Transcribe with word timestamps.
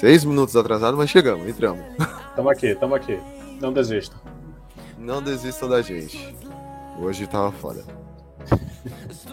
Seis 0.00 0.24
minutos 0.24 0.56
atrasado, 0.56 0.96
mas 0.96 1.10
chegamos, 1.10 1.46
entramos. 1.48 1.84
Tamo 2.34 2.48
aqui, 2.48 2.74
tamo 2.74 2.94
aqui. 2.94 3.20
Não 3.60 3.72
desista. 3.72 4.16
Não 4.98 5.20
desistam 5.22 5.68
da 5.68 5.82
gente. 5.82 6.34
Hoje 6.98 7.26
tava 7.26 7.52
foda. 7.52 7.84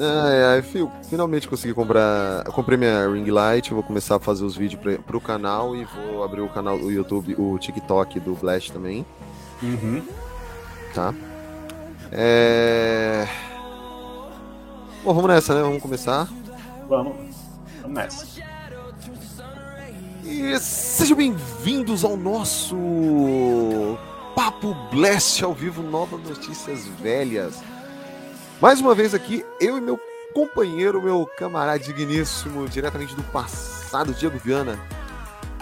Ai, 0.00 0.44
ai, 0.44 0.62
fio, 0.62 0.88
finalmente 1.10 1.48
consegui 1.48 1.74
comprar. 1.74 2.44
Eu 2.46 2.52
comprei 2.52 2.78
minha 2.78 3.08
ring 3.10 3.28
light, 3.28 3.74
vou 3.74 3.82
começar 3.82 4.14
a 4.14 4.20
fazer 4.20 4.44
os 4.44 4.56
vídeos 4.56 4.80
pra, 4.80 4.96
pro 4.98 5.20
canal 5.20 5.74
e 5.74 5.84
vou 5.84 6.22
abrir 6.22 6.40
o 6.40 6.48
canal 6.48 6.78
do 6.78 6.88
YouTube, 6.88 7.34
o 7.36 7.58
TikTok 7.58 8.20
do 8.20 8.34
Blast 8.36 8.70
também, 8.72 9.04
Uhum. 9.60 10.00
tá? 10.94 11.12
É. 12.12 13.26
Bom, 15.02 15.12
vamos 15.14 15.28
nessa, 15.30 15.52
né? 15.52 15.62
Vamos 15.62 15.82
começar. 15.82 16.28
Vamos. 16.88 17.16
Vamos 17.82 17.96
nessa. 17.98 18.47
E 20.30 20.60
sejam 20.60 21.16
bem-vindos 21.16 22.04
ao 22.04 22.14
nosso 22.14 22.76
Papo 24.36 24.74
Blast 24.92 25.42
ao 25.42 25.54
vivo, 25.54 25.82
novas 25.82 26.22
notícias 26.22 26.86
velhas. 27.00 27.62
Mais 28.60 28.78
uma 28.78 28.94
vez 28.94 29.14
aqui, 29.14 29.42
eu 29.58 29.78
e 29.78 29.80
meu 29.80 29.98
companheiro, 30.34 31.00
meu 31.00 31.24
camarada 31.38 31.78
digníssimo, 31.78 32.68
diretamente 32.68 33.16
do 33.16 33.22
passado, 33.22 34.12
Diego 34.12 34.38
Viana. 34.38 34.78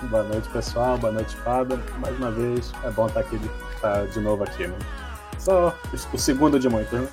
Boa 0.03 0.25
noite, 0.25 0.49
pessoal. 0.49 0.99
Boa 0.99 1.13
noite, 1.13 1.37
Fada. 1.37 1.81
Mais 2.01 2.19
uma 2.19 2.33
vez, 2.33 2.73
é 2.83 2.91
bom 2.91 3.07
estar 3.07 3.21
aqui, 3.21 3.39
estar 3.73 4.05
de 4.09 4.19
novo 4.19 4.43
aqui, 4.43 4.67
né? 4.67 4.77
Só 5.39 5.73
o 6.13 6.19
segundo 6.19 6.59
de 6.59 6.69
muitos, 6.69 6.99
né? 6.99 7.09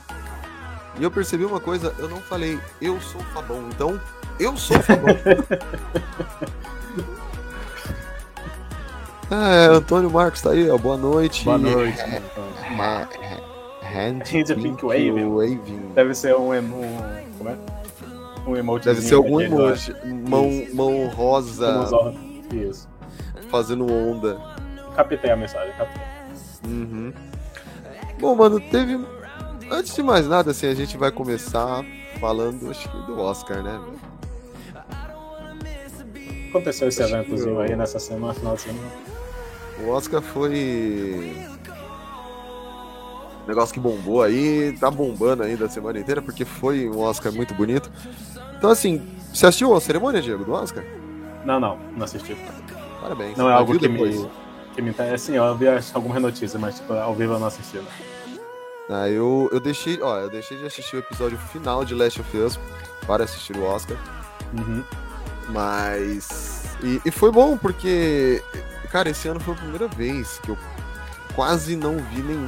E 1.00 1.04
eu 1.04 1.12
percebi 1.12 1.45
uma 1.45 1.60
coisa, 1.60 1.94
eu 2.00 2.10
não 2.10 2.20
falei, 2.20 2.60
eu 2.82 3.00
sou 3.00 3.22
o 3.22 3.26
Fabão, 3.26 3.70
então 3.70 4.02
eu 4.40 4.58
sou 4.58 4.76
o 4.76 4.82
Fabão. 4.82 5.16
é, 9.34 9.66
Antônio 9.67 10.09
Marcos 10.12 10.42
tá 10.42 10.52
aí, 10.52 10.70
ó, 10.70 10.78
boa 10.78 10.98
noite. 10.98 11.44
Boa 11.45 11.58
noite. 11.58 11.98
Ma- 12.76 13.08
Hand 13.81 14.22
Hand 14.23 14.56
Pink 14.62 14.84
Waving. 14.86 15.26
Waving. 15.26 15.92
Deve 15.94 16.16
ser 16.16 16.36
um, 16.36 16.53
emo-. 16.53 16.81
Como 17.38 17.50
é? 17.50 17.56
Um 18.48 18.56
emote. 18.58 18.86
Deve 18.86 19.02
ser 19.02 19.16
algum 19.16 19.39
emoji. 19.39 19.95
Mão, 20.28 20.50
mão 20.73 21.08
rosa 21.08 21.88
Isso. 22.52 22.89
fazendo 23.50 23.86
onda. 23.92 24.38
Captei 24.95 25.31
a 25.31 25.36
mensagem, 25.36 25.73
captei. 25.78 26.02
Uhum. 26.66 27.14
Bom, 28.20 28.36
mano, 28.36 28.60
teve. 28.60 29.00
Antes 29.71 29.95
de 29.95 30.04
mais 30.04 30.27
nada, 30.27 30.52
assim, 30.52 30.67
a 30.67 30.73
gente 30.76 30.98
vai 30.98 31.11
começar 31.11 31.83
falando, 32.20 32.70
acho 32.70 32.89
que, 32.89 32.98
do 33.05 33.20
Oscar, 33.20 33.64
né? 33.64 33.80
Aconteceu 36.50 36.88
esse 36.88 37.02
Acho 37.02 37.15
eventozinho 37.15 37.55
eu- 37.55 37.61
aí 37.61 37.76
nessa 37.76 37.98
semana, 38.00 38.33
final 38.33 38.55
de 38.55 38.61
semana. 38.61 38.88
O 39.80 39.89
Oscar 39.89 40.22
foi. 40.22 41.34
um 43.44 43.48
Negócio 43.48 43.73
que 43.73 43.80
bombou 43.80 44.22
aí, 44.22 44.76
tá 44.80 44.89
bombando 44.89 45.44
ainda 45.44 45.66
a 45.66 45.70
semana 45.70 46.00
inteira, 46.00 46.22
porque 46.22 46.45
foi 46.45 46.88
um 46.88 47.00
Oscar 47.00 47.32
muito 47.34 47.54
bonito. 47.54 47.92
Então, 48.58 48.70
assim, 48.70 49.06
você 49.33 49.48
assistiu 49.48 49.76
a 49.76 49.82
cerimônia, 49.82 50.22
Diego, 50.22 50.45
do 50.45 50.54
Oscar? 50.54 50.83
Não, 51.44 51.60
não, 51.60 51.78
não 51.98 52.06
assisti. 52.06 52.38
Parabéns. 53.02 53.36
Não 53.38 53.50
é 53.50 53.54
algo 53.54 53.78
que 53.78 53.88
depois? 53.88 54.16
me, 54.22 54.30
que 54.76 54.82
me 54.82 54.89
interessa. 54.92 55.26
Sim, 55.26 55.36
eu 55.36 55.58
vi 55.58 55.67
as- 55.67 55.94
algumas 55.94 56.22
notícias, 56.22 56.56
mas 56.56 56.76
tipo, 56.76 56.94
ao 56.94 57.14
vivo 57.14 57.33
eu 57.33 57.39
não 57.39 57.48
assisti. 57.48 57.82
Ah, 58.89 59.10
eu, 59.10 59.50
eu 59.52 59.60
deixei, 59.60 60.02
ó, 60.02 60.20
eu 60.20 60.30
deixei 60.30 60.58
de 60.58 60.66
assistir 60.66 60.95
o 60.95 61.00
episódio 61.00 61.38
final 61.38 61.83
de 61.83 61.94
Last 61.95 62.22
of 62.22 62.38
Us 62.38 62.60
para 63.06 63.23
assistir 63.26 63.58
o 63.58 63.64
Oscar. 63.66 63.98
Uhum. 64.58 64.83
Mas. 65.50 66.64
E, 66.82 67.02
e 67.06 67.12
foi 67.12 67.30
bom, 67.32 67.58
porque. 67.58 68.42
Cara, 68.93 69.09
esse 69.09 69.27
ano 69.27 69.39
foi 69.39 69.55
a 69.55 69.58
primeira 69.58 69.87
vez 69.87 70.37
que 70.43 70.49
eu 70.49 70.58
quase 71.36 71.76
não 71.76 71.98
vi 71.98 72.21
nenhum. 72.21 72.48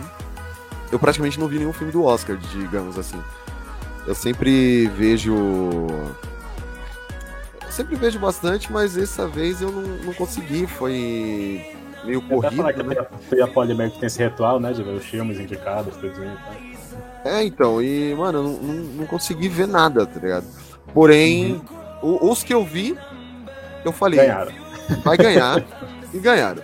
Eu 0.92 1.00
praticamente 1.00 1.40
não 1.40 1.48
vi 1.48 1.58
nenhum 1.58 1.74
filme 1.74 1.92
do 1.92 2.04
Oscar, 2.04 2.38
digamos 2.38 3.00
assim. 3.00 3.20
Eu 4.06 4.14
sempre 4.14 4.86
vejo. 4.90 5.34
eu 5.36 6.12
sempre 7.72 7.96
vejo 7.96 8.20
bastante, 8.20 8.72
mas 8.72 8.94
dessa 8.94 9.28
vez 9.28 9.60
eu 9.60 9.72
não, 9.72 9.82
não 9.82 10.14
consegui. 10.14 10.68
Foi 10.68 11.66
meio 12.04 12.22
corrido. 12.22 12.58
falar 12.58 12.74
que 12.74 12.84
né? 12.84 12.96
tem 13.28 13.42
a 13.42 13.48
Poli 13.48 13.74
meio 13.74 13.90
que 13.90 13.98
tem 14.00 14.06
esse 14.06 14.24
ritual, 14.24 14.60
né? 14.60 14.72
De 14.72 14.84
ver 14.84 14.94
os 14.94 15.04
filmes 15.04 15.40
indicados, 15.40 15.96
tudo 15.96 16.10
e 16.10 16.14
tal. 16.14 17.34
É, 17.34 17.44
então, 17.44 17.82
e, 17.82 18.14
mano, 18.14 18.38
eu 18.38 18.44
não, 18.44 18.52
não, 18.54 18.74
não 19.00 19.06
consegui 19.08 19.50
ver 19.50 19.68
nada, 19.68 20.06
tá 20.06 20.20
ligado? 20.20 20.46
Porém, 20.94 21.60
o- 22.04 22.30
os 22.30 22.44
que 22.44 22.54
eu 22.54 22.64
vi, 22.64 22.96
eu 23.84 23.92
falei. 23.92 24.20
Ganharam. 24.20 24.52
vai 25.04 25.18
ganhar 25.18 25.66
e 26.16 26.20
ganharam. 26.20 26.64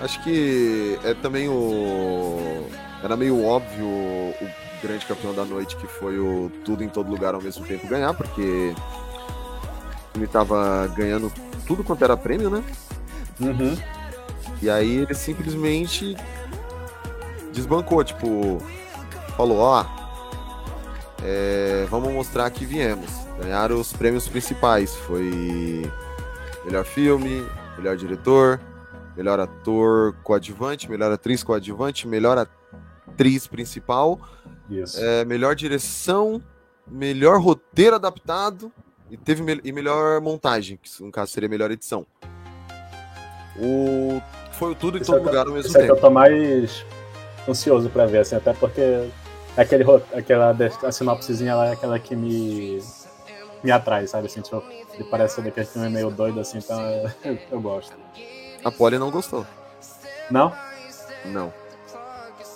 Acho 0.00 0.22
que 0.22 0.98
é 1.02 1.12
também 1.14 1.48
o. 1.48 2.66
Era 3.02 3.16
meio 3.16 3.44
óbvio 3.44 3.86
o 3.86 4.50
grande 4.82 5.04
campeão 5.04 5.34
da 5.34 5.44
noite 5.44 5.76
que 5.76 5.86
foi 5.86 6.18
o 6.18 6.50
Tudo 6.64 6.84
em 6.84 6.88
Todo 6.88 7.10
Lugar 7.10 7.34
ao 7.34 7.42
mesmo 7.42 7.66
tempo 7.66 7.86
ganhar, 7.88 8.14
porque 8.14 8.74
filme 10.14 10.26
tava 10.26 10.86
ganhando 10.96 11.32
tudo 11.66 11.82
quanto 11.82 12.04
era 12.04 12.16
prêmio, 12.16 12.48
né? 12.48 12.62
Uhum. 13.40 13.76
E 14.62 14.70
aí 14.70 14.98
ele 14.98 15.14
simplesmente 15.14 16.16
desbancou, 17.52 18.02
tipo, 18.04 18.58
falou, 19.36 19.58
ó, 19.58 19.84
é, 21.22 21.86
vamos 21.90 22.12
mostrar 22.12 22.48
que 22.50 22.64
viemos. 22.64 23.10
Ganharam 23.40 23.80
os 23.80 23.92
prêmios 23.92 24.28
principais. 24.28 24.94
Foi 24.94 25.90
melhor 26.64 26.84
filme, 26.84 27.46
melhor 27.76 27.96
diretor, 27.96 28.60
melhor 29.16 29.40
ator 29.40 30.14
coadjuvante, 30.22 30.90
melhor 30.90 31.10
atriz 31.10 31.42
coadjuvante, 31.42 32.06
melhor 32.06 32.36
atriz 32.38 33.46
principal, 33.46 34.20
Isso. 34.68 35.02
é, 35.02 35.24
melhor 35.24 35.54
direção, 35.54 36.42
melhor 36.86 37.40
roteiro 37.40 37.96
adaptado 37.96 38.70
e 39.10 39.16
teve 39.16 39.42
mel- 39.42 39.60
e 39.64 39.72
melhor 39.72 40.20
montagem, 40.20 40.78
que 40.82 41.02
no 41.02 41.10
caso 41.10 41.32
seria 41.32 41.48
melhor 41.48 41.70
edição. 41.70 42.06
O 43.58 44.20
foi 44.52 44.72
o 44.72 44.74
tudo 44.74 44.98
em 44.98 45.02
todo 45.02 45.16
é 45.16 45.20
que- 45.20 45.26
lugar 45.26 45.46
ao 45.46 45.52
mesmo 45.52 45.68
Isso 45.68 45.78
é 45.78 45.84
que 45.84 45.90
eu 45.90 45.94
tempo. 45.94 46.06
tô 46.06 46.10
mais 46.12 46.84
ansioso 47.48 47.88
pra 47.90 48.06
ver, 48.06 48.18
assim, 48.18 48.36
até 48.36 48.52
porque 48.52 49.08
aquele, 49.56 49.84
aquela 50.14 50.54
a 50.82 50.92
sinopsezinha 50.92 51.54
lá 51.54 51.66
é 51.68 51.72
aquela 51.72 51.98
que 51.98 52.14
me, 52.16 52.78
me 53.62 53.70
atrai, 53.70 54.06
sabe? 54.06 54.26
Assim, 54.26 54.40
tipo, 54.42 54.62
ele 54.94 55.04
parece 55.04 55.36
ser 55.36 55.42
daquele 55.42 55.66
filme 55.66 55.88
meio 55.88 56.10
doido, 56.10 56.40
assim, 56.40 56.58
então 56.58 56.78
eu, 57.24 57.38
eu 57.52 57.60
gosto. 57.60 57.94
A 58.66 58.70
Polly 58.72 58.98
não 58.98 59.12
gostou. 59.12 59.46
Não? 60.28 60.52
Não. 61.26 61.52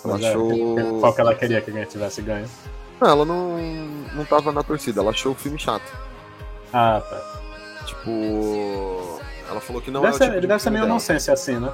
Ela 0.03 0.13
Mas 0.15 0.23
é, 0.23 0.29
achou. 0.29 0.99
Qual 0.99 1.13
que 1.13 1.21
ela 1.21 1.33
queria 1.35 1.61
que 1.61 1.69
alguém 1.71 1.85
tivesse 1.85 2.21
ganho? 2.21 2.49
Não, 2.99 3.07
ela 3.09 3.23
não, 3.23 3.57
não 4.13 4.25
tava 4.25 4.51
na 4.51 4.61
torcida, 4.61 4.99
ela 4.99 5.11
achou 5.11 5.31
o 5.31 5.35
filme 5.35 5.57
chato. 5.57 5.89
Ah, 6.73 7.01
tá. 7.09 7.85
Tipo. 7.85 9.21
Ela 9.49 9.61
falou 9.61 9.81
que 9.81 9.89
não 9.89 10.01
deve 10.01 10.15
é 10.15 10.17
ser, 10.17 10.23
tipo 10.25 10.33
ele 10.35 10.41
de 10.41 10.47
deve 10.47 10.61
ser 10.61 10.69
meio 10.69 10.83
dela. 10.83 10.93
nonsense 10.95 11.31
assim, 11.31 11.57
né? 11.59 11.71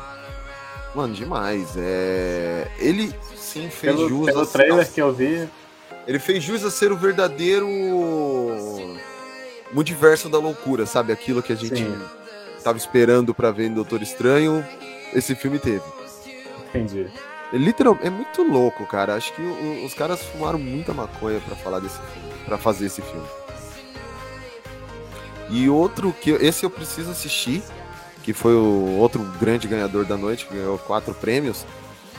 Mano, 0.94 1.16
demais. 1.16 1.74
É... 1.76 2.68
Ele 2.78 3.14
sim 3.36 3.70
fez 3.72 3.96
Pelo, 3.96 4.08
jus. 4.08 4.26
pelo 4.28 4.42
a- 4.42 4.46
trailer 4.46 4.92
que 4.92 5.02
eu 5.02 5.12
vi, 5.14 5.50
Ele 6.08 6.20
fez 6.20 6.44
jus 6.44 6.64
a 6.64 6.70
ser 6.70 6.92
o 6.92 6.96
verdadeiro 6.98 7.68
multiverso 9.72 10.30
da 10.30 10.38
loucura, 10.38 10.86
sabe? 10.86 11.12
Aquilo 11.12 11.42
que 11.42 11.54
a 11.54 11.56
gente 11.56 11.76
Sim. 11.76 12.02
Tava 12.68 12.78
esperando 12.78 13.34
pra 13.34 13.50
ver 13.50 13.68
em 13.68 13.74
Doutor 13.74 14.02
Estranho, 14.02 14.66
esse 15.14 15.34
filme 15.36 15.58
teve. 15.58 15.82
entendi. 16.68 17.08
Ele 17.54 17.64
literal, 17.64 17.98
é 18.04 18.10
muito 18.10 18.44
louco, 18.44 18.86
cara. 18.86 19.16
Acho 19.16 19.32
que 19.34 19.42
o- 19.42 19.86
os 19.86 19.94
caras 19.94 20.22
fumaram 20.22 20.60
muita 20.60 20.94
maconha 20.94 21.40
pra 21.40 21.56
falar 21.56 21.80
desse 21.80 21.96
filme, 21.98 22.34
para 22.46 22.58
fazer 22.58 22.88
esse 22.88 23.02
filme. 23.02 23.26
E 25.50 25.70
outro 25.70 26.12
que 26.12 26.32
esse 26.32 26.66
eu 26.66 26.70
preciso 26.70 27.10
assistir, 27.12 27.64
que 28.22 28.34
foi 28.34 28.54
o 28.54 28.98
outro 28.98 29.24
grande 29.40 29.66
ganhador 29.66 30.04
da 30.04 30.18
noite, 30.18 30.46
que 30.46 30.54
ganhou 30.56 30.78
quatro 30.78 31.14
prêmios, 31.14 31.66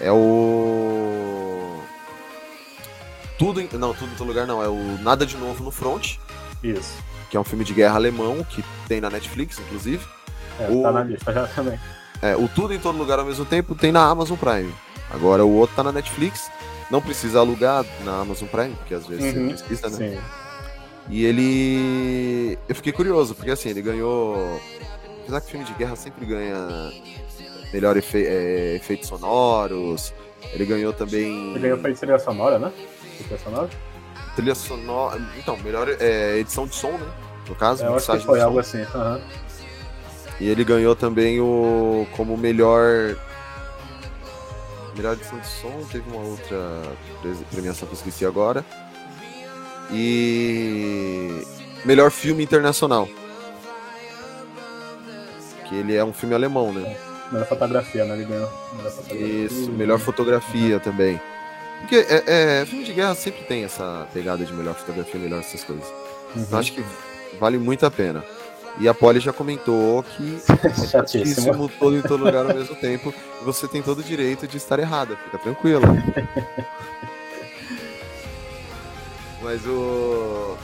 É 0.01 0.11
o. 0.13 1.83
Tudo 3.37 3.61
em... 3.61 3.69
Não, 3.73 3.93
tudo 3.93 4.13
em 4.13 4.17
todo 4.17 4.29
lugar 4.29 4.47
não. 4.47 4.63
É 4.63 4.69
o 4.69 4.97
Nada 5.03 5.27
de 5.27 5.37
Novo 5.37 5.63
no 5.65 5.71
Front, 5.73 6.17
Isso. 6.63 6.95
que 7.29 7.37
é 7.37 7.41
um 7.41 7.45
filme 7.45 7.65
de 7.65 7.75
guerra 7.75 7.97
alemão, 7.97 8.43
que 8.49 8.65
tem 8.87 9.01
na 9.01 9.11
Netflix, 9.11 9.59
inclusive. 9.59 10.07
É, 10.59 10.69
O- 10.71 10.83
Tá 10.83 10.93
na 10.93 11.03
lista 11.05 11.33
já 11.33 11.47
também. 11.49 11.79
É, 12.21 12.37
o 12.37 12.49
Tudo 12.49 12.75
em 12.75 12.79
Todo 12.79 12.99
Lugar 12.99 13.19
ao 13.19 13.25
mesmo 13.25 13.45
tempo 13.45 13.75
tem 13.75 13.93
na 13.93 14.05
Amazon 14.09 14.37
Prime. 14.37 14.73
Agora 15.11 15.45
o 15.45 15.53
outro 15.55 15.77
tá 15.77 15.83
na 15.85 15.93
Netflix. 15.93 16.51
Não 16.91 17.01
precisa 17.01 17.39
alugar 17.41 17.85
na 18.05 18.21
Amazon 18.21 18.49
Prime, 18.49 18.75
porque 18.75 18.95
às 18.95 19.07
vezes 19.07 19.35
Uhum. 19.37 19.51
você 19.57 19.65
precisa, 19.65 19.91
né? 19.91 19.97
Sim. 20.17 20.21
E 21.11 21.25
ele. 21.25 22.59
Eu 22.69 22.75
fiquei 22.75 22.93
curioso, 22.93 23.35
porque 23.35 23.51
assim, 23.51 23.69
ele 23.71 23.83
ganhou. 23.83 24.61
Apesar 25.23 25.41
que 25.43 25.51
filme 25.51 25.65
de 25.67 25.73
guerra 25.75 25.95
sempre 25.97 26.25
ganha 26.27 26.91
melhor 27.73 27.97
efe... 27.97 28.25
é, 28.27 28.77
efeitos 28.77 29.09
sonoros. 29.09 30.13
Ele 30.53 30.65
ganhou 30.65 30.93
também. 30.93 31.51
Ele 31.51 31.59
ganhou 31.61 31.79
pra 31.79 31.93
trilha 31.93 32.19
sonora, 32.19 32.59
né? 32.59 32.73
Trilha 33.19 33.39
sonora? 33.39 33.69
trilha 34.35 34.55
sonora. 34.55 35.21
Então, 35.37 35.57
melhor 35.59 35.89
é, 36.01 36.39
edição 36.39 36.67
de 36.67 36.75
som, 36.75 36.93
né? 36.93 37.07
No 37.49 37.55
caso, 37.55 37.83
É, 37.85 37.89
eu 37.89 37.97
acho 37.97 38.13
que 38.13 38.19
foi 38.25 38.41
algo 38.41 38.59
assim. 38.59 38.83
aham. 38.95 39.21
E 40.41 40.49
ele 40.49 40.65
ganhou 40.65 40.95
também 40.95 41.41
o. 41.41 42.07
como 42.17 42.37
melhor. 42.37 43.17
Melhor 44.97 45.13
edição 45.15 45.39
de 45.39 45.47
som, 45.47 45.85
teve 45.93 46.09
uma 46.11 46.23
outra 46.23 46.83
pre- 47.23 47.45
premiação 47.53 47.87
que 47.87 47.95
eu 47.95 47.99
esqueci 47.99 48.25
agora. 48.27 48.65
E. 49.93 51.43
Melhor 51.85 52.11
filme 52.11 52.43
internacional. 52.43 53.09
Que 55.69 55.77
ele 55.77 55.95
é 55.95 56.05
um 56.05 56.13
filme 56.13 56.35
alemão, 56.35 56.73
né? 56.73 56.97
Melhor 57.31 57.47
fotografia, 57.47 58.05
né? 58.05 58.15
Ele 58.15 58.25
ganhou. 58.25 58.51
Melhor 58.77 58.91
fotografia. 58.93 59.27
Isso, 59.45 59.71
melhor 59.73 59.99
fotografia 59.99 60.81
também. 60.81 61.21
Porque 61.81 61.97
é, 61.97 62.25
é, 62.61 62.67
filme 62.67 62.85
de 62.85 62.93
guerra 62.93 63.15
sempre 63.15 63.43
tem 63.45 63.65
essa 63.65 64.09
pegada 64.13 64.45
de 64.45 64.53
melhor 64.53 64.75
fotografia, 64.75 65.21
melhor 65.21 65.41
essas 65.41 65.63
coisas. 65.63 65.87
Uhum. 66.35 66.43
Então 66.43 66.59
acho 66.59 66.73
que 66.73 66.85
vale 67.39 67.59
muito 67.59 67.87
a 67.87 67.91
pena. 67.91 68.25
E 68.81 68.89
a 68.89 68.95
Polly 68.95 69.21
já 69.21 69.33
comentou 69.33 70.03
que 70.03 70.39
é 70.65 70.87
Chatíssimo. 70.87 71.69
todo 71.79 71.97
em 71.97 72.03
todo 72.03 72.25
lugar 72.25 72.47
ao 72.47 72.55
mesmo 72.55 72.75
tempo. 72.77 73.13
E 73.41 73.45
você 73.45 73.67
tem 73.67 73.83
todo 73.83 73.99
o 73.99 74.03
direito 74.03 74.47
de 74.47 74.57
estar 74.57 74.79
errada, 74.79 75.17
fica 75.17 75.39
tranquilo. 75.39 75.83
Mas 79.43 79.65
o. 79.67 80.57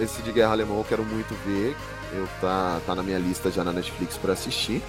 Esse 0.00 0.22
de 0.22 0.32
guerra 0.32 0.52
alemão 0.52 0.78
eu 0.78 0.84
quero 0.84 1.04
muito 1.04 1.34
ver. 1.46 1.76
Eu 2.12 2.28
tá, 2.40 2.80
tá 2.86 2.94
na 2.94 3.02
minha 3.02 3.18
lista 3.18 3.50
já 3.50 3.62
na 3.64 3.72
Netflix 3.72 4.16
pra 4.16 4.32
assistir. 4.32 4.82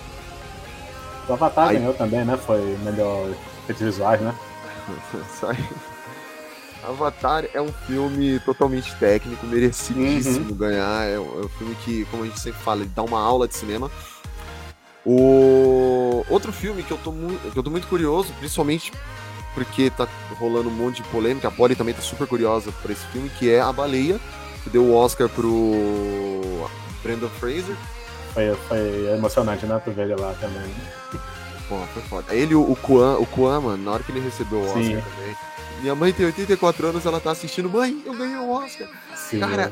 O 1.27 1.33
Avatar 1.33 1.69
Aí- 1.69 1.77
ganhou 1.77 1.93
também, 1.93 2.23
né? 2.25 2.37
Foi 2.37 2.77
melhor 2.83 3.29
efeitos 3.63 3.85
visuais, 3.85 4.21
né? 4.21 4.33
Sai. 5.39 5.57
Avatar 6.87 7.45
é 7.53 7.61
um 7.61 7.71
filme 7.71 8.39
totalmente 8.39 8.93
técnico, 8.95 9.45
merecidíssimo 9.45 10.53
ganhar. 10.55 11.05
É 11.05 11.19
um, 11.19 11.41
é 11.41 11.45
um 11.45 11.49
filme 11.49 11.75
que, 11.83 12.05
como 12.05 12.23
a 12.23 12.25
gente 12.25 12.39
sempre 12.39 12.61
fala, 12.61 12.81
ele 12.81 12.91
dá 12.95 13.03
uma 13.03 13.19
aula 13.19 13.47
de 13.47 13.55
cinema. 13.55 13.89
O 15.05 16.25
outro 16.29 16.51
filme 16.51 16.81
que 16.81 16.91
eu 16.91 16.97
tô 16.97 17.11
muito, 17.11 17.51
que 17.51 17.57
eu 17.57 17.63
tô 17.63 17.69
muito 17.69 17.87
curioso, 17.87 18.33
principalmente 18.39 18.91
porque 19.53 19.89
tá 19.89 20.07
rolando 20.39 20.69
um 20.69 20.73
monte 20.73 21.01
de 21.01 21.09
polêmica, 21.09 21.47
a 21.47 21.51
Polly 21.51 21.75
também 21.75 21.93
tá 21.93 22.01
super 22.01 22.27
curiosa 22.27 22.71
por 22.81 22.91
esse 22.91 23.05
filme, 23.07 23.29
que 23.29 23.49
é 23.49 23.61
A 23.61 23.71
Baleia, 23.71 24.19
que 24.63 24.69
deu 24.69 24.83
o 24.83 24.95
Oscar 24.95 25.29
pro 25.29 26.67
Brendan 27.01 27.29
Fraser. 27.29 27.75
Foi, 28.33 28.53
foi 28.67 29.13
emocionante, 29.15 29.65
né? 29.65 29.81
Tu 29.83 29.91
ver 29.91 30.03
ele 30.09 30.15
lá 30.15 30.33
também. 30.41 30.69
Pô, 31.69 31.77
foi 31.93 32.01
foda. 32.03 32.35
Ele, 32.35 32.53
o, 32.53 32.75
Kwan, 32.75 33.17
o 33.17 33.25
Kwan, 33.25 33.61
mano, 33.61 33.83
na 33.83 33.91
hora 33.91 34.03
que 34.03 34.11
ele 34.11 34.19
recebeu 34.19 34.59
o 34.59 34.65
Oscar 34.65 34.83
Sim. 34.83 35.01
também. 35.01 35.35
Minha 35.81 35.95
mãe 35.95 36.11
tem 36.13 36.25
84 36.25 36.87
anos, 36.87 37.05
ela 37.05 37.19
tá 37.19 37.31
assistindo. 37.31 37.69
Mãe, 37.69 38.01
eu 38.05 38.13
ganhei 38.13 38.37
o 38.37 38.49
Oscar. 38.49 38.87
Sim, 39.15 39.39
Cara, 39.39 39.71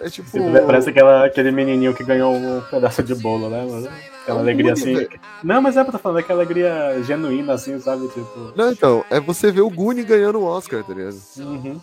é. 0.00 0.06
é 0.06 0.10
tipo. 0.10 0.28
Parece 0.66 0.90
aquela, 0.90 1.24
aquele 1.26 1.50
menininho 1.50 1.94
que 1.94 2.04
ganhou 2.04 2.34
um 2.34 2.60
pedaço 2.62 3.02
de 3.02 3.14
bolo, 3.14 3.48
né? 3.48 3.64
mano? 3.64 3.86
Aquela 3.86 3.98
É 4.26 4.32
um 4.34 4.38
alegria 4.42 4.72
Goonies, 4.74 4.82
assim. 4.82 4.94
velho. 5.08 5.20
Não, 5.42 5.62
mas 5.62 5.76
é 5.76 5.82
pra 5.82 5.92
tô 5.92 5.98
falando, 5.98 6.18
aquela 6.18 6.40
alegria 6.40 7.02
genuína, 7.02 7.54
assim, 7.54 7.78
sabe? 7.80 8.08
Tipo. 8.08 8.52
Não, 8.54 8.70
então, 8.72 9.04
é 9.10 9.18
você 9.20 9.50
ver 9.50 9.62
o 9.62 9.70
Goonie 9.70 10.04
ganhando 10.04 10.38
o 10.40 10.44
Oscar, 10.44 10.84
tá 10.84 10.92
ligado? 10.92 11.16
Uhum. 11.38 11.80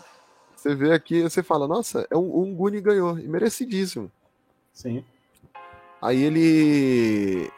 Você 0.56 0.76
vê 0.76 0.94
aqui, 0.94 1.22
você 1.22 1.42
fala, 1.44 1.68
nossa, 1.68 2.08
é 2.10 2.18
um, 2.18 2.42
um 2.42 2.56
Goonie 2.56 2.82
ganhou, 2.82 3.18
e 3.20 3.28
merecidíssimo. 3.28 4.12
Sim. 4.74 5.04
Aí 6.02 6.22
ele. 6.24 7.50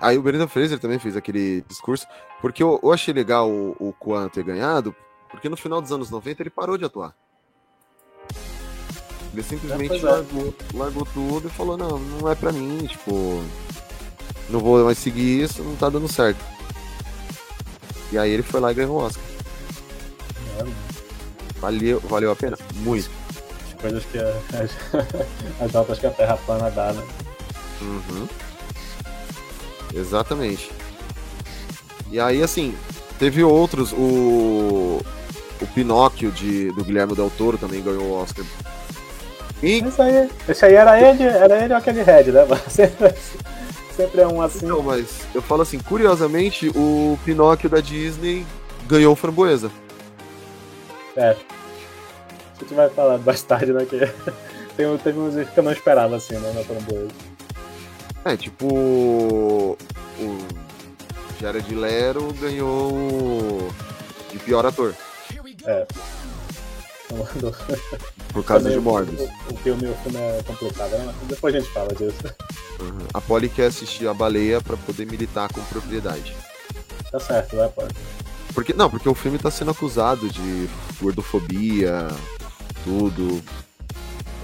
Aí 0.00 0.16
o 0.16 0.22
Brendan 0.22 0.46
Fraser 0.48 0.78
também 0.78 0.98
fez 0.98 1.16
aquele 1.16 1.62
discurso, 1.68 2.06
porque 2.40 2.62
eu, 2.62 2.80
eu 2.82 2.90
achei 2.92 3.12
legal 3.12 3.50
o, 3.50 3.76
o 3.78 3.92
Kwan 3.92 4.28
ter 4.30 4.42
ganhado, 4.42 4.94
porque 5.30 5.48
no 5.48 5.56
final 5.56 5.80
dos 5.80 5.92
anos 5.92 6.10
90 6.10 6.42
ele 6.42 6.50
parou 6.50 6.76
de 6.76 6.84
atuar. 6.84 7.14
Ele 9.32 9.42
simplesmente 9.42 9.88
pois 9.88 10.02
é. 10.02 10.06
largou, 10.06 10.54
largou 10.74 11.06
tudo 11.06 11.48
e 11.48 11.50
falou, 11.50 11.76
não, 11.76 11.98
não 11.98 12.30
é 12.30 12.34
pra 12.34 12.50
mim, 12.50 12.86
tipo, 12.86 13.42
não 14.48 14.58
vou 14.58 14.84
mais 14.84 14.98
seguir 14.98 15.42
isso, 15.42 15.62
não 15.62 15.76
tá 15.76 15.88
dando 15.88 16.08
certo. 16.08 16.44
E 18.12 18.18
aí 18.18 18.30
ele 18.30 18.42
foi 18.42 18.60
lá 18.60 18.72
e 18.72 18.74
ganhou 18.74 18.96
o 18.96 19.04
Oscar. 19.04 19.22
É, 20.58 20.90
Valeu, 21.60 22.00
valeu 22.00 22.32
a 22.32 22.36
pena? 22.36 22.58
Muito. 22.76 23.10
coisas 23.80 24.04
que 24.06 24.18
as, 24.18 24.70
as 25.60 25.72
notas 25.72 25.98
que 25.98 26.06
a 26.06 26.10
Terra 26.10 26.36
plana 26.38 26.70
dá, 26.70 26.92
né? 26.92 27.06
Uhum. 27.82 28.28
Exatamente. 29.94 30.72
E 32.10 32.18
aí, 32.18 32.42
assim, 32.42 32.74
teve 33.18 33.44
outros. 33.44 33.92
O, 33.92 35.00
o 35.60 35.66
Pinóquio 35.66 36.30
de, 36.30 36.72
do 36.72 36.84
Guilherme 36.84 37.14
Del 37.14 37.30
Toro 37.30 37.58
também 37.58 37.82
ganhou 37.82 38.04
o 38.04 38.22
Oscar. 38.22 38.44
E, 39.62 39.78
Esse 39.78 40.00
aí, 40.00 40.30
esse 40.48 40.64
aí 40.64 40.74
era 40.74 41.00
ele, 41.00 41.22
era 41.22 41.64
ele 41.64 41.72
ou 41.72 41.78
aquele 41.78 42.02
Red, 42.02 42.32
né? 42.32 42.46
Sempre, 42.68 43.14
sempre 43.94 44.20
é 44.22 44.26
um 44.26 44.40
assim. 44.40 44.64
então, 44.64 44.82
mas 44.82 45.26
eu 45.34 45.42
falo 45.42 45.60
assim, 45.60 45.78
curiosamente, 45.78 46.70
o 46.74 47.18
Pinóquio 47.24 47.68
da 47.68 47.80
Disney 47.80 48.46
ganhou 48.88 49.12
o 49.12 49.16
Framboesa. 49.16 49.70
É. 51.14 51.30
A 51.30 52.62
gente 52.62 52.74
vai 52.74 52.88
falar 52.88 53.18
mais 53.18 53.42
tarde, 53.42 53.72
né? 53.72 53.84
Que 53.84 53.98
tem, 54.76 54.98
teve 54.98 55.18
uns 55.18 55.34
que 55.48 55.58
eu 55.58 55.62
não 55.62 55.72
esperava, 55.72 56.16
assim, 56.16 56.34
né? 56.34 56.52
Na 56.54 56.62
framboesa. 56.62 57.10
É, 58.24 58.36
tipo. 58.36 58.66
O 58.66 59.76
Jared 61.40 61.74
Lero 61.74 62.32
ganhou 62.34 62.92
o 62.92 63.70
de 64.30 64.38
pior 64.38 64.64
ator, 64.66 64.94
É. 65.70 65.86
Por 68.32 68.44
causa 68.44 68.70
de 68.70 68.78
Morbius. 68.78 69.28
O, 69.48 69.54
o 69.54 69.56
filme, 69.58 69.88
o 69.88 69.94
filme 69.96 70.18
é 70.18 70.42
complicado, 70.46 70.90
né? 70.90 71.12
Depois 71.24 71.54
a 71.54 71.58
gente 71.58 71.70
fala 71.72 71.88
disso. 71.88 72.34
Uhum. 72.80 72.98
A 73.12 73.20
Polly 73.20 73.48
quer 73.48 73.66
assistir 73.66 74.06
a 74.08 74.14
baleia 74.14 74.60
pra 74.60 74.76
poder 74.76 75.06
militar 75.06 75.52
com 75.52 75.60
propriedade. 75.64 76.34
Tá 77.10 77.18
certo, 77.18 77.56
vai, 77.56 77.68
pô. 77.68 77.82
Porque, 78.54 78.72
não, 78.72 78.88
porque 78.88 79.08
o 79.08 79.14
filme 79.14 79.38
tá 79.38 79.50
sendo 79.50 79.70
acusado 79.72 80.28
de 80.28 80.68
gordofobia, 81.00 82.08
tudo. 82.84 83.42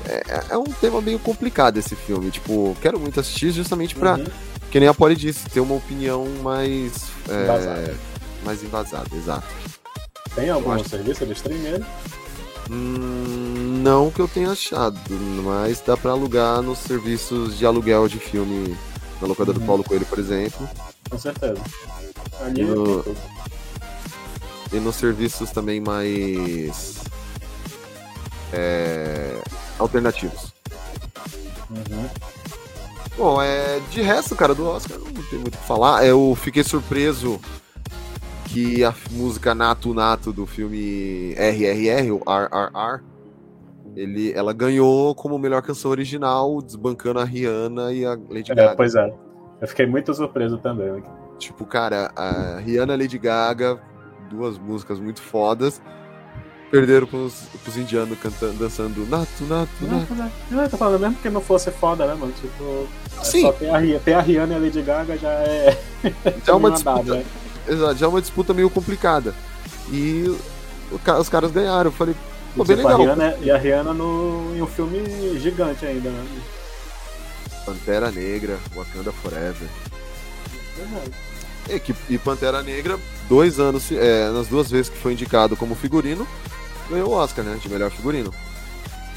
É, 0.05 0.45
é 0.51 0.59
um 0.59 0.65
tema 0.65 1.01
meio 1.01 1.19
complicado 1.19 1.79
esse 1.79 1.95
filme. 1.95 2.31
Tipo, 2.31 2.77
quero 2.83 2.99
muito 2.99 3.19
assistir 3.21 3.51
justamente 3.53 3.95
pra, 3.95 4.15
Uhum. 4.17 4.27
que 4.71 4.81
nem 4.81 4.89
a 4.89 4.95
Polly 4.95 5.15
disse, 5.17 5.49
ter 5.49 5.61
uma 5.61 5.75
opinião 5.77 6.27
mais. 6.43 7.05
é, 7.29 7.95
mais 8.45 8.63
embasada, 8.63 9.09
exato. 9.17 9.47
Tem 10.37 10.51
algum 10.51 10.71
acho- 10.71 10.89
serviço 10.89 11.27
de 11.27 11.33
streaming? 11.33 11.65
ele? 11.67 11.85
Hum, 12.71 13.81
não 13.83 14.11
que 14.11 14.21
eu 14.21 14.29
tenha 14.29 14.51
achado, 14.51 14.99
mas 15.45 15.81
dá 15.85 15.97
pra 15.97 16.11
alugar 16.13 16.61
nos 16.63 16.79
serviços 16.79 17.57
de 17.59 17.65
aluguel 17.67 18.07
de 18.09 18.19
filme 18.19 18.77
na 19.21 19.27
locadora 19.29 19.57
do 19.57 19.61
Uhum. 19.63 19.67
Paulo 19.67 19.83
Coelho, 19.85 20.07
por 20.07 20.19
exemplo. 20.19 20.69
Com 21.11 21.19
certeza. 21.19 21.61
Ali 22.41 22.65
No- 22.65 23.03
tem 23.03 23.15
tudo. 23.15 23.17
E 24.73 24.77
nos 24.81 24.97
serviços 24.97 25.51
também 25.51 25.81
mais. 25.81 26.97
é, 28.53 29.41
alternativos. 29.79 30.53
Uhum. 31.71 32.09
Bom, 33.17 33.41
é, 33.43 33.81
de 33.91 34.03
resto, 34.03 34.37
cara, 34.37 34.55
do 34.55 34.67
Oscar 34.67 34.99
não 34.99 35.11
tem 35.25 35.39
muito 35.39 35.55
o 35.55 35.59
que 35.59 35.67
falar. 35.67 36.05
Eu 36.07 36.37
fiquei 36.41 36.63
surpreso 36.63 37.41
que 38.47 38.85
a 38.85 38.95
música 39.13 39.55
Nato 39.55 39.93
Nato 39.93 40.33
do 40.33 40.47
filme 40.47 41.35
RRR, 41.37 42.11
o 42.13 42.23
RRR, 42.27 43.03
ele, 43.97 44.33
ela 44.33 44.53
ganhou 44.53 45.15
como 45.15 45.39
melhor 45.39 45.63
canção 45.63 45.91
original, 45.91 46.61
desbancando 46.63 47.19
a 47.19 47.25
Rihanna 47.25 47.93
e 47.93 48.05
a 48.05 48.11
Lady 48.31 48.53
É, 48.53 48.55
Gaga. 48.55 48.77
pois 48.77 48.95
é. 48.95 49.13
Eu 49.61 49.67
fiquei 49.69 49.87
muito 49.87 50.13
surpreso 50.15 50.59
também. 50.59 50.93
né? 50.93 51.03
Tipo, 51.39 51.65
cara, 51.65 52.11
a 52.15 52.59
Rihanna 52.59 52.93
e 52.93 52.97
a 52.97 52.99
Lady 52.99 53.19
Gaga, 53.19 53.81
duas 54.31 54.59
músicas 54.59 54.99
muito 55.01 55.21
fodas, 55.23 55.81
perderam 56.71 57.07
pros, 57.07 57.49
pros 57.63 57.77
indianos 57.77 58.19
cantando, 58.19 58.55
dançando 58.59 59.07
Nato 59.07 59.45
Nato 59.49 59.85
Nato. 59.87 60.33
Não, 60.51 60.63
eu 60.63 60.69
tô 60.71 60.77
falando, 60.77 61.01
mesmo 61.01 61.17
que 61.17 61.31
não 61.31 61.41
fosse 61.41 61.71
foda, 61.71 62.07
né, 62.07 62.15
mano? 62.15 62.33
Tipo, 62.33 62.87
é 63.21 63.25
Sim. 63.25 63.43
só 63.43 63.53
tem 63.53 63.71
a, 63.75 63.99
tem 64.01 64.15
a 64.15 64.21
Rihanna 64.21 64.53
e 64.55 64.57
a 64.57 64.61
Lady 64.61 64.83
Gaga 64.83 65.17
já 65.17 65.31
é. 65.31 65.79
É 66.47 66.53
uma 66.53 66.71
disputa, 66.73 67.15
né? 67.15 67.25
Exato, 67.69 67.97
já 67.97 68.07
é 68.07 68.09
uma 68.09 68.21
disputa 68.21 68.53
meio 68.55 68.71
complicada. 68.71 69.35
E 69.91 70.25
os 71.19 71.29
caras 71.29 71.51
ganharam. 71.51 71.91
Eu 71.91 71.93
falei, 71.93 72.15
pô, 72.57 72.65
bem 72.65 72.77
Tipo, 72.77 72.89
legal. 72.89 73.03
A 73.03 73.15
Rihanna, 73.15 73.37
e 73.43 73.51
a 73.51 73.57
Rihanna 73.59 73.95
no, 73.95 74.55
em 74.57 74.63
um 74.63 74.67
filme 74.67 75.39
gigante 75.39 75.85
ainda, 75.87 76.11
né? 76.11 76.25
Pantera 77.65 78.11
Negra, 78.11 78.59
Wakanda 78.75 79.13
Forever. 79.13 79.69
Verdade. 80.77 81.11
E, 81.69 81.81
que- 81.81 81.95
e 82.09 82.17
Pantera 82.19 82.63
Negra, 82.63 82.99
dois 83.29 83.59
anos, 83.59 83.91
é, 83.91 84.31
nas 84.31 84.47
duas 84.47 84.71
vezes 84.71 84.89
que 84.89 84.99
foi 84.99 85.13
indicado 85.13 85.57
como 85.57 85.75
figurino, 85.75 86.27
ganhou 86.89 87.09
o 87.11 87.13
Oscar, 87.13 87.45
né? 87.45 87.59
De 87.61 87.69
melhor 87.69 87.91
figurino. 87.91 88.33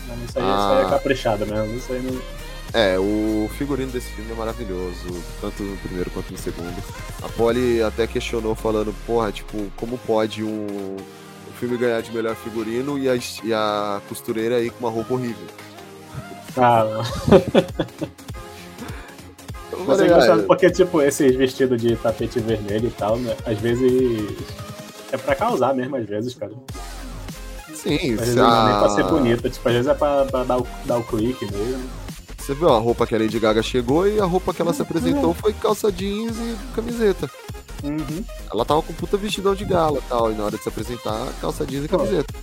Não, 0.07 0.15
Isso 0.25 0.39
aí, 0.39 0.43
Ah. 0.43 0.57
isso 0.57 0.79
aí 0.79 0.85
é 0.85 0.89
caprichado 0.89 1.45
mesmo. 1.45 1.77
Isso 1.77 1.93
aí 1.93 2.01
não. 2.01 2.38
É, 2.71 2.99
o 2.99 3.49
figurino 3.57 3.91
desse 3.91 4.11
filme 4.11 4.31
é 4.31 4.35
maravilhoso, 4.35 5.07
tanto 5.41 5.63
no 5.63 5.75
primeiro 5.77 6.09
quanto 6.11 6.31
no 6.31 6.37
segundo. 6.37 6.83
A 7.21 7.27
Polly 7.29 7.81
até 7.81 8.05
questionou 8.05 8.53
falando, 8.53 8.93
porra, 9.07 9.31
tipo, 9.31 9.71
como 9.75 9.97
pode 9.97 10.43
um, 10.43 10.67
um 10.97 11.51
filme 11.59 11.77
ganhar 11.77 12.01
de 12.01 12.11
melhor 12.13 12.35
figurino 12.35 12.97
e 12.99 13.09
a, 13.09 13.15
e 13.43 13.53
a 13.53 14.01
costureira 14.07 14.57
aí 14.57 14.69
com 14.69 14.79
uma 14.85 14.91
roupa 14.91 15.15
horrível? 15.15 15.47
Ah, 16.55 16.85
mas 19.87 19.99
é 20.01 20.05
falei, 20.05 20.05
engraçado 20.07 20.41
ah, 20.41 20.45
porque, 20.45 20.69
tipo, 20.69 21.01
esses 21.01 21.35
vestidos 21.35 21.81
de 21.81 21.95
tapete 21.95 22.39
vermelho 22.39 22.87
e 22.87 22.91
tal, 22.91 23.17
né? 23.17 23.35
Às 23.45 23.59
vezes. 23.59 24.37
É 25.11 25.17
pra 25.17 25.35
causar 25.35 25.73
mesmo, 25.73 25.95
às 25.95 26.05
vezes, 26.05 26.35
cara. 26.35 26.51
sim, 27.73 28.13
Às 28.13 28.19
vezes 28.19 28.35
se 28.35 28.35
não 28.35 28.45
é 28.45 28.63
nem 28.65 28.73
a- 28.75 28.79
pra 28.79 28.89
ser 28.89 29.03
bonita, 29.05 29.49
tipo, 29.49 29.67
às 29.67 29.73
vezes 29.73 29.87
é 29.89 29.93
pra, 29.93 30.25
pra 30.25 30.43
dar, 30.43 30.57
o, 30.59 30.67
dar 30.85 30.97
o 30.97 31.03
clique 31.03 31.45
mesmo. 31.51 31.89
Você 32.49 32.55
viu 32.55 32.69
a 32.69 32.79
roupa 32.79 33.05
que 33.05 33.13
a 33.13 33.19
Lady 33.19 33.39
Gaga 33.39 33.61
chegou 33.61 34.07
e 34.07 34.19
a 34.19 34.25
roupa 34.25 34.51
que 34.53 34.59
ela 34.61 34.73
se 34.73 34.81
apresentou 34.81 35.35
foi 35.35 35.53
calça 35.53 35.91
jeans 35.91 36.35
e 36.37 36.57
camiseta. 36.73 37.29
Uhum. 37.83 38.25
Ela 38.51 38.65
tava 38.65 38.81
com 38.81 38.91
puta 38.91 39.17
vestidão 39.17 39.53
de 39.53 39.63
gala 39.65 39.99
e 39.99 40.09
tal, 40.09 40.31
e 40.31 40.35
na 40.35 40.45
hora 40.45 40.57
de 40.57 40.63
se 40.63 40.67
apresentar, 40.69 41.27
calça 41.39 41.63
jeans 41.63 41.85
e 41.85 41.87
camiseta. 41.87 42.33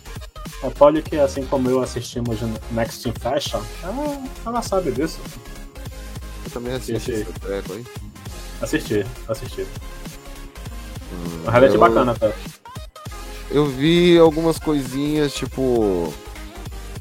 A 0.62 0.70
Polly 0.70 1.02
que, 1.02 1.16
assim 1.18 1.44
como 1.44 1.68
eu 1.68 1.82
assistimos 1.82 2.40
no 2.40 2.54
Next 2.70 3.08
in 3.08 3.12
Fashion, 3.12 3.60
ela, 3.82 4.22
ela 4.46 4.62
sabe 4.62 4.92
disso. 4.92 5.18
Eu 6.44 6.50
também 6.52 6.72
assisti 6.74 7.10
Esse- 7.10 7.24
treco 7.40 7.72
aí. 7.72 7.84
Assisti, 8.62 9.04
assisti. 9.28 9.62
Hum, 11.12 11.44
O 11.46 11.50
highlight 11.50 11.74
eu- 11.74 11.80
bacana, 11.80 12.14
tá? 12.14 12.30
Eu 13.50 13.66
vi 13.66 14.16
algumas 14.18 14.58
coisinhas, 14.58 15.34
tipo, 15.34 16.14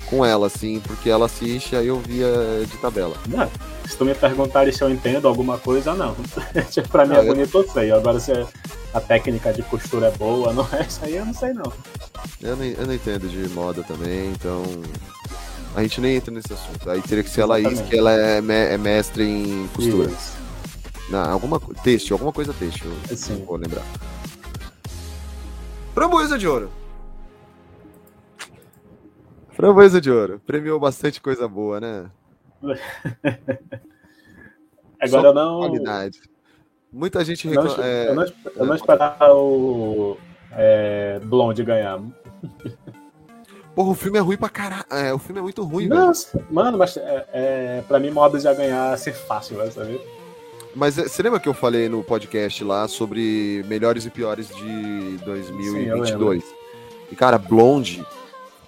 com 0.10 0.26
ela, 0.26 0.48
assim, 0.48 0.80
porque 0.82 1.10
ela 1.10 1.26
assiste, 1.26 1.76
aí 1.76 1.88
eu 1.88 2.00
via 2.00 2.28
de 2.70 2.78
tabela. 2.78 3.16
Não, 3.28 3.50
se 3.88 3.98
tu 3.98 4.06
me 4.06 4.14
perguntares 4.16 4.76
se 4.78 4.84
eu 4.84 4.90
entendo 4.90 5.28
alguma 5.28 5.58
coisa, 5.58 5.94
não. 5.94 6.16
Tipo, 6.72 6.90
pra 6.90 7.06
mim 7.06 7.16
é 7.16 7.24
bonito, 7.24 7.58
eu 7.58 7.68
sei. 7.70 7.92
Agora 7.92 8.20
se 8.20 8.32
a 8.94 9.02
técnica 9.02 9.52
de 9.54 9.62
costura 9.64 10.08
é 10.08 10.12
boa, 10.12 10.54
não 10.54 10.68
é 10.72 10.84
isso 10.84 11.00
aí, 11.04 11.16
eu 11.16 11.26
não 11.26 11.34
sei 11.34 11.54
não. 11.54 11.72
Eu 12.42 12.56
não, 12.56 12.64
eu 12.66 12.88
não 12.88 12.94
entendo 12.94 13.28
de 13.28 13.50
moda 13.54 13.84
também, 13.84 14.30
então. 14.32 14.64
A 15.76 15.82
gente 15.82 16.00
nem 16.00 16.16
entra 16.16 16.32
nesse 16.34 16.54
assunto. 16.54 16.90
Aí 16.90 17.02
teria 17.02 17.24
que 17.24 17.30
ser 17.30 17.42
a 17.42 17.46
Laís, 17.48 17.82
que 17.82 17.98
ela 17.98 18.12
é, 18.14 18.40
me- 18.42 18.54
é 18.54 18.78
mestre 18.78 19.24
em 19.24 19.68
costura. 19.76 20.10
Isso. 20.10 20.34
Não, 21.10 21.32
alguma 21.32 21.60
têxtil, 21.84 22.16
alguma 22.16 22.32
coisa. 22.32 22.54
Sim. 23.16 23.40
Não 23.40 23.46
vou 23.46 23.58
lembrar. 23.58 23.84
Framboesa 25.94 26.38
de 26.38 26.48
ouro. 26.48 26.70
Framboesa 29.56 30.02
de 30.02 30.12
ouro. 30.12 30.42
Premiou 30.46 30.80
bastante 30.80 31.22
coisa 31.22 31.48
boa, 31.48 31.80
né? 31.80 32.12
Agora 35.00 35.30
Só 35.30 35.34
não. 35.34 35.60
Qualidade. 35.60 36.22
Muita 36.92 37.24
gente 37.24 37.48
Eu 37.48 37.54
não, 37.54 37.64
reclama. 37.64 37.88
é, 37.88 38.10
eu 38.10 38.16
não, 38.16 38.26
eu 38.56 38.66
não 38.66 38.76
esperava 38.76 39.34
o 39.34 40.18
é, 40.52 41.20
Blonde 41.24 41.64
ganhar. 41.64 42.02
Porra, 43.76 43.90
o 43.90 43.96
filme 43.96 44.18
é 44.18 44.22
ruim 44.22 44.38
pra 44.38 44.48
caralho. 44.48 44.86
É, 44.90 45.14
o 45.14 45.20
filme 45.20 45.40
é 45.40 45.44
muito 45.44 45.64
ruim, 45.64 45.90
velho. 45.90 46.00
Nossa, 46.00 46.42
mano, 46.50 46.78
mas 46.78 46.96
é, 46.96 47.26
é, 47.34 47.84
pra 47.88 48.00
mim, 48.00 48.10
modo 48.10 48.40
já 48.40 48.54
ganhar 48.54 48.98
ser 48.98 49.14
fácil, 49.14 49.58
vai 49.58 49.70
saber? 49.70 50.02
Mas 50.74 50.98
é, 50.98 51.04
você 51.04 51.22
lembra 51.22 51.40
que 51.40 51.50
eu 51.50 51.54
falei 51.54 51.90
no 51.90 52.04
podcast 52.04 52.64
lá 52.64 52.88
sobre 52.88 53.66
melhores 53.68 54.06
e 54.06 54.10
piores 54.10 54.48
de 54.48 55.18
2022? 55.26 56.44
e, 57.12 57.16
cara, 57.16 57.38
Blonde, 57.38 58.06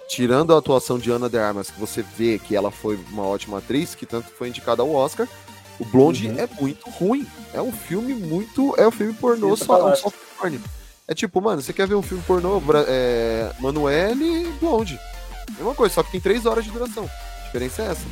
tirando 0.08 0.54
a 0.54 0.58
atuação 0.58 0.98
de 0.98 1.10
Ana 1.10 1.28
de 1.28 1.38
Armas, 1.38 1.70
que 1.70 1.78
você 1.78 2.02
vê 2.02 2.38
que 2.38 2.56
ela 2.56 2.70
foi 2.70 2.96
uma 3.10 3.24
ótima 3.24 3.58
atriz, 3.58 3.94
que 3.94 4.06
tanto 4.06 4.30
foi 4.30 4.48
indicada 4.48 4.82
ao 4.82 4.92
Oscar, 4.92 5.28
o 5.78 5.84
Blonde 5.84 6.28
Uhum. 6.28 6.38
é 6.38 6.48
muito 6.60 6.88
ruim. 6.90 7.26
É 7.54 7.62
um 7.62 7.70
filme 7.72 8.12
muito. 8.14 8.74
É 8.76 8.86
um 8.86 8.90
filme 8.90 9.12
pornô 9.14 9.54
Isso 9.54 9.64
só, 9.64 9.78
eu 9.78 9.84
um 9.84 9.88
acho. 9.88 10.02
soft 10.02 10.16
porn. 10.38 10.60
É 11.06 11.14
tipo, 11.14 11.40
mano, 11.40 11.62
você 11.62 11.72
quer 11.72 11.86
ver 11.86 11.94
um 11.94 12.02
filme 12.02 12.22
pornô? 12.26 12.60
É, 12.86 13.52
Manuele 13.60 14.24
e 14.24 14.52
Blonde. 14.60 14.98
Mesma 15.56 15.74
coisa, 15.74 15.94
só 15.94 16.02
que 16.02 16.10
tem 16.10 16.20
três 16.20 16.44
horas 16.46 16.64
de 16.64 16.70
duração. 16.70 17.08
A 17.42 17.44
diferença 17.46 17.82
é 17.82 17.86
essa. 17.92 18.02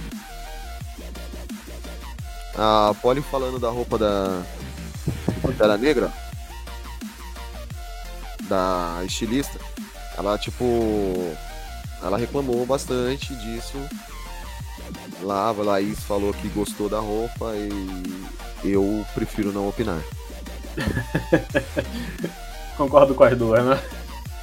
A 2.56 2.94
Polly 3.02 3.20
falando 3.20 3.58
da 3.58 3.68
roupa 3.68 3.98
da 3.98 4.42
Pantera 5.42 5.76
Negra, 5.76 6.10
da 8.42 9.02
estilista, 9.04 9.58
ela, 10.16 10.38
tipo, 10.38 11.36
ela 12.02 12.18
reclamou 12.18 12.64
bastante 12.66 13.34
disso. 13.36 13.78
Lá, 15.22 15.48
a 15.48 15.52
Laís 15.52 15.98
falou 16.00 16.32
que 16.32 16.48
gostou 16.48 16.88
da 16.88 16.98
roupa 17.00 17.52
e 18.62 18.70
eu 18.70 19.04
prefiro 19.14 19.52
não 19.52 19.68
opinar. 19.68 20.00
Concordo 22.76 23.14
com 23.14 23.24
as 23.24 23.36
duas, 23.36 23.64
né? 23.64 23.80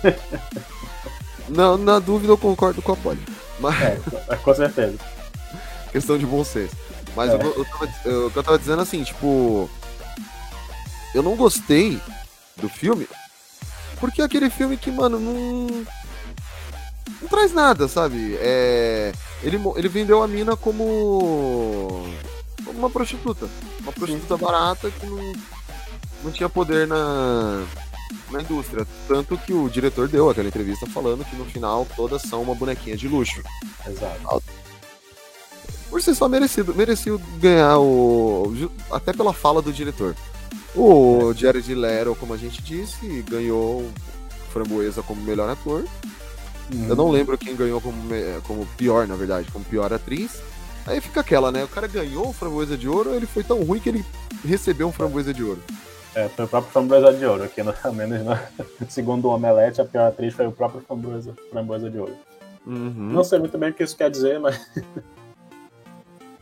Não, 1.50 1.78
na 1.78 2.00
dúvida 2.00 2.32
eu 2.32 2.38
concordo 2.38 2.82
com 2.82 2.94
a 2.94 2.96
Polly. 2.96 3.22
Mas 3.60 3.76
É, 4.30 4.36
com 4.38 4.56
certeza. 4.56 4.98
questão 5.92 6.18
de 6.18 6.26
bom 6.26 6.44
senso. 6.44 6.76
Mas 7.16 7.30
É. 7.30 7.36
eu, 7.36 7.54
eu 7.58 7.66
tava, 7.66 7.90
eu- 8.06 8.28
o 8.28 8.32
que 8.32 8.40
eu 8.40 8.44
tava 8.44 8.58
dizendo 8.58 8.82
assim, 8.82 9.04
tipo. 9.04 9.70
Eu 11.14 11.22
não 11.22 11.36
gostei 11.36 12.02
do 12.58 12.68
filme 12.68 13.08
porque 14.00 14.22
é 14.22 14.26
aquele 14.26 14.50
filme 14.50 14.76
que, 14.78 14.90
mano, 14.92 15.20
não. 15.20 15.86
Não 17.22 17.28
traz 17.28 17.54
nada, 17.54 17.88
sabe? 17.88 18.36
É, 18.40 19.12
ele, 19.42 19.60
ele 19.76 19.90
vendeu 19.90 20.22
a 20.22 20.28
mina 20.28 20.56
como. 20.56 22.08
como 22.66 22.80
uma 22.80 22.90
prostituta. 22.90 23.48
Uma 23.82 23.92
prostituta 23.92 24.38
barata 24.38 24.90
que 24.90 25.06
não, 25.06 25.34
não 26.24 26.32
tinha 26.32 26.50
poder 26.50 26.88
na, 26.88 27.64
na 28.32 28.42
indústria. 28.42 28.88
Tanto 29.08 29.38
que 29.38 29.54
o 29.54 29.70
diretor 29.70 30.08
deu 30.08 30.30
aquela 30.30 30.48
entrevista 30.48 30.86
falando 30.88 31.26
que 31.26 31.36
no 31.36 31.46
final 31.46 31.88
todas 31.96 32.22
são 32.24 32.42
uma 32.42 32.56
bonequinha 32.56 32.98
de 32.98 33.08
luxo 33.08 33.42
Exato. 33.88 34.44
por 35.90 36.02
ser 36.02 36.16
só 36.16 36.28
merecido, 36.28 36.74
merecido 36.74 37.22
ganhar 37.40 37.80
o. 37.80 38.54
Até 38.92 39.14
pela 39.14 39.34
fala 39.34 39.62
do 39.62 39.74
diretor. 39.74 40.16
O 40.76 41.34
Jared 41.36 41.74
Leto, 41.76 42.16
como 42.16 42.34
a 42.34 42.38
gente 42.38 42.62
disse, 42.62 43.24
ganhou 43.30 43.92
Framboesa 44.52 45.04
como 45.04 45.22
melhor 45.22 45.50
ator. 45.50 45.86
Uhum. 46.72 46.88
Eu 46.90 46.96
não 46.96 47.10
lembro 47.10 47.38
quem 47.38 47.56
ganhou 47.56 47.82
como, 47.82 47.98
como 48.46 48.66
pior, 48.78 49.08
na 49.08 49.16
verdade, 49.16 49.52
como 49.52 49.66
pior 49.66 49.92
atriz. 49.92 50.42
Aí 50.86 51.00
fica 51.00 51.22
aquela, 51.22 51.52
né? 51.52 51.64
O 51.64 51.68
cara 51.68 51.88
ganhou 51.88 52.30
o 52.30 52.34
Framboesa 52.34 52.78
de 52.78 52.88
Ouro, 52.88 53.14
ele 53.14 53.26
foi 53.26 53.44
tão 53.44 53.64
ruim 53.64 53.80
que 53.80 53.90
ele 53.90 54.06
recebeu 54.46 54.88
um 54.88 54.92
Framboesa 54.92 55.34
de 55.34 55.44
Ouro. 55.44 55.62
É, 56.16 56.30
foi 56.30 56.46
o 56.46 56.48
próprio 56.48 56.72
Framboesa 56.72 57.14
de 57.14 57.26
Ouro, 57.26 57.44
aqui 57.44 57.64
no, 57.64 57.74
ao 57.84 57.94
menos 57.94 58.20
no, 58.24 58.38
segundo 58.90 59.26
o 59.28 59.32
Omelete, 59.34 59.82
a 59.82 59.86
pior 59.86 60.08
atriz 60.08 60.34
foi 60.34 60.46
o 60.46 60.52
próprio 60.52 60.82
Framboesa, 60.82 61.34
Framboesa 61.50 61.90
de 61.90 61.98
Ouro. 61.98 62.16
Uhum. 62.66 62.94
Não 63.12 63.24
sei 63.24 63.40
muito 63.40 63.58
bem 63.58 63.72
o 63.72 63.74
que 63.74 63.84
isso 63.84 63.98
quer 63.98 64.10
dizer, 64.10 64.40
mas 64.40 64.60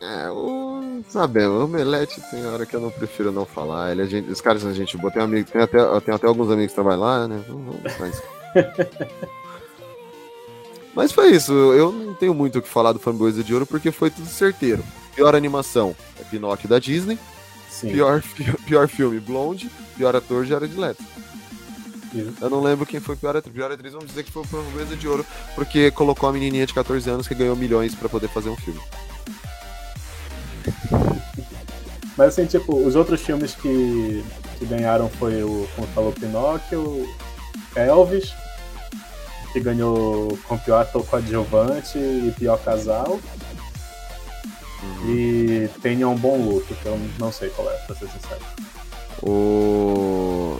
É, 0.02 0.32
o. 0.32 1.04
Sabemos, 1.10 1.62
o 1.62 1.66
Omelete 1.66 2.20
tem 2.32 2.44
hora 2.48 2.66
que 2.66 2.76
eu 2.76 2.80
não 2.82 2.90
prefiro 2.90 3.32
não 3.32 3.46
falar. 3.46 3.92
Ele, 3.92 4.02
é 4.02 4.06
gente, 4.08 4.32
os 4.32 4.42
caras 4.42 4.64
são 4.64 4.74
gente 4.74 4.98
boa. 4.98 5.12
Tem, 5.14 5.22
um 5.22 5.26
amigo, 5.26 5.50
tem, 5.50 5.62
até, 5.62 5.78
tem 6.00 6.14
até 6.14 6.26
alguns 6.26 6.50
amigos 6.50 6.72
que 6.72 6.76
trabalham 6.76 7.02
lá, 7.02 7.28
né? 7.28 7.40
Vamos- 7.48 7.76
vamos 7.98 8.16
isso. 8.16 8.24
Mas 10.94 11.12
foi 11.12 11.32
isso. 11.32 11.54
Eu 11.54 11.92
não 11.92 12.14
tenho 12.14 12.34
muito 12.34 12.60
o 12.60 12.62
que 12.62 12.68
falar 12.68 12.92
do 12.92 13.00
Framboesa 13.00 13.44
de 13.44 13.54
Ouro 13.54 13.66
porque 13.66 13.92
foi 13.92 14.10
tudo 14.10 14.28
certeiro. 14.28 14.84
Pior 15.16 15.36
animação 15.36 15.96
é 16.20 16.24
Pinóquio 16.24 16.70
da 16.70 16.80
Disney. 16.80 17.18
sim. 17.70 17.92
Pior, 17.92 18.22
pior 18.66 18.88
filme, 18.88 19.20
Blonde. 19.20 19.70
Pior 19.98 20.16
ator, 20.16 20.46
Jared 20.46 20.76
Leto. 20.76 21.04
Isso. 22.14 22.34
Eu 22.42 22.50
não 22.50 22.62
lembro 22.62 22.86
quem 22.86 23.00
foi 23.00 23.16
pior 23.16 23.38
atriz. 23.38 23.54
Pior 23.56 23.72
atriz, 23.72 23.94
vamos 23.94 24.08
dizer 24.08 24.24
que 24.24 24.32
foi 24.32 24.42
o 24.42 24.46
Framboesa 24.46 24.96
de 24.96 25.08
Ouro 25.08 25.26
porque 25.56 25.92
colocou 25.92 26.28
a 26.28 26.34
menininha 26.34 26.66
de 26.66 26.74
14 26.74 27.10
anos 27.10 27.28
que 27.28 27.36
ganhou 27.36 27.56
milhões 27.56 27.96
pra 27.96 28.10
poder 28.10 28.28
fazer 28.28 28.50
um 28.50 28.56
filme. 28.58 28.82
Mas 32.18 32.28
assim, 32.30 32.46
tipo, 32.46 32.76
os 32.76 32.96
outros 32.96 33.22
filmes 33.22 33.56
que, 33.56 34.24
que 34.60 34.66
ganharam 34.66 35.10
foi 35.10 35.42
o, 35.44 35.68
como 35.76 35.88
falou, 35.88 36.12
Pinóquio, 36.12 37.08
Elvis, 37.76 38.34
que 39.52 39.60
ganhou 39.60 40.38
com 40.48 40.58
pior 40.58 40.82
ator 40.82 41.06
coadjuvante 41.06 41.98
e 41.98 42.34
pior 42.38 42.58
casal. 42.58 43.20
E 45.06 45.70
Tenha 45.82 46.08
um 46.08 46.16
Bom 46.16 46.38
Luto, 46.38 46.74
que 46.76 46.86
eu 46.86 47.00
não 47.20 47.32
sei 47.32 47.50
qual 47.50 47.70
é, 47.70 47.76
pra 47.86 47.96
ser 47.96 48.10
sincero. 48.10 48.42
O. 49.22 50.60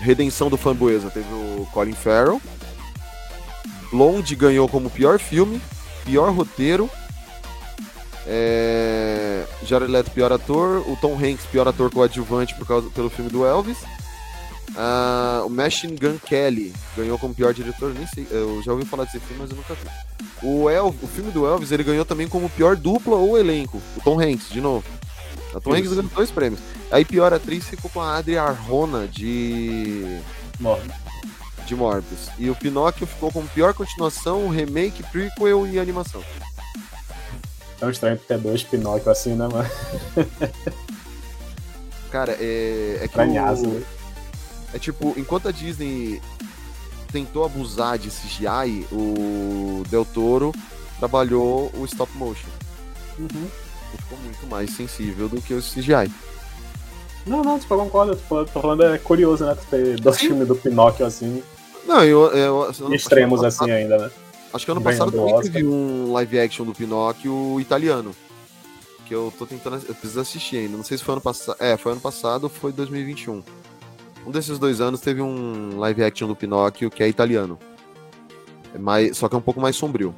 Redenção 0.00 0.48
do 0.48 0.56
Framboesa 0.56 1.10
teve 1.10 1.32
o 1.32 1.66
Colin 1.72 1.92
Farrell. 1.92 2.40
Blonde 3.90 4.34
ganhou 4.36 4.68
como 4.68 4.90
pior 4.90 5.18
filme, 5.18 5.60
pior 6.04 6.30
roteiro. 6.32 6.90
É... 8.26 9.46
Jared 9.62 9.90
Leto, 9.90 10.10
pior 10.10 10.32
ator. 10.32 10.88
O 10.88 10.96
Tom 11.00 11.14
Hanks, 11.14 11.46
pior 11.46 11.66
ator 11.66 11.90
coadjuvante 11.90 12.54
por 12.54 12.66
causa, 12.66 12.90
pelo 12.90 13.08
filme 13.08 13.30
do 13.30 13.44
Elvis. 13.44 13.78
Ah, 14.76 15.42
o 15.44 15.48
Machine 15.48 15.96
Gun 15.96 16.18
Kelly 16.18 16.72
ganhou 16.96 17.18
como 17.18 17.34
pior 17.34 17.52
diretor. 17.54 17.92
Nem 17.94 18.06
sei, 18.06 18.26
eu 18.30 18.62
já 18.62 18.72
ouvi 18.72 18.84
falar 18.84 19.04
desse 19.04 19.18
filme, 19.20 19.42
mas 19.42 19.50
eu 19.50 19.56
nunca 19.56 19.74
vi. 19.74 19.88
O, 20.46 20.68
El, 20.70 20.88
o 21.02 21.06
filme 21.08 21.30
do 21.32 21.46
Elvis 21.46 21.72
ele 21.72 21.82
ganhou 21.82 22.04
também 22.04 22.28
como 22.28 22.48
pior 22.50 22.76
dupla 22.76 23.16
ou 23.16 23.36
elenco. 23.38 23.80
O 23.96 24.00
Tom 24.02 24.20
Hanks, 24.20 24.50
de 24.50 24.60
novo. 24.60 24.84
O 25.54 25.60
Tom 25.60 25.74
Hanks 25.74 25.90
ganhou 25.92 26.10
dois 26.14 26.30
prêmios. 26.30 26.60
Aí 26.90 27.04
pior 27.04 27.32
atriz 27.32 27.64
ficou 27.66 27.90
com 27.90 28.00
a 28.00 28.16
Adria 28.18 28.42
Arjona 28.42 29.08
de 29.08 30.20
Morre. 30.60 30.88
de 31.66 31.74
Morbius. 31.74 32.28
E 32.38 32.48
o 32.50 32.54
Pinóquio 32.54 33.06
ficou 33.06 33.32
como 33.32 33.48
pior 33.48 33.74
continuação, 33.74 34.48
remake, 34.48 35.02
prequel 35.04 35.66
e 35.66 35.78
animação. 35.78 36.22
Tão 37.78 37.90
estranho 37.90 38.16
ter 38.18 38.38
dois 38.38 38.62
Pinóquio 38.62 39.10
assim, 39.10 39.34
né, 39.34 39.48
mano? 39.48 39.68
Cara, 42.10 42.32
é, 42.40 43.00
é 43.02 43.08
que 43.08 43.14
o- 43.18 43.18
né? 43.66 43.82
É 44.74 44.78
tipo, 44.78 45.14
enquanto 45.16 45.48
a 45.48 45.52
Disney 45.52 46.20
tentou 47.12 47.44
abusar 47.44 47.98
de 47.98 48.10
CGI, 48.10 48.86
o 48.92 49.82
Del 49.88 50.04
Toro 50.04 50.52
trabalhou 50.98 51.70
o 51.74 51.84
stop 51.84 52.10
motion. 52.16 52.48
Uhum. 53.18 53.48
Ficou 53.96 54.18
muito 54.18 54.46
mais 54.46 54.70
sensível 54.70 55.28
do 55.28 55.40
que 55.40 55.54
o 55.54 55.62
CGI. 55.62 56.10
Não, 57.26 57.42
não, 57.42 57.58
tipo, 57.58 57.74
eu 57.74 57.78
concordo. 57.78 58.16
Falando, 58.16 58.50
tô 58.50 58.60
falando 58.60 58.84
é 58.84 58.98
curioso, 58.98 59.44
né? 59.44 59.56
Ter 59.70 60.00
dois 60.00 60.16
Sim. 60.16 60.28
filmes 60.28 60.48
do 60.48 60.54
Pinóquio 60.54 61.04
assim, 61.06 61.42
Não, 61.86 62.02
eu, 62.04 62.26
eu 62.32 62.62
ano- 62.62 62.94
extremos 62.94 63.42
assim 63.44 63.70
ainda, 63.70 63.98
né? 63.98 64.10
Acho 64.52 64.64
que 64.64 64.70
ano 64.70 64.80
passado 64.80 65.10
também 65.10 65.34
Oscar. 65.34 65.52
teve 65.52 65.66
um 65.66 66.12
live 66.12 66.38
action 66.40 66.64
do 66.64 66.74
Pinóquio 66.74 67.60
italiano. 67.60 68.14
Que 69.06 69.14
eu 69.14 69.32
tô 69.38 69.46
tentando. 69.46 69.76
Eu 69.88 69.94
preciso 69.94 70.20
assistir 70.20 70.58
ainda. 70.58 70.76
Não 70.76 70.84
sei 70.84 70.96
se 70.98 71.04
foi 71.04 71.12
ano 71.14 71.20
passado. 71.20 71.56
É, 71.60 71.76
foi 71.76 71.92
ano 71.92 72.00
passado 72.00 72.44
ou 72.44 72.50
foi 72.50 72.72
2021. 72.72 73.42
Um 74.26 74.30
desses 74.30 74.58
dois 74.58 74.80
anos 74.80 75.00
teve 75.00 75.22
um 75.22 75.78
live 75.78 76.02
action 76.02 76.28
do 76.28 76.36
Pinóquio 76.36 76.90
que 76.90 77.02
é 77.02 77.08
italiano. 77.08 77.58
É 78.74 78.78
mais, 78.78 79.16
só 79.16 79.28
que 79.28 79.34
é 79.34 79.38
um 79.38 79.42
pouco 79.42 79.60
mais 79.60 79.76
sombrio. 79.76 80.14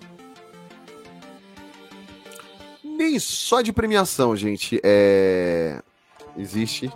Nem 2.82 3.18
só 3.18 3.60
de 3.60 3.72
premiação, 3.72 4.34
gente. 4.34 4.80
É. 4.82 5.80
Existe. 6.36 6.90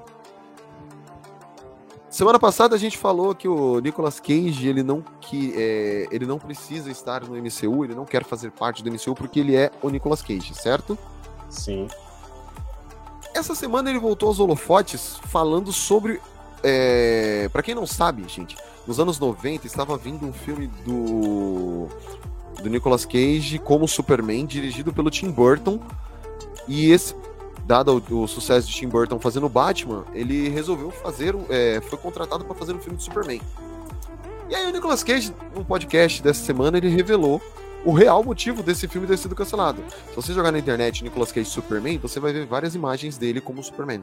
Semana 2.14 2.38
passada 2.38 2.76
a 2.76 2.78
gente 2.78 2.96
falou 2.96 3.34
que 3.34 3.48
o 3.48 3.80
Nicolas 3.80 4.20
Cage 4.20 4.68
ele 4.68 4.84
não, 4.84 5.02
que, 5.20 5.52
é, 5.56 6.06
ele 6.12 6.24
não 6.24 6.38
precisa 6.38 6.88
estar 6.88 7.24
no 7.24 7.34
MCU, 7.34 7.84
ele 7.84 7.94
não 7.94 8.04
quer 8.04 8.22
fazer 8.22 8.52
parte 8.52 8.84
do 8.84 8.90
MCU 8.92 9.16
porque 9.16 9.40
ele 9.40 9.56
é 9.56 9.72
o 9.82 9.90
Nicolas 9.90 10.22
Cage, 10.22 10.54
certo? 10.54 10.96
Sim. 11.50 11.88
Essa 13.34 13.56
semana 13.56 13.90
ele 13.90 13.98
voltou 13.98 14.28
aos 14.28 14.38
holofotes 14.38 15.18
falando 15.24 15.72
sobre. 15.72 16.20
É... 16.64 17.48
Para 17.52 17.62
quem 17.62 17.74
não 17.74 17.86
sabe, 17.86 18.24
gente, 18.26 18.56
nos 18.86 18.98
anos 18.98 19.18
90 19.18 19.66
estava 19.66 19.96
vindo 19.96 20.26
um 20.26 20.32
filme 20.32 20.66
do. 20.84 21.88
do 22.62 22.70
Nicolas 22.70 23.04
Cage 23.04 23.58
como 23.58 23.86
Superman, 23.86 24.46
dirigido 24.46 24.92
pelo 24.92 25.10
Tim 25.10 25.30
Burton. 25.30 25.78
E 26.66 26.90
esse. 26.90 27.14
Dado 27.66 28.02
o, 28.10 28.22
o 28.22 28.28
sucesso 28.28 28.68
de 28.68 28.74
Tim 28.74 28.88
Burton 28.88 29.18
fazendo 29.18 29.48
Batman, 29.48 30.04
ele 30.12 30.48
resolveu 30.48 30.90
fazer. 30.90 31.34
É, 31.48 31.80
foi 31.80 31.98
contratado 31.98 32.44
para 32.44 32.54
fazer 32.54 32.74
um 32.74 32.78
filme 32.78 32.98
de 32.98 33.04
Superman. 33.04 33.40
E 34.50 34.54
aí 34.54 34.66
o 34.66 34.72
Nicolas 34.72 35.02
Cage, 35.02 35.34
num 35.54 35.64
podcast 35.64 36.22
dessa 36.22 36.44
semana, 36.44 36.76
ele 36.76 36.88
revelou 36.88 37.40
o 37.84 37.92
real 37.92 38.24
motivo 38.24 38.62
desse 38.62 38.88
filme 38.88 39.06
ter 39.06 39.18
sido 39.18 39.34
cancelado. 39.34 39.82
Se 40.10 40.16
você 40.16 40.32
jogar 40.32 40.50
na 40.50 40.58
internet 40.58 41.04
Nicolas 41.04 41.30
Cage 41.30 41.48
Superman, 41.48 41.98
você 41.98 42.18
vai 42.18 42.32
ver 42.32 42.46
várias 42.46 42.74
imagens 42.74 43.18
dele 43.18 43.40
como 43.40 43.62
Superman. 43.62 44.02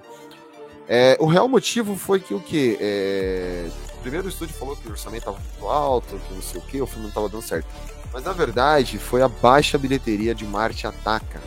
É, 0.93 1.15
o 1.21 1.25
real 1.25 1.47
motivo 1.47 1.95
foi 1.95 2.19
que 2.19 2.33
o 2.33 2.39
quê? 2.41 2.77
É, 2.81 3.69
primeiro 4.01 4.27
o 4.27 4.29
estúdio 4.29 4.53
falou 4.53 4.75
que 4.75 4.85
o 4.89 4.91
orçamento 4.91 5.21
estava 5.21 5.37
muito 5.37 5.65
alto, 5.65 6.19
que 6.27 6.33
não 6.33 6.41
sei 6.41 6.59
o 6.59 6.63
que, 6.65 6.81
o 6.81 6.85
filme 6.85 7.03
não 7.03 7.07
estava 7.07 7.29
dando 7.29 7.43
certo. 7.43 7.65
Mas 8.11 8.25
na 8.25 8.33
verdade 8.33 8.97
foi 8.97 9.21
a 9.21 9.29
baixa 9.29 9.77
bilheteria 9.77 10.35
de 10.35 10.43
Marte 10.43 10.85
Ataca. 10.85 11.39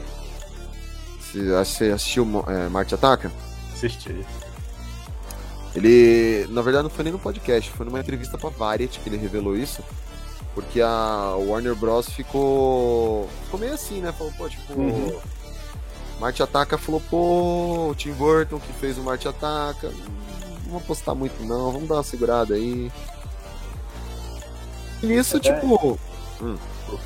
Você, 1.20 1.90
assistiu 1.92 2.24
é, 2.48 2.70
Marte 2.70 2.94
Ataca? 2.94 3.30
Assisti. 3.74 4.24
Ele, 5.74 6.46
na 6.48 6.62
verdade, 6.62 6.84
não 6.84 6.90
foi 6.90 7.04
nem 7.04 7.12
no 7.12 7.18
podcast, 7.18 7.70
foi 7.70 7.84
numa 7.84 8.00
entrevista 8.00 8.38
pra 8.38 8.48
Variety 8.48 8.98
que 9.00 9.10
ele 9.10 9.18
revelou 9.18 9.54
isso. 9.54 9.84
Porque 10.54 10.80
a 10.80 11.34
Warner 11.36 11.74
Bros. 11.74 12.08
ficou. 12.08 13.28
Ficou 13.44 13.60
meio 13.60 13.74
assim, 13.74 14.00
né? 14.00 14.10
Falou, 14.12 14.32
pô, 14.38 14.48
tipo. 14.48 14.72
Uhum. 14.72 15.20
Marte 16.20 16.42
Ataca 16.42 16.78
falou, 16.78 17.02
pô, 17.10 17.88
o 17.90 17.94
Tim 17.94 18.12
Burton 18.12 18.58
que 18.58 18.72
fez 18.74 18.96
o 18.98 19.02
Marte 19.02 19.28
Ataca. 19.28 19.88
Não 19.88 20.64
vamos 20.70 20.82
apostar 20.84 21.14
muito, 21.14 21.42
não, 21.44 21.70
vamos 21.72 21.88
dar 21.88 21.96
uma 21.96 22.02
segurada 22.02 22.54
aí. 22.54 22.90
E 25.02 25.06
nisso, 25.06 25.36
Até- 25.36 25.54
tipo. 25.54 25.98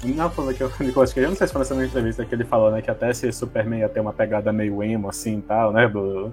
Não, 0.05 0.31
falando 0.31 0.55
que 0.57 0.63
o 0.65 0.73
Nicolas 0.81 1.13
Cage, 1.13 1.25
eu 1.27 1.31
não 1.31 1.37
sei 1.37 1.47
se 1.47 1.53
foi 1.53 1.61
nessa 1.61 1.75
mesma 1.75 1.89
entrevista 1.91 2.25
que 2.25 2.35
ele 2.35 2.45
falou, 2.45 2.71
né? 2.71 2.83
Que 2.83 2.91
até 2.91 3.11
esse 3.11 3.33
Superman 3.33 3.81
ia 3.81 3.89
ter 3.89 4.01
uma 4.01 4.13
pegada 4.13 4.53
meio 4.53 4.83
emo 4.83 5.09
assim 5.09 5.39
e 5.39 5.43
tal, 5.43 5.73
né? 5.73 5.89
Do... 5.89 6.33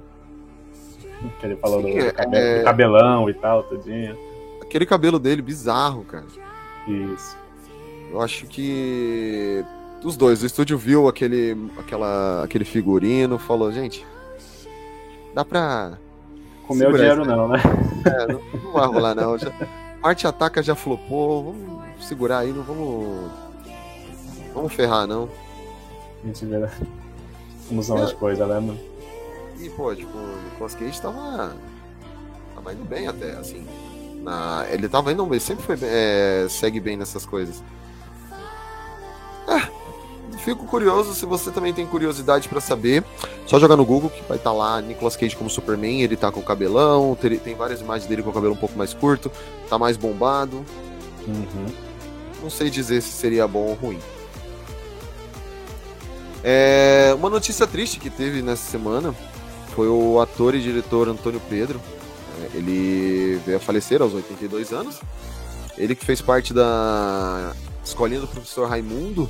Que 1.39 1.45
ele 1.45 1.55
falou 1.55 1.81
Sim, 1.81 1.93
do, 1.93 1.99
é- 1.99 2.11
cabe- 2.11 2.37
é- 2.37 2.59
do 2.59 2.63
cabelão 2.65 3.29
e 3.29 3.33
tal, 3.33 3.63
tudinho. 3.63 4.17
Aquele 4.61 4.85
cabelo 4.85 5.17
dele 5.19 5.41
bizarro, 5.41 6.03
cara. 6.03 6.25
Isso. 6.87 7.37
Eu 8.11 8.21
acho 8.21 8.45
que 8.47 9.63
os 10.03 10.15
dois, 10.15 10.43
o 10.43 10.45
estúdio 10.45 10.77
viu 10.77 11.07
aquele, 11.07 11.69
aquela, 11.77 12.43
aquele 12.43 12.65
figurino, 12.65 13.39
falou, 13.39 13.71
gente, 13.71 14.05
dá 15.33 15.43
pra. 15.43 15.97
Comeu 16.67 16.91
Segura 16.91 16.97
dinheiro 16.97 17.21
essa. 17.21 17.35
não, 17.35 17.47
né? 17.47 17.59
É, 18.05 18.27
não, 18.31 18.41
não 18.63 18.71
vai 18.71 18.85
rolar, 18.85 19.15
não. 19.15 19.35
Já, 19.37 19.51
Marte 20.01 20.27
Ataca 20.27 20.61
já 20.61 20.75
flopou, 20.75 21.45
vamos 21.45 22.05
segurar 22.05 22.39
aí, 22.39 22.53
não 22.53 22.61
vamos. 22.61 23.31
Vamos 24.53 24.73
ferrar, 24.73 25.07
não. 25.07 25.27
A 26.23 26.27
gente 26.27 26.45
né? 26.45 26.71
como 27.67 27.81
são 27.83 27.97
as 27.97 28.13
coisas, 28.13 28.47
né, 28.47 28.59
mano? 28.59 28.79
E, 29.59 29.69
pô, 29.69 29.93
tipo, 29.95 30.15
o 30.17 30.41
Nicolas 30.43 30.75
Cage 30.75 31.01
tava. 31.01 31.55
Tava 32.53 32.73
indo 32.73 32.85
bem 32.85 33.07
até, 33.07 33.31
assim. 33.31 33.65
Na, 34.21 34.65
ele 34.69 34.87
tava 34.87 35.11
indo 35.11 35.25
bem, 35.25 35.39
sempre 35.39 35.63
foi, 35.63 35.77
é, 35.81 36.47
segue 36.49 36.79
bem 36.79 36.97
nessas 36.97 37.25
coisas. 37.25 37.63
É, 39.47 39.84
fico 40.37 40.65
curioso, 40.65 41.13
se 41.13 41.25
você 41.25 41.51
também 41.51 41.73
tem 41.73 41.85
curiosidade 41.85 42.47
pra 42.47 42.61
saber, 42.61 43.03
só 43.45 43.59
jogar 43.59 43.75
no 43.75 43.85
Google 43.85 44.09
que 44.09 44.23
vai 44.27 44.37
estar 44.37 44.51
lá 44.51 44.81
Nicolas 44.81 45.15
Cage 45.15 45.35
como 45.35 45.49
Superman, 45.49 46.01
ele 46.01 46.15
tá 46.15 46.31
com 46.31 46.39
o 46.39 46.43
cabelão, 46.43 47.17
tem 47.43 47.55
várias 47.55 47.81
imagens 47.81 48.07
dele 48.07 48.23
com 48.23 48.29
o 48.29 48.33
cabelo 48.33 48.53
um 48.53 48.57
pouco 48.57 48.77
mais 48.77 48.93
curto, 48.93 49.31
tá 49.69 49.77
mais 49.77 49.97
bombado. 49.97 50.65
Uhum. 51.27 51.65
Não 52.43 52.49
sei 52.49 52.69
dizer 52.69 53.01
se 53.01 53.09
seria 53.09 53.47
bom 53.47 53.67
ou 53.67 53.73
ruim. 53.73 53.99
É, 56.43 57.11
uma 57.17 57.27
notícia 57.27 57.65
triste 57.65 57.99
que 57.99 58.09
teve 58.09 58.43
nessa 58.43 58.69
semana 58.69 59.15
foi 59.75 59.87
o 59.87 60.21
ator 60.21 60.53
e 60.53 60.61
diretor 60.61 61.09
Antônio 61.09 61.41
Pedro. 61.49 61.81
É, 62.39 62.57
Ele 62.57 63.41
veio 63.45 63.57
a 63.57 63.59
falecer 63.59 64.01
aos 64.01 64.13
82 64.13 64.71
anos. 64.71 65.01
Ele 65.75 65.95
que 65.95 66.05
fez 66.05 66.21
parte 66.21 66.53
da 66.53 67.51
escolinha 67.83 68.21
do 68.21 68.27
professor 68.27 68.69
Raimundo. 68.69 69.27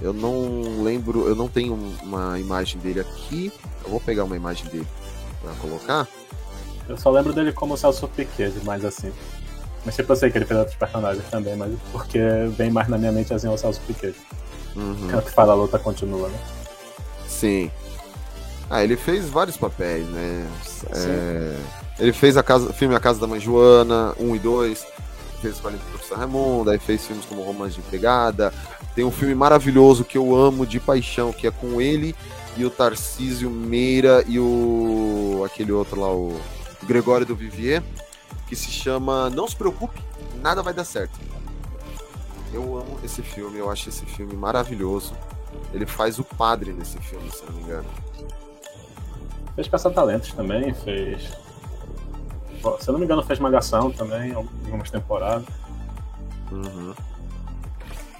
Eu 0.00 0.12
não 0.12 0.82
lembro, 0.82 1.26
eu 1.26 1.34
não 1.34 1.48
tenho 1.48 1.74
uma 2.02 2.38
imagem 2.38 2.80
dele 2.80 3.00
aqui. 3.00 3.52
Eu 3.84 3.90
vou 3.90 4.00
pegar 4.00 4.24
uma 4.24 4.36
imagem 4.36 4.66
dele 4.66 4.86
pra 5.42 5.52
colocar. 5.54 6.08
Eu 6.88 6.96
só 6.96 7.10
lembro 7.10 7.32
dele 7.32 7.52
como 7.52 7.74
o 7.74 7.76
Celso 7.76 8.08
Piquet, 8.08 8.52
mais 8.64 8.84
assim. 8.84 9.12
Mas 9.84 9.96
tipo, 9.96 10.12
eu 10.12 10.16
sei 10.16 10.30
que 10.30 10.38
ele 10.38 10.44
fez 10.44 10.58
outros 10.58 10.76
personagens 10.76 11.24
também, 11.30 11.56
mas 11.56 11.72
porque 11.92 12.18
vem 12.56 12.70
mais 12.70 12.88
na 12.88 12.98
minha 12.98 13.12
mente 13.12 13.32
assim 13.32 13.48
o 13.48 13.56
Celso 13.56 13.80
Piquet. 13.86 14.14
Uhum. 14.76 15.18
É 15.18 15.20
que 15.20 15.30
fala 15.30 15.52
a 15.52 15.56
luta 15.56 15.78
continua, 15.78 16.28
né? 16.28 16.38
Sim. 17.26 17.70
Ah, 18.70 18.84
ele 18.84 18.96
fez 18.96 19.28
vários 19.28 19.56
papéis, 19.56 20.06
né? 20.08 20.46
É, 20.94 21.56
ele 21.98 22.12
fez 22.12 22.36
a 22.36 22.42
casa, 22.42 22.72
filme 22.72 22.94
A 22.94 23.00
Casa 23.00 23.18
da 23.18 23.26
Mãe 23.26 23.40
Joana, 23.40 24.14
1 24.18 24.36
e 24.36 24.38
2, 24.38 24.86
fez 25.38 25.54
Escolinha 25.54 25.80
do 25.82 25.90
Professor 25.90 26.18
Raimundo, 26.18 26.70
aí 26.70 26.78
fez 26.78 27.06
filmes 27.06 27.24
como 27.24 27.42
Romance 27.42 27.74
de 27.74 27.80
Empregada. 27.80 28.52
Tem 28.94 29.04
um 29.04 29.10
filme 29.10 29.34
maravilhoso 29.34 30.04
que 30.04 30.18
eu 30.18 30.34
amo 30.34 30.66
de 30.66 30.80
paixão, 30.80 31.32
que 31.32 31.46
é 31.46 31.50
com 31.50 31.80
ele 31.80 32.14
e 32.56 32.64
o 32.64 32.70
Tarcísio 32.70 33.48
Meira 33.48 34.24
e 34.26 34.38
o. 34.38 35.42
aquele 35.46 35.70
outro 35.70 36.00
lá, 36.00 36.12
o 36.12 36.38
Gregório 36.84 37.24
do 37.24 37.36
Vivier, 37.36 37.82
que 38.48 38.56
se 38.56 38.70
chama 38.70 39.30
Não 39.30 39.46
Se 39.46 39.54
Preocupe, 39.54 40.02
Nada 40.42 40.62
Vai 40.62 40.74
Dar 40.74 40.84
Certo. 40.84 41.18
Eu 42.52 42.78
amo 42.78 42.98
esse 43.04 43.22
filme, 43.22 43.58
eu 43.58 43.70
acho 43.70 43.88
esse 43.88 44.04
filme 44.06 44.34
maravilhoso. 44.34 45.14
Ele 45.72 45.86
faz 45.86 46.18
o 46.18 46.24
padre 46.24 46.72
nesse 46.72 46.98
filme, 46.98 47.30
se 47.30 47.44
não 47.44 47.52
me 47.52 47.62
engano. 47.62 47.88
Fez 49.54 49.68
Caça 49.68 49.90
Talentos 49.90 50.32
também, 50.32 50.72
fez. 50.74 51.30
Se 52.80 52.88
eu 52.88 52.92
não 52.92 52.98
me 52.98 53.04
engano, 53.04 53.22
fez 53.22 53.38
Malhação 53.38 53.90
também, 53.90 54.32
algumas 54.32 54.90
temporadas. 54.90 55.46
Uhum. 56.50 56.94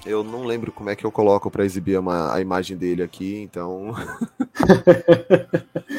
Eu 0.05 0.23
não 0.23 0.45
lembro 0.45 0.71
como 0.71 0.89
é 0.89 0.95
que 0.95 1.05
eu 1.05 1.11
coloco 1.11 1.51
pra 1.51 1.65
exibir 1.65 1.99
uma, 1.99 2.33
a 2.33 2.39
imagem 2.39 2.77
dele 2.77 3.03
aqui, 3.03 3.41
então. 3.41 3.93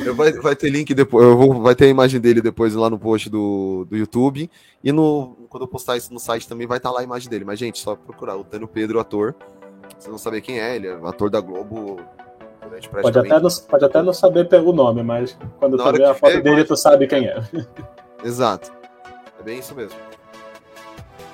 Eu 0.05 0.15
vai, 0.15 0.33
vai 0.33 0.57
ter 0.57 0.71
link 0.71 0.95
depois, 0.95 1.27
eu 1.27 1.37
vou, 1.37 1.61
vai 1.61 1.75
ter 1.75 1.85
a 1.85 1.89
imagem 1.89 2.19
dele 2.21 2.41
depois 2.41 2.75
lá 2.75 2.89
no 2.89 2.99
post 2.99 3.29
do, 3.29 3.87
do 3.89 3.97
YouTube. 3.97 4.51
E 4.83 4.93
no, 4.93 5.37
quando 5.49 5.65
eu 5.65 5.69
postar 5.69 5.97
isso 5.99 6.13
no 6.13 6.19
site 6.19 6.49
também 6.49 6.67
vai 6.67 6.79
estar 6.79 6.91
lá 6.91 7.01
a 7.01 7.03
imagem 7.03 7.29
dele. 7.29 7.45
Mas, 7.45 7.59
gente, 7.59 7.79
só 7.79 7.95
procurar 7.95 8.37
o 8.37 8.43
Tano 8.45 8.67
Pedro, 8.67 8.99
ator. 8.99 9.35
Vocês 9.99 10.11
não 10.11 10.17
saber 10.19 10.41
quem 10.41 10.59
é, 10.59 10.75
ele 10.77 10.87
é 10.89 10.99
ator 11.05 11.29
da 11.29 11.41
Globo. 11.41 12.01
durante 12.63 12.89
Pode 12.89 13.03
praticamente- 13.13 13.33
até, 13.35 13.43
não, 13.43 13.51
pode 13.69 13.85
até 13.85 14.03
não 14.03 14.13
saber 14.15 14.49
pelo 14.49 14.73
nome, 14.73 15.03
mas 15.03 15.37
quando 15.59 15.77
Na 15.77 15.85
tu 15.85 15.93
vê 15.99 16.05
a 16.05 16.15
foto 16.15 16.33
vê, 16.33 16.41
dele, 16.41 16.57
vai- 16.57 16.65
tu 16.65 16.77
sabe 16.77 17.07
quem 17.07 17.27
é. 17.27 17.43
Exato. 18.25 18.71
É 19.39 19.43
bem 19.43 19.59
isso 19.59 19.75
mesmo. 19.75 19.99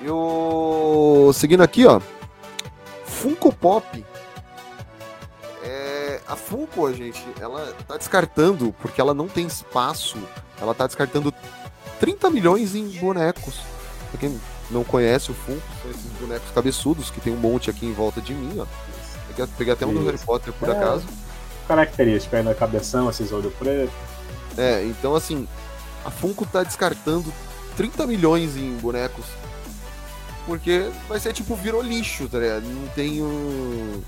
E 0.01 0.09
o. 0.09 1.31
Seguindo 1.33 1.61
aqui, 1.63 1.85
ó. 1.85 1.99
Funko 3.05 3.51
Pop. 3.53 4.05
É, 5.63 6.21
a 6.27 6.35
Funko, 6.35 6.91
gente, 6.93 7.23
ela 7.41 7.73
tá 7.87 7.97
descartando, 7.97 8.73
porque 8.79 9.01
ela 9.01 9.13
não 9.13 9.27
tem 9.27 9.45
espaço, 9.47 10.17
ela 10.61 10.73
tá 10.73 10.85
descartando 10.87 11.33
30 11.99 12.29
milhões 12.29 12.75
em 12.75 12.87
bonecos. 12.99 13.59
Pra 14.11 14.19
quem 14.19 14.39
não 14.69 14.83
conhece 14.83 15.31
o 15.31 15.33
Funko, 15.33 15.61
são 15.81 15.91
esses 15.91 16.11
bonecos 16.19 16.49
cabeçudos, 16.53 17.09
que 17.09 17.19
tem 17.19 17.33
um 17.33 17.37
monte 17.37 17.69
aqui 17.69 17.85
em 17.85 17.93
volta 17.93 18.21
de 18.21 18.33
mim, 18.33 18.59
ó. 18.59 18.65
Peguei- 19.27 19.47
Peguei 19.57 19.73
até 19.73 19.85
um 19.85 19.93
do. 19.93 20.05
Harry 20.05 20.17
Potter, 20.19 20.53
por 20.53 20.69
É. 20.69 20.71
acaso. 20.73 21.05
Característica 21.67 22.37
aí 22.37 22.43
na 22.43 22.53
cabeção, 22.53 23.09
esses 23.09 23.31
olhos 23.33 23.53
pretos. 23.55 23.93
É, 24.57 24.83
então 24.83 25.15
assim, 25.15 25.47
a 26.07 26.11
Funko 26.11 26.45
tá 26.45 26.63
descartando 26.63 27.31
30 27.75 28.07
milhões 28.07 28.55
em 28.55 28.71
bonecos. 28.77 29.25
Porque 30.45 30.89
vai 31.09 31.19
ser 31.19 31.33
tipo, 31.33 31.53
virou 31.55 31.81
lixo, 31.81 32.29
tá 32.29 32.39
ligado? 32.39 32.63
Não 32.63 32.87
tenho. 32.89 34.03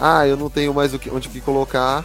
Ah, 0.00 0.26
eu 0.26 0.36
não 0.36 0.50
tenho 0.50 0.74
mais 0.74 0.92
o 0.92 0.98
que, 0.98 1.08
onde 1.08 1.28
que 1.28 1.40
colocar. 1.40 2.04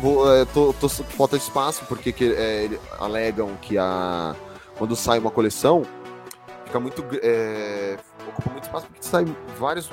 Vou, 0.00 0.32
é, 0.32 0.44
tô, 0.44 0.72
tô- 0.74 0.88
falta 0.88 1.36
de 1.36 1.42
espaço, 1.42 1.84
porque 1.88 2.12
que, 2.12 2.32
é, 2.32 2.70
alegam 3.00 3.56
que 3.60 3.76
a. 3.76 4.36
Quando 4.78 4.94
sai 4.94 5.18
uma 5.18 5.30
coleção, 5.32 5.84
fica 6.66 6.78
muito. 6.78 7.04
É, 7.20 7.96
ocupa 8.28 8.50
muito 8.50 8.64
espaço 8.64 8.86
porque 8.86 9.02
sai 9.02 9.24
vários, 9.58 9.90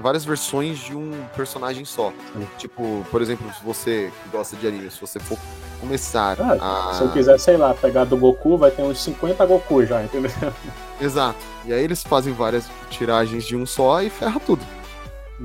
várias 0.00 0.24
versões 0.24 0.78
de 0.78 0.94
um 0.96 1.12
personagem 1.36 1.84
só. 1.84 2.12
Sim. 2.32 2.46
Tipo, 2.58 3.04
por 3.10 3.20
exemplo, 3.22 3.46
se 3.52 3.64
você 3.64 4.12
que 4.22 4.28
gosta 4.30 4.56
de 4.56 4.66
anime, 4.66 4.90
se 4.90 5.00
você 5.00 5.18
for 5.18 5.38
começar 5.80 6.36
Ah, 6.40 6.90
a. 6.90 6.94
Se 6.94 7.02
eu 7.02 7.10
quiser, 7.10 7.38
sei 7.38 7.56
lá, 7.56 7.74
pegar 7.74 8.04
do 8.04 8.16
Goku, 8.16 8.56
vai 8.56 8.70
ter 8.70 8.82
uns 8.82 9.02
50 9.02 9.44
Goku 9.46 9.84
já, 9.84 10.02
entendeu? 10.02 10.30
Exato. 11.00 11.38
E 11.64 11.72
aí 11.72 11.82
eles 11.82 12.02
fazem 12.02 12.32
várias 12.32 12.64
tiragens 12.90 13.44
de 13.44 13.56
um 13.56 13.66
só 13.66 14.02
e 14.02 14.08
ferra 14.10 14.40
tudo. 14.40 14.64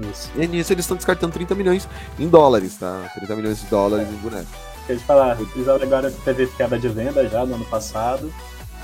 Isso. 0.10 0.32
E 0.36 0.48
nisso 0.48 0.72
eles 0.72 0.86
estão 0.86 0.96
descartando 0.96 1.34
30 1.34 1.54
milhões 1.56 1.88
em 2.18 2.28
dólares, 2.30 2.78
tá? 2.78 3.12
30 3.16 3.36
milhões 3.36 3.60
de 3.60 3.66
dólares 3.68 4.08
em 4.08 4.16
bonecos. 4.18 4.48
Porque 4.78 4.94
eles 4.94 5.04
falaram, 5.04 5.46
eles 5.56 5.68
alegaram 5.68 6.10
que 6.10 6.22
teve 6.22 6.48
queda 6.48 6.80
de 6.80 6.88
venda 6.88 7.28
já 7.28 7.46
no 7.46 7.56
ano 7.56 7.66
passado 7.66 8.34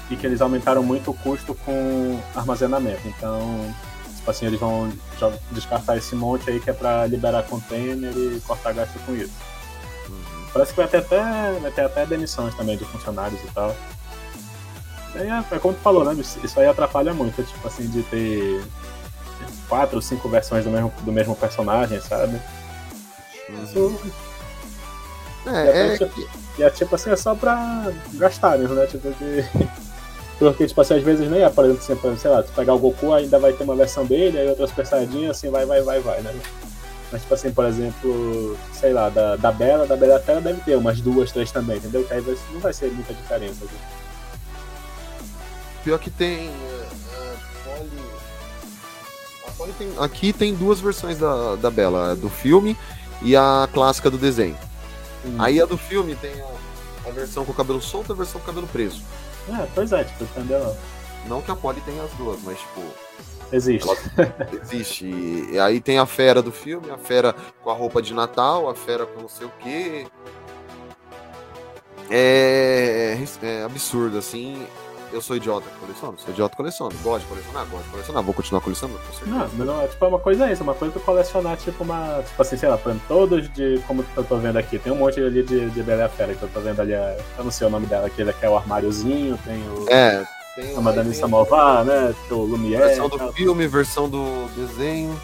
e 0.10 0.16
que 0.16 0.26
eles 0.26 0.42
aumentaram 0.42 0.84
muito 0.84 1.12
o 1.12 1.14
custo 1.14 1.54
com 1.66 2.20
armazenamento. 2.36 3.08
Então, 3.08 3.74
tipo 4.16 4.32
assim, 4.32 4.46
eles 4.46 4.60
vão 4.60 4.92
já 5.20 5.32
descartar 5.52 5.98
esse 5.98 6.16
monte 6.16 6.50
aí 6.50 6.60
que 6.60 6.70
é 6.70 6.74
pra 6.74 7.06
liberar 7.06 7.44
container 7.44 8.12
e 8.16 8.42
cortar 8.46 8.74
gasto 8.74 8.98
com 9.06 9.16
isso. 9.16 9.34
Parece 10.54 10.72
que 10.74 10.78
vai 10.78 10.88
ter 10.88 10.98
até, 10.98 11.60
vai 11.60 11.72
ter 11.72 11.82
até 11.82 12.06
demissões 12.06 12.56
também 12.56 12.78
de 12.78 12.86
funcionários 12.86 13.40
e 13.44 13.48
tal. 13.54 13.76
E 15.16 15.20
aí 15.20 15.30
é, 15.30 15.56
é 15.56 15.60
como 15.60 15.74
tu 15.74 15.82
falou, 15.82 16.04
né? 16.06 16.16
Isso 16.44 16.60
aí 16.60 16.68
atrapalha 16.68 17.14
muito, 17.14 17.44
tipo 17.44 17.68
assim, 17.68 17.88
de 17.88 18.04
ter 18.04 18.64
quatro 19.68 19.98
ou 19.98 20.02
cinco 20.02 20.30
versões 20.30 20.64
do 20.64 20.72
mesmo, 20.72 20.92
do 21.02 21.12
mesmo 21.12 21.36
personagem, 21.36 22.00
sabe? 22.02 22.40
Isso 23.64 24.00
É, 25.46 25.94
é, 25.94 25.98
tipo, 25.98 26.30
e 26.58 26.64
é 26.64 26.70
tipo 26.70 26.96
assim, 26.96 27.12
é 27.12 27.16
só 27.16 27.34
pra 27.34 27.92
gastarem, 28.14 28.68
né? 28.68 28.86
Tipo 28.88 29.12
que. 29.14 29.46
Porque, 30.40 30.68
tipo 30.68 30.80
assim, 30.82 30.94
às 30.96 31.04
vezes 31.04 31.30
nem 31.30 31.42
é, 31.42 31.50
por 31.50 31.66
exemplo, 31.66 32.10
assim, 32.12 32.20
sei 32.20 32.30
lá, 32.32 32.44
tu 32.44 32.52
pegar 32.54 32.74
o 32.76 32.80
Goku, 32.80 33.12
ainda 33.14 33.40
vai 33.40 33.54
ter 33.54 33.64
uma 33.64 33.76
versão 33.76 34.06
dele, 34.06 34.38
aí 34.38 34.48
outras 34.48 34.72
Saiyajin, 34.88 35.28
assim, 35.28 35.50
vai, 35.50 35.66
vai, 35.66 35.82
vai, 35.82 36.00
vai, 36.00 36.22
né? 36.22 36.34
Mas, 37.12 37.22
tipo 37.22 37.34
assim, 37.34 37.52
por 37.52 37.66
exemplo, 37.66 38.58
sei 38.74 38.94
lá, 38.94 39.10
da, 39.10 39.36
da 39.36 39.52
Bela, 39.52 39.88
da 39.88 39.96
Bela 39.96 40.20
Fera 40.20 40.40
deve 40.42 40.62
ter 40.62 40.76
umas 40.78 41.02
duas, 41.02 41.32
três 41.32 41.52
também, 41.52 41.78
entendeu? 41.78 42.04
Que 42.04 42.14
aí 42.14 42.22
vai- 42.22 42.38
não 42.54 42.60
vai 42.60 42.74
ser 42.74 42.92
muita 42.92 43.14
diferença. 43.14 43.66
né? 43.66 43.72
pior 45.84 45.98
que 46.00 46.10
tem. 46.10 46.50
é, 46.50 46.86
Polly- 47.64 47.90
Polly 49.58 49.74
tem- 49.78 49.94
Aqui 50.00 50.34
tem 50.34 50.54
duas 50.54 50.80
versões 50.82 51.18
da, 51.18 51.56
da 51.56 51.72
Bela, 51.72 52.12
a 52.12 52.16
do 52.16 52.30
filme 52.30 52.78
e 53.22 53.36
a 53.36 53.68
clássica 53.74 54.10
do 54.12 54.18
desenho. 54.18 54.58
Hum. 55.26 55.36
Aí 55.40 55.62
a 55.62 55.66
do 55.66 55.78
filme 55.78 56.14
tem 56.16 56.34
a, 56.42 57.08
a 57.10 57.12
versão 57.12 57.46
com 57.46 57.54
o 57.54 57.56
cabelo 57.56 57.82
solto 57.82 58.12
e 58.12 58.14
a 58.14 58.16
versão 58.16 58.40
com 58.42 58.44
o 58.44 58.48
cabelo 58.48 58.68
preso. 58.68 59.02
É, 59.50 59.68
pois 59.74 59.92
é, 59.92 60.04
tipo, 60.04 60.24
entendeu? 60.24 60.76
Não 61.28 61.42
que 61.42 61.52
a 61.52 61.56
Polly 61.56 61.82
tenha 61.82 62.04
as 62.04 62.12
duas, 62.14 62.40
mas 62.44 62.58
tipo, 62.60 62.82
Existe. 63.52 63.88
existe. 64.62 65.06
E 65.52 65.60
aí 65.60 65.80
tem 65.80 66.00
a 66.00 66.06
fera 66.06 66.42
do 66.42 66.52
filme, 66.52 66.90
a 66.92 66.98
fera 66.98 67.34
com 67.64 67.70
a 67.70 67.74
roupa 67.74 68.02
de 68.02 68.14
Natal, 68.14 68.70
a 68.70 68.76
fera 68.76 69.06
com 69.06 69.22
não 69.22 69.30
sei 69.30 69.48
o 69.48 69.52
quê. 69.60 70.08
É, 72.10 73.18
é 73.42 73.64
absurdo, 73.64 74.18
assim. 74.18 74.66
Eu 75.12 75.22
sou 75.22 75.36
idiota, 75.38 75.66
coleciono. 75.80 76.18
Sou 76.20 76.32
idiota, 76.34 76.56
coleciono. 76.56 76.92
Gosto 77.02 77.22
de 77.24 77.30
colecionar, 77.30 77.66
gosto 77.68 77.84
de 77.86 77.90
colecionar. 77.92 78.24
Vou 78.24 78.34
continuar 78.34 78.62
colecionando, 78.62 79.00
com 79.00 79.14
certeza. 79.14 79.32
Não, 79.58 79.66
não, 79.66 79.82
é, 79.82 79.88
tipo, 79.88 80.04
é 80.04 80.08
uma 80.08 80.20
coisa 80.20 80.52
isso, 80.52 80.64
uma 80.64 80.74
coisa 80.74 80.94
tu 80.94 81.00
colecionar, 81.00 81.56
tipo, 81.58 81.84
uma. 81.84 82.22
Tipo 82.28 82.42
assim, 82.42 82.58
sei 82.58 82.68
lá, 82.70 82.78
por 82.78 82.90
exemplo, 82.90 83.08
todos 83.08 83.50
de. 83.54 83.82
Como 83.88 84.06
eu 84.16 84.24
tô 84.24 84.38
vendo 84.38 84.58
aqui, 84.58 84.78
tem 84.78 84.92
um 84.92 84.98
monte 84.98 85.20
ali 85.22 85.44
de, 85.44 85.70
de 85.70 85.84
Bela 85.84 86.02
e 86.02 86.06
a 86.06 86.10
Fera 86.10 86.36
que 86.36 86.44
eu 86.44 86.50
tô 86.50 86.60
vendo 86.60 86.82
ali. 86.82 86.94
a- 86.94 87.18
Eu 87.38 87.44
não 87.46 87.52
sei 87.52 87.68
o 87.68 87.70
nome 87.70 87.86
dela, 87.88 88.08
aquele 88.08 88.34
que 88.34 88.46
é 88.46 88.50
o 88.50 88.58
armáriozinho, 88.58 89.38
tem 89.46 89.58
o. 89.70 89.86
É, 89.90 90.26
tem 90.56 90.76
a 90.76 90.82
Madame 90.82 91.14
Samovar, 91.16 91.86
né? 91.86 92.14
Tem 92.28 92.38
o 92.38 92.42
Lumière. 92.42 92.80
versão 92.86 93.08
do 93.08 93.32
filme, 93.34 93.66
versão 93.68 94.10
do 94.10 94.48
desenho. 94.56 95.18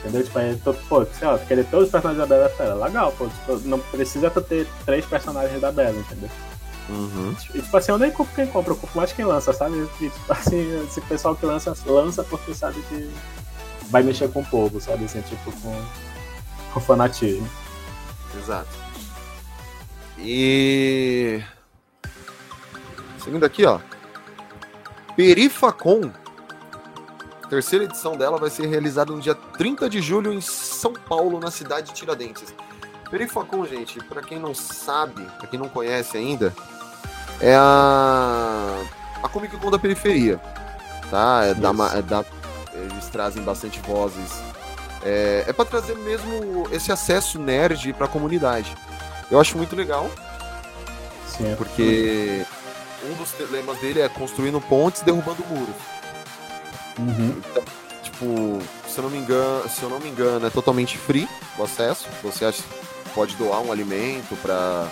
Entendeu? 0.00 0.22
Tipo, 0.22 0.38
aí, 0.38 0.56
tu, 0.62 0.74
pô, 0.88 1.04
sei 1.06 1.26
lá, 1.26 1.38
querer 1.38 1.64
todos 1.64 1.86
os 1.86 1.90
personagens 1.90 2.20
da 2.20 2.26
Bela 2.36 2.44
e 2.48 2.52
a 2.52 2.56
Fera. 2.56 2.74
Legal, 2.74 3.12
pô. 3.18 3.26
Tipo, 3.26 3.68
não 3.68 3.78
precisa 3.80 4.30
tu 4.30 4.40
ter 4.42 4.66
três 4.86 5.04
personagens 5.06 5.60
da 5.60 5.72
Bela, 5.72 5.98
entendeu? 5.98 6.28
Uhum. 6.88 7.34
Tipo 7.34 7.76
assim, 7.76 7.92
eu 7.92 7.98
nem 7.98 8.10
culpo 8.10 8.34
quem 8.34 8.46
compra, 8.46 8.72
eu 8.72 8.76
culpo 8.76 8.96
mais 8.96 9.12
quem 9.12 9.24
lança, 9.24 9.52
sabe? 9.52 9.86
Tipo 9.98 10.32
assim, 10.32 10.84
esse 10.84 11.00
pessoal 11.02 11.34
que 11.34 11.46
lança, 11.46 11.74
lança 11.86 12.22
porque 12.24 12.54
sabe 12.54 12.80
que 12.88 13.10
vai 13.90 14.02
mexer 14.02 14.30
com 14.30 14.40
o 14.40 14.46
povo, 14.46 14.80
sabe? 14.80 15.04
Assim, 15.04 15.22
tipo, 15.22 15.52
com, 15.60 15.84
com 16.72 16.80
fanatismo. 16.80 17.48
Exato. 18.36 18.68
E. 20.18 21.42
Seguindo 23.18 23.44
aqui, 23.44 23.64
ó. 23.64 23.80
Perifacon. 25.16 26.10
Terceira 27.48 27.84
edição 27.84 28.16
dela 28.16 28.38
vai 28.38 28.50
ser 28.50 28.66
realizada 28.66 29.12
no 29.12 29.20
dia 29.20 29.34
30 29.34 29.88
de 29.88 30.00
julho 30.00 30.32
em 30.32 30.40
São 30.40 30.92
Paulo, 30.92 31.38
na 31.38 31.50
cidade 31.50 31.88
de 31.88 31.94
Tiradentes. 31.94 32.54
Perifacon, 33.10 33.64
gente, 33.66 34.02
pra 34.04 34.22
quem 34.22 34.38
não 34.40 34.54
sabe, 34.54 35.24
pra 35.38 35.46
quem 35.46 35.58
não 35.58 35.68
conhece 35.68 36.16
ainda, 36.16 36.54
é 37.40 37.54
a, 37.54 38.82
a 39.22 39.28
Comic 39.28 39.56
Con 39.56 39.70
da 39.70 39.78
periferia. 39.78 40.40
Tá? 41.10 41.44
É 41.44 41.54
da, 41.54 41.70
é 41.96 42.02
da- 42.02 42.24
eles 42.72 43.08
trazem 43.08 43.42
bastante 43.42 43.78
vozes. 43.80 44.32
É, 45.04 45.44
é 45.46 45.52
para 45.52 45.64
trazer 45.64 45.94
mesmo 45.96 46.66
esse 46.72 46.90
acesso 46.90 47.38
nerd 47.38 47.92
pra 47.92 48.08
comunidade. 48.08 48.74
Eu 49.30 49.40
acho 49.40 49.56
muito 49.56 49.74
legal, 49.76 50.10
Sim, 51.28 51.54
porque 51.56 52.44
um 53.04 53.14
dos 53.14 53.32
lemas 53.50 53.78
dele 53.78 54.00
é 54.00 54.08
construindo 54.08 54.60
pontes, 54.60 55.02
derrubando 55.02 55.44
muros. 55.48 55.74
Uhum. 56.98 57.40
Tipo, 58.02 58.58
se 58.88 58.98
eu 58.98 59.02
não 59.04 59.10
me 59.10 59.18
engano, 59.18 59.68
se 59.68 59.82
eu 59.82 59.90
não 59.90 59.98
me 59.98 60.08
engano, 60.08 60.46
é 60.46 60.50
totalmente 60.50 60.96
free 60.96 61.28
o 61.58 61.64
acesso. 61.64 62.06
Você 62.22 62.44
acha, 62.44 62.62
pode 63.14 63.34
doar 63.36 63.60
um 63.60 63.72
alimento 63.72 64.36
para 64.40 64.86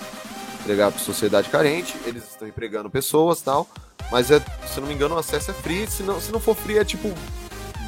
entregar 0.63 0.91
para 0.91 1.01
sociedade 1.01 1.49
carente. 1.49 1.95
Eles 2.07 2.25
estão 2.31 2.47
empregando 2.49 2.89
pessoas, 2.91 3.41
tal. 3.41 3.67
Mas 4.11 4.31
é, 4.31 4.41
se 4.73 4.81
não 4.81 4.89
me 4.89 4.95
engano, 4.95 5.15
o 5.15 5.19
acesso 5.19 5.51
é 5.51 5.55
free. 5.55 5.87
Se 5.87 6.03
não, 6.03 6.21
se 6.21 6.33
não 6.33 6.41
for 6.41 6.55
free, 6.57 6.79
é 6.79 6.85
tipo 6.85 7.13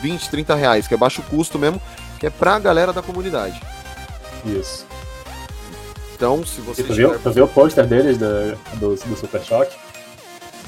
20, 0.02 0.28
30 0.30 0.54
reais, 0.54 0.86
que 0.88 0.94
é 0.94 0.96
baixo 0.96 1.22
custo 1.22 1.58
mesmo, 1.58 1.80
que 2.20 2.26
é 2.26 2.30
pra 2.30 2.58
galera 2.58 2.92
da 2.92 3.02
comunidade. 3.02 3.60
Isso. 4.44 4.86
Então, 6.14 6.44
se 6.46 6.60
você 6.60 6.82
E 6.82 6.84
tu 6.84 6.94
viu, 6.94 7.08
tiver- 7.10 7.22
tu 7.22 7.32
viu 7.32 7.44
o 7.44 7.48
pôster 7.48 7.86
deles 7.86 8.16
do, 8.18 8.56
do, 8.78 8.94
do 8.94 9.16
Super 9.16 9.42
Choque? 9.42 9.76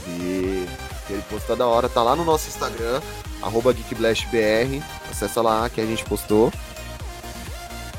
E 0.09 0.66
ele 1.09 1.23
posta 1.31 1.55
da 1.55 1.66
hora, 1.66 1.88
tá 1.88 2.03
lá 2.03 2.16
no 2.16 2.25
nosso 2.25 2.49
Instagram, 2.49 3.01
arroba 3.42 3.73
GeekBlastBR, 3.73 4.83
acessa 5.11 5.40
lá 5.40 5.69
que 5.71 5.81
a 5.81 5.87
gente 5.87 6.05
postou. 6.05 6.53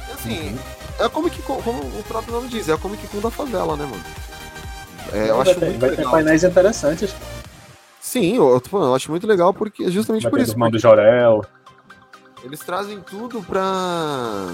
E 0.09 0.11
assim, 0.13 0.49
Uhum. 0.49 0.57
É 0.99 1.03
a 1.05 1.09
Comic 1.09 1.41
Con, 1.43 1.61
como 1.61 1.79
o 1.81 2.03
próprio 2.07 2.33
nome 2.33 2.47
diz, 2.47 2.67
é 2.69 2.73
a 2.73 2.77
Comic 2.77 3.07
Con 3.07 3.19
da 3.19 3.29
favela, 3.31 3.75
né, 3.77 3.85
mano? 3.85 4.03
É, 5.13 5.29
eu 5.29 5.37
vai 5.37 5.41
acho 5.51 5.59
ter, 5.59 5.65
muito 5.65 5.79
vai 5.79 5.89
ter 5.91 5.95
legal. 5.97 6.11
painéis 6.11 6.43
interessantes. 6.43 7.15
Sim, 8.01 8.35
eu, 8.37 8.49
eu 8.49 8.59
falando, 8.61 8.89
eu 8.89 8.95
acho 8.95 9.09
muito 9.11 9.27
legal 9.27 9.53
porque 9.53 9.83
é 9.85 9.89
justamente 9.91 10.23
Vai 10.23 10.29
por 10.31 10.37
ter 10.37 10.43
isso. 10.43 10.53
irmão 10.53 10.69
do 10.71 10.79
Jorel. 10.79 11.45
Eles 12.43 12.59
trazem 12.59 12.99
tudo 13.01 13.41
pra. 13.41 14.47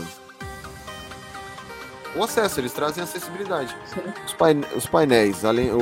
O 2.15 2.23
acesso, 2.23 2.59
eles 2.59 2.71
trazem 2.73 3.03
acessibilidade. 3.03 3.75
Os, 4.25 4.33
paine- 4.33 4.65
os 4.75 4.85
painéis, 4.85 5.43
além. 5.43 5.71
O... 5.71 5.77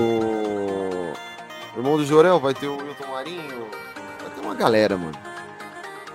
o 1.76 1.78
irmão 1.78 1.98
do 1.98 2.06
Jorel 2.06 2.40
vai 2.40 2.54
ter 2.54 2.68
o 2.68 2.78
Wilton 2.78 3.08
Marinho. 3.12 3.68
Vai 4.22 4.30
ter 4.36 4.42
uma 4.42 4.56
galera, 4.56 4.98
mano. 4.98 5.12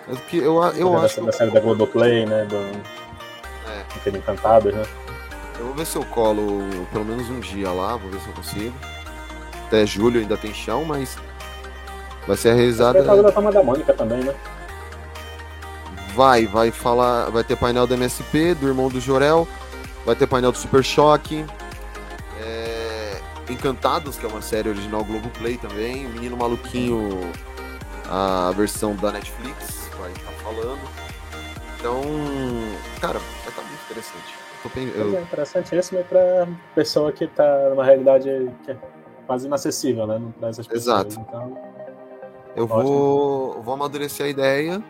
Eu, 0.09 0.17
que- 0.17 0.39
eu, 0.39 0.63
eu 0.75 0.93
da, 0.93 0.99
acho 1.01 1.15
que 1.17 1.21
da 1.27 1.33
série 1.33 1.51
da 1.51 1.61
Globoplay, 1.61 2.25
né? 2.27 2.45
Do, 2.47 2.57
É. 3.97 4.01
aquele 4.01 4.19
Encantados, 4.19 4.75
né? 4.75 4.83
eu 5.59 5.67
vou 5.67 5.75
ver 5.75 5.87
se 5.87 5.97
eu 5.97 6.05
colo 6.05 6.63
pelo 6.93 7.05
menos 7.05 7.29
um 7.31 7.41
dia 7.41 7.71
lá, 7.71 7.97
vou 7.97 8.11
ver 8.11 8.21
se 8.21 8.29
eu 8.29 8.35
consigo. 8.35 8.75
Até 9.67 9.85
julho 9.85 10.21
ainda 10.21 10.37
tem 10.37 10.55
chão, 10.55 10.85
mas 10.85 11.17
vai 12.27 12.37
ser 12.37 12.51
a 12.51 12.55
realizada. 12.55 13.03
Vai 13.03 13.17
ter 13.17 13.23
da 13.23 13.33
Toma 13.33 13.51
da 13.51 13.63
Mônica 13.63 13.93
também, 13.93 14.23
né? 14.23 14.35
Vai, 16.15 16.47
vai 16.47 16.71
falar. 16.71 17.31
Vai 17.31 17.43
ter 17.43 17.57
painel 17.57 17.87
do 17.87 17.95
MSP, 17.95 18.55
do 18.55 18.69
irmão 18.69 18.89
do 18.89 19.01
Jorel, 19.01 19.47
vai 20.05 20.15
ter 20.15 20.27
painel 20.27 20.53
do 20.53 20.59
Super 20.59 20.85
Choque. 20.85 21.45
é, 22.41 23.21
Encantados, 23.51 24.17
que 24.17 24.25
é 24.25 24.29
uma 24.29 24.43
série 24.43 24.69
original 24.69 25.05
Globoplay 25.05 25.57
também. 25.57 26.07
O 26.07 26.11
Menino 26.11 26.37
Maluquinho, 26.37 27.31
a 28.09 28.53
versão 28.57 28.95
da 28.95 29.11
Netflix, 29.11 29.89
vai 29.99 30.13
estar 30.13 30.33
falando. 30.43 31.06
Então, 31.79 32.01
cara, 33.01 33.19
vai 33.19 33.49
estar 33.49 33.63
muito 33.63 33.83
interessante. 33.85 34.35
Eu 34.65 34.71
Mas 34.75 34.97
eu- 35.13 35.19
é 35.19 35.23
interessantíssimo 35.23 36.03
pra 36.05 36.49
pessoa 36.75 37.13
que 37.13 37.27
tá 37.29 37.69
numa 37.71 37.85
realidade 37.85 38.29
que 38.65 38.73
é 38.73 38.77
quase 39.27 39.47
inacessível, 39.47 40.07
né? 40.07 40.21
Pra 40.41 40.49
essas 40.49 40.67
pessoas. 40.67 41.07
Exato. 41.07 41.21
Então, 41.29 41.59
eu 42.57 42.65
Ótimo. 42.65 42.83
vou, 42.83 43.63
vou 43.63 43.75
amadurecer 43.75 44.27
a 44.27 44.29
ideia. 44.29 44.83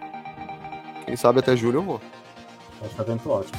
Quem 1.04 1.14
sabe 1.16 1.40
até 1.40 1.54
julho 1.54 1.78
eu 1.80 1.82
vou. 1.82 2.00
acho 2.82 2.94
que 2.94 3.00
é 3.00 3.04
um 3.04 3.06
evento 3.06 3.30
ótimo. 3.30 3.58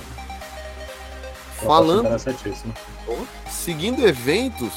Falando, 1.63 2.05
Interessantíssimo. 2.05 2.73
seguindo 3.49 4.05
eventos, 4.07 4.73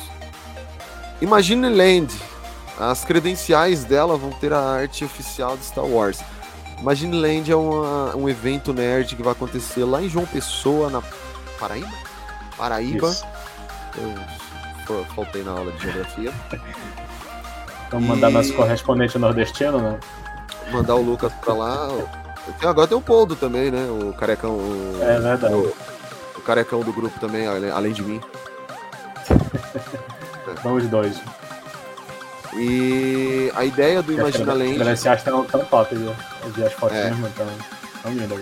Imagine 1.21 1.69
Land. 1.69 2.15
As 2.79 3.05
credenciais 3.05 3.85
dela 3.85 4.17
vão 4.17 4.31
ter 4.31 4.53
a 4.55 4.59
arte 4.61 5.05
oficial 5.05 5.57
de 5.59 5.65
Star 5.67 5.85
Wars. 5.85 6.21
Imagine 6.81 7.17
Land 7.21 7.53
é 7.53 7.57
uma- 7.57 8.17
um 8.17 8.29
evento 8.29 8.73
nerd 8.73 9.15
que 9.15 9.23
vai 9.23 9.33
acontecer 9.33 9.85
lá 9.85 10.01
em 10.03 10.09
João 10.09 10.25
Pessoa, 10.27 10.89
na 10.89 11.03
Paraíba? 11.59 11.89
Paraíba. 12.57 13.09
Isso. 13.11 13.27
Eu 13.99 14.15
fa- 15.05 15.15
faltei 15.15 15.43
na 15.43 15.53
aula 15.53 15.71
de 15.73 15.83
geografia. 15.83 16.33
Vamos 17.91 18.09
mandar 18.09 18.31
E- 18.31 18.35
nosso 18.35 18.53
correspondente 18.55 19.19
nordestino, 19.19 19.79
né? 19.79 19.99
Mandar 20.73 20.95
o 20.95 21.03
Lucas 21.03 21.33
pra 21.35 21.53
lá. 21.55 21.89
Agora 22.63 22.87
tem 22.89 22.97
o 22.97 23.01
Poldo 23.01 23.37
também, 23.37 23.71
né? 23.71 23.87
O 23.91 24.13
carecão. 24.15 24.53
O, 24.53 24.99
É 25.03 25.19
verdade. 25.21 25.53
o, 25.55 25.75
o 26.37 26.41
carecão 26.41 26.81
do 26.81 26.93
grupo 26.93 27.19
também, 27.21 27.47
além 27.47 27.93
de 27.93 28.03
mim. 28.03 28.21
Vamos 30.63 30.87
dois. 30.89 31.21
E 32.57 33.51
a 33.55 33.65
ideia 33.65 34.03
do 34.03 34.13
Imagina 34.13 34.53
Land. 34.53 34.75
credenciais 34.75 35.19
estão 35.21 35.45
tão 35.45 35.65
top. 35.65 35.95
Eu 35.95 36.15
eu 36.43 36.51
vi 36.55 36.65
as 36.65 36.73
fotos 36.73 36.97
É. 36.97 37.09
então. 37.11 37.47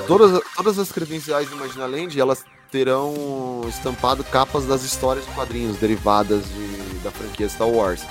Todas, 0.07 0.40
todas 0.57 0.79
as 0.79 0.90
credenciais 0.92 1.49
do 1.49 1.57
Imagina 1.57 1.87
Land, 1.87 2.18
elas 2.18 2.44
terão 2.71 3.62
estampado 3.68 4.23
capas 4.25 4.64
das 4.66 4.83
histórias 4.83 5.27
de 5.27 5.33
quadrinhos 5.33 5.77
derivadas 5.79 6.44
de- 6.44 6.99
da 7.03 7.11
franquia 7.11 7.49
Star 7.49 7.68
Wars. 7.68 8.03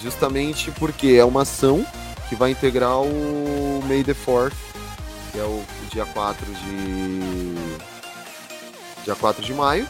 Justamente 0.00 0.70
porque 0.72 1.16
é 1.18 1.24
uma 1.24 1.42
ação 1.42 1.84
que 2.28 2.34
vai 2.34 2.50
integrar 2.50 3.00
o 3.00 3.82
May 3.86 4.02
the 4.04 4.14
4th, 4.14 4.54
que 5.32 5.38
é 5.38 5.42
o, 5.42 5.46
o 5.64 5.66
dia 5.90 6.04
4 6.06 6.44
de. 6.46 7.54
Dia 9.04 9.14
4 9.16 9.42
de 9.42 9.52
maio. 9.54 9.86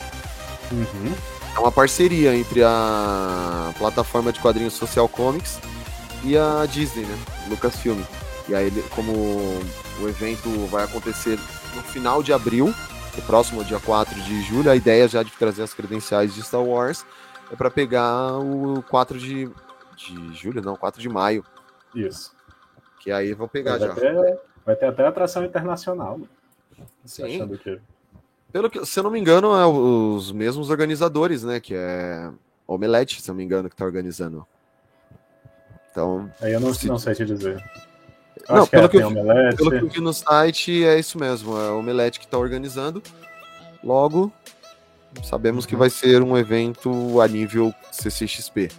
Uhum. 0.70 1.14
É 1.54 1.58
uma 1.58 1.70
parceria 1.70 2.34
entre 2.34 2.62
a 2.64 3.72
plataforma 3.78 4.32
de 4.32 4.40
quadrinhos 4.40 4.72
Social 4.74 5.08
Comics 5.08 5.60
e 6.24 6.36
a 6.36 6.64
Disney, 6.66 7.04
né? 7.04 7.18
Lucasfilm. 7.48 8.00
E 8.48 8.54
aí, 8.54 8.70
como 8.94 9.12
o 9.12 10.08
evento 10.08 10.48
vai 10.66 10.84
acontecer 10.84 11.38
no 11.74 11.82
final 11.82 12.22
de 12.22 12.32
abril, 12.32 12.72
o 13.16 13.22
próximo 13.22 13.62
dia 13.64 13.78
4 13.78 14.14
de 14.22 14.42
julho, 14.42 14.70
a 14.70 14.76
ideia 14.76 15.06
já 15.06 15.22
de 15.22 15.30
trazer 15.32 15.62
as 15.62 15.74
credenciais 15.74 16.34
de 16.34 16.42
Star 16.42 16.62
Wars 16.62 17.04
é 17.52 17.56
para 17.56 17.70
pegar 17.70 18.38
o 18.38 18.82
4 18.84 19.18
de, 19.18 19.50
de 19.96 20.34
julho, 20.34 20.62
não, 20.62 20.74
4 20.74 21.00
de 21.00 21.08
maio, 21.08 21.44
Isso. 21.94 22.34
que 22.98 23.12
aí 23.12 23.34
vão 23.34 23.46
pegar 23.46 23.78
Vai 23.78 23.88
já. 23.88 23.94
ter, 23.94 24.40
vai 24.64 24.76
ter 24.76 24.86
até 24.86 25.06
atração 25.06 25.44
internacional. 25.44 26.18
Sim. 27.04 27.36
Achando 27.36 27.58
que. 27.58 27.78
Pelo 28.52 28.68
que, 28.70 28.84
se 28.84 28.98
eu 28.98 29.02
não 29.04 29.10
me 29.10 29.18
engano, 29.18 29.54
é 29.54 29.66
os 29.66 30.30
mesmos 30.30 30.68
organizadores, 30.70 31.42
né? 31.42 31.58
Que 31.58 31.74
é 31.74 32.30
Omelete, 32.66 33.22
se 33.22 33.30
eu 33.30 33.32
não 33.32 33.38
me 33.38 33.44
engano, 33.44 33.70
que 33.70 33.76
tá 33.76 33.84
organizando. 33.84 34.46
Então, 35.90 36.30
Aí 36.40 36.52
eu 36.52 36.60
não, 36.60 36.72
Se- 36.72 36.86
não 36.86 36.98
sei 36.98 37.14
te 37.14 37.24
dizer. 37.24 37.62
Eu 38.48 38.54
Não, 38.56 38.62
acho 38.62 38.70
que 38.70 38.76
pelo 38.76 38.86
é, 38.86 38.88
que 38.88 38.96
eu-. 38.96 39.56
Pelo 39.56 39.70
que 39.70 39.76
eu 39.84 39.88
vi 39.88 40.00
no 40.00 40.12
site, 40.12 40.84
é 40.84 40.98
isso 40.98 41.18
mesmo. 41.18 41.56
É 41.58 41.70
o 41.70 41.78
Omelete 41.78 42.18
que 42.18 42.24
está 42.26 42.38
organizando. 42.38 43.02
Logo, 43.82 44.32
sabemos 45.22 45.64
que 45.66 45.76
vai 45.76 45.90
ser 45.90 46.22
um 46.22 46.36
evento 46.36 47.20
a 47.20 47.28
nível 47.28 47.74
CCXP. 47.90 48.70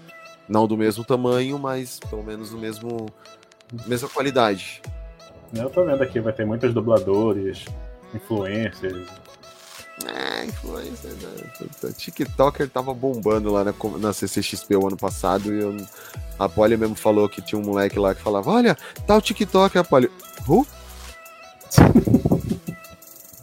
Não 0.48 0.68
do 0.68 0.78
mesmo 0.78 1.04
tamanho, 1.04 1.58
mas 1.58 2.00
pelo 2.10 2.24
menos 2.24 2.50
do 2.50 2.58
mesmo 2.58 3.08
mesma 3.88 4.08
qualidade. 4.10 4.82
Eu 5.54 5.70
tô 5.70 5.84
vendo 5.86 6.02
aqui, 6.02 6.20
vai 6.20 6.34
ter 6.34 6.46
muitos 6.46 6.74
dubladores, 6.74 7.66
influencers. 8.14 9.08
É, 10.06 10.46
influência. 10.46 11.10
Né? 11.10 11.92
TikToker 11.96 12.68
tava 12.70 12.94
bombando 12.94 13.52
lá 13.52 13.64
na, 13.64 13.74
na 14.00 14.12
CCXP 14.12 14.76
o 14.76 14.88
ano 14.88 14.98
passado 14.98 15.54
e 15.54 15.60
eu, 15.62 15.78
a 16.40 16.50
Polly 16.50 16.76
mesmo 16.76 16.96
falou 16.96 17.30
que 17.30 17.42
tinha 17.42 17.60
um 17.60 17.64
moleque 17.64 18.00
lá 18.00 18.16
que 18.16 18.22
falava: 18.22 18.52
Olha, 18.52 18.76
tá 19.06 19.16
o 19.16 19.22
TikTok. 19.22 19.78
A 19.78 19.84
Polly, 19.84 20.10
who? 20.48 20.66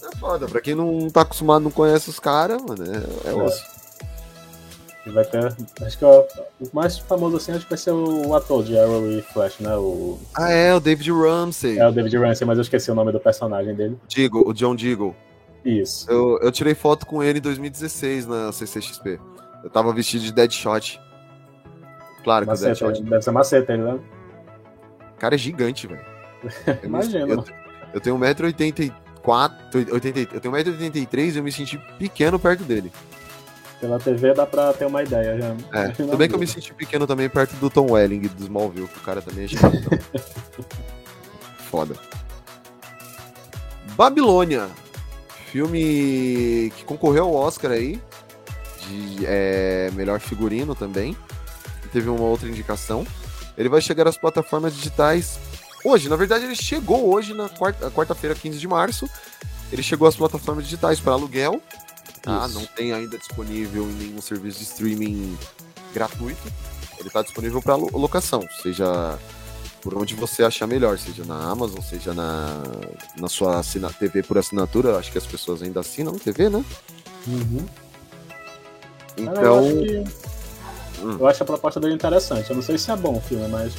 É 0.03 0.17
foda, 0.17 0.47
pra 0.49 0.61
quem 0.61 0.75
não 0.75 1.09
tá 1.09 1.23
acostumado, 1.23 1.63
não 1.63 1.71
conhece 1.71 2.11
os 2.11 2.19
caras, 2.19 2.61
mano, 2.63 2.85
é, 2.85 3.31
é 3.31 3.33
osso. 3.33 3.65
E 5.07 5.11
vai 5.11 5.25
ter. 5.25 5.55
Acho 5.83 5.97
que 5.99 6.05
ó, 6.05 6.25
o 6.61 6.69
mais 6.75 6.99
famoso 6.99 7.37
assim 7.37 7.53
acho 7.53 7.65
que 7.65 7.71
vai 7.71 7.79
ser 7.79 7.93
o 7.93 8.35
ator 8.35 8.63
de 8.63 8.79
Arrow 8.79 9.11
e 9.11 9.23
Flash, 9.23 9.61
né? 9.61 9.75
O, 9.77 10.19
Ah, 10.35 10.51
é, 10.51 10.75
o 10.75 10.81
David 10.81 11.11
Ramsey. 11.11 11.79
é 11.79 11.89
o 11.89 11.93
David 11.93 12.19
Ramsey, 12.19 12.47
mas 12.47 12.59
eu 12.59 12.63
esqueci 12.63 12.91
o 12.91 12.95
nome 12.95 13.13
do 13.13 13.19
personagem 13.21 13.75
dele. 13.75 13.97
Deagle, 14.15 14.43
o 14.45 14.53
John 14.53 14.75
Deagle. 14.77 15.15
Isso. 15.65 16.11
Eu, 16.11 16.39
eu 16.41 16.51
tirei 16.51 16.75
foto 16.75 17.07
com 17.07 17.23
ele 17.23 17.39
em 17.39 17.43
2016 17.43 18.27
na 18.27 18.53
CCXP. 18.53 19.21
Eu 19.63 19.71
tava 19.71 19.93
vestido 19.93 20.25
de 20.25 20.33
Deadshot. 20.33 21.01
Claro 22.25 22.45
que 22.47 22.51
o 22.51 22.53
Maceta, 22.53 22.87
Deadshot. 22.87 23.03
deve 23.03 23.23
ser 23.23 23.31
maceta 23.31 23.73
ele, 23.73 23.83
né? 23.83 23.99
O 25.15 25.19
cara 25.19 25.35
é 25.35 25.39
gigante, 25.39 25.87
velho. 25.87 26.05
Imagina. 26.83 27.27
Eu, 27.35 27.45
eu 27.95 28.01
tenho 28.01 28.17
1,84m. 28.17 28.93
80, 29.93 30.35
eu 30.35 30.41
tenho 30.41 30.55
1,83m 30.55 31.35
e 31.35 31.37
eu 31.37 31.43
me 31.43 31.53
senti 31.53 31.77
pequeno 31.99 32.39
perto 32.39 32.63
dele. 32.63 32.91
Pela 33.81 33.99
TV 33.99 34.33
dá 34.33 34.47
pra 34.47 34.73
ter 34.73 34.87
uma 34.87 35.03
ideia 35.03 35.39
já. 35.41 35.57
É, 35.79 35.89
tudo 35.89 36.17
bem 36.17 36.29
que 36.29 36.35
eu 36.35 36.39
me 36.39 36.47
senti 36.47 36.73
pequeno 36.73 37.07
também 37.07 37.29
perto 37.29 37.57
do 37.57 37.69
Tom 37.69 37.93
Welling 37.93 38.21
do 38.21 38.43
Smallville, 38.45 38.87
que 38.89 38.99
o 38.99 39.03
cara 39.03 39.21
também 39.21 39.45
é 39.45 39.49
gigante. 39.49 39.83
Foda. 41.71 41.95
Babilônia. 43.97 44.69
Filme 45.51 46.73
que 46.77 46.85
concorreu 46.85 47.25
ao 47.25 47.35
Oscar 47.35 47.73
aí. 47.73 48.01
De 48.87 49.25
é, 49.27 49.91
melhor 49.95 50.21
figurino 50.21 50.75
também. 50.75 51.17
Teve 51.93 52.09
uma 52.09 52.23
outra 52.25 52.49
indicação. 52.49 53.07
Ele 53.59 53.69
vai 53.69 53.81
chegar 53.81 54.07
às 54.07 54.17
plataformas 54.17 54.75
digitais 54.75 55.39
hoje. 55.85 56.09
Na 56.09 56.17
verdade, 56.17 56.45
ele 56.45 56.55
chegou 56.55 57.13
hoje, 57.13 57.35
na 57.35 57.49
quarta- 57.49 57.91
quarta-feira, 57.91 58.35
15 58.35 58.59
de 58.59 58.69
março. 58.69 59.09
Ele 59.73 59.83
chegou 59.83 60.07
às 60.09 60.17
plataformas 60.17 60.65
digitais 60.65 61.01
para 61.01 61.13
aluguel. 61.13 61.61
Tá? 62.23 62.47
Não 62.49 62.65
tem 62.67 62.93
ainda 62.93 63.17
disponível 63.19 63.85
em 63.85 63.93
nenhum 63.95 64.21
serviço 64.21 64.59
de 64.59 64.65
streaming 64.65 65.37
gratuito. 65.93 66.41
Ele 66.99 67.09
está 67.09 67.23
disponível 67.23 67.63
para 67.63 67.75
locação, 67.77 68.47
seja 68.63 69.19
por 69.83 69.95
onde 69.97 70.15
você 70.15 70.43
achar 70.43 70.67
melhor, 70.67 70.99
seja 70.99 71.25
na 71.25 71.51
Amazon, 71.51 71.81
seja 71.81 72.13
na, 72.13 72.63
na 73.19 73.29
sua 73.29 73.59
assina- 73.59 73.93
TV 73.93 74.23
por 74.23 74.37
assinatura. 74.39 74.99
Acho 74.99 75.11
que 75.11 75.19
as 75.19 75.27
pessoas 75.27 75.63
ainda 75.63 75.81
assinam 75.81 76.19
TV, 76.19 76.49
né? 76.51 76.65
Uhum. 77.27 77.67
Cara, 79.17 79.31
Então, 79.31 79.43
eu, 79.43 79.59
acho 79.59 79.77
que- 79.77 80.05
Hum. 81.03 81.17
eu 81.19 81.27
acho 81.27 81.43
a 81.43 81.47
proposta 81.47 81.81
dele 81.81 81.95
interessante. 81.95 82.51
Eu 82.51 82.57
não 82.57 82.63
sei 82.63 82.77
se 82.77 82.91
é 82.91 82.97
bom 82.97 83.17
o 83.17 83.21
filme, 83.21 83.49
mas. 83.49 83.73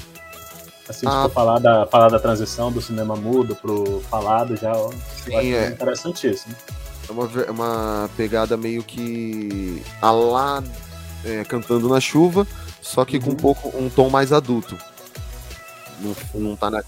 Assim, 0.89 1.05
Ah. 1.07 1.21
tipo, 1.23 1.35
falar 1.35 1.59
da, 1.59 1.85
falar 1.85 2.09
da 2.09 2.19
transição 2.19 2.71
do 2.71 2.81
cinema 2.81 3.15
mudo 3.15 3.55
pro 3.55 4.01
falado 4.09 4.57
já, 4.57 4.71
eu 4.73 4.91
Sim, 5.23 5.35
acho 5.37 5.47
é. 5.47 5.67
interessantíssimo. 5.69 6.55
é 7.07 7.11
uma, 7.11 7.27
ver- 7.27 7.49
uma 7.49 8.09
pegada 8.17 8.57
meio 8.57 8.83
que 8.83 9.81
a 10.01 10.11
lá 10.11 10.63
é, 11.23 11.43
cantando 11.43 11.87
na 11.87 11.99
chuva, 11.99 12.47
só 12.81 13.05
que 13.05 13.19
com 13.19 13.29
um 13.31 13.35
pouco 13.35 13.69
um 13.77 13.89
tom 13.89 14.09
mais 14.09 14.33
adulto. 14.33 14.75
Não, 16.01 16.41
não 16.41 16.55
tá 16.55 16.69
na. 16.69 16.83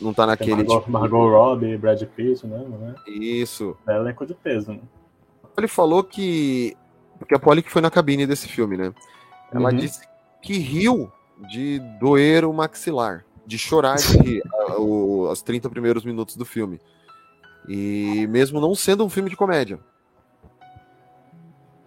Não 0.00 0.12
tá 0.14 0.26
naquele. 0.26 0.56
Margot, 0.56 0.78
tipo- 0.80 0.90
Margot 0.90 1.28
Robbie, 1.30 1.76
Brad 1.76 2.02
Pitt, 2.02 2.46
né? 2.46 2.58
né? 2.58 2.94
Isso. 3.06 3.76
É 3.86 3.96
elenco 3.96 4.26
de 4.26 4.34
peso, 4.34 4.72
né? 4.72 4.80
Ele 5.56 5.68
falou 5.68 6.02
que. 6.02 6.76
Porque 7.18 7.34
a 7.34 7.38
Polly 7.38 7.62
que 7.62 7.70
foi 7.70 7.82
na 7.82 7.90
cabine 7.90 8.26
desse 8.26 8.48
filme, 8.48 8.76
né? 8.76 8.92
Ela 9.52 9.70
Uhum. 9.70 9.76
disse 9.76 10.00
que 10.42 10.58
riu 10.58 11.10
de 11.48 11.78
doer 12.00 12.44
o 12.44 12.52
maxilar, 12.52 13.24
de 13.46 13.58
chorar 13.58 13.96
de 13.96 14.18
rir 14.18 14.42
a- 14.68 14.76
o- 14.80 15.30
os 15.30 15.40
30 15.42 15.68
primeiros 15.70 16.04
minutos 16.04 16.36
do 16.36 16.44
filme. 16.44 16.80
E 17.68 18.26
mesmo 18.28 18.60
não 18.60 18.74
sendo 18.74 19.04
um 19.04 19.08
filme 19.08 19.30
de 19.30 19.36
comédia. 19.36 19.78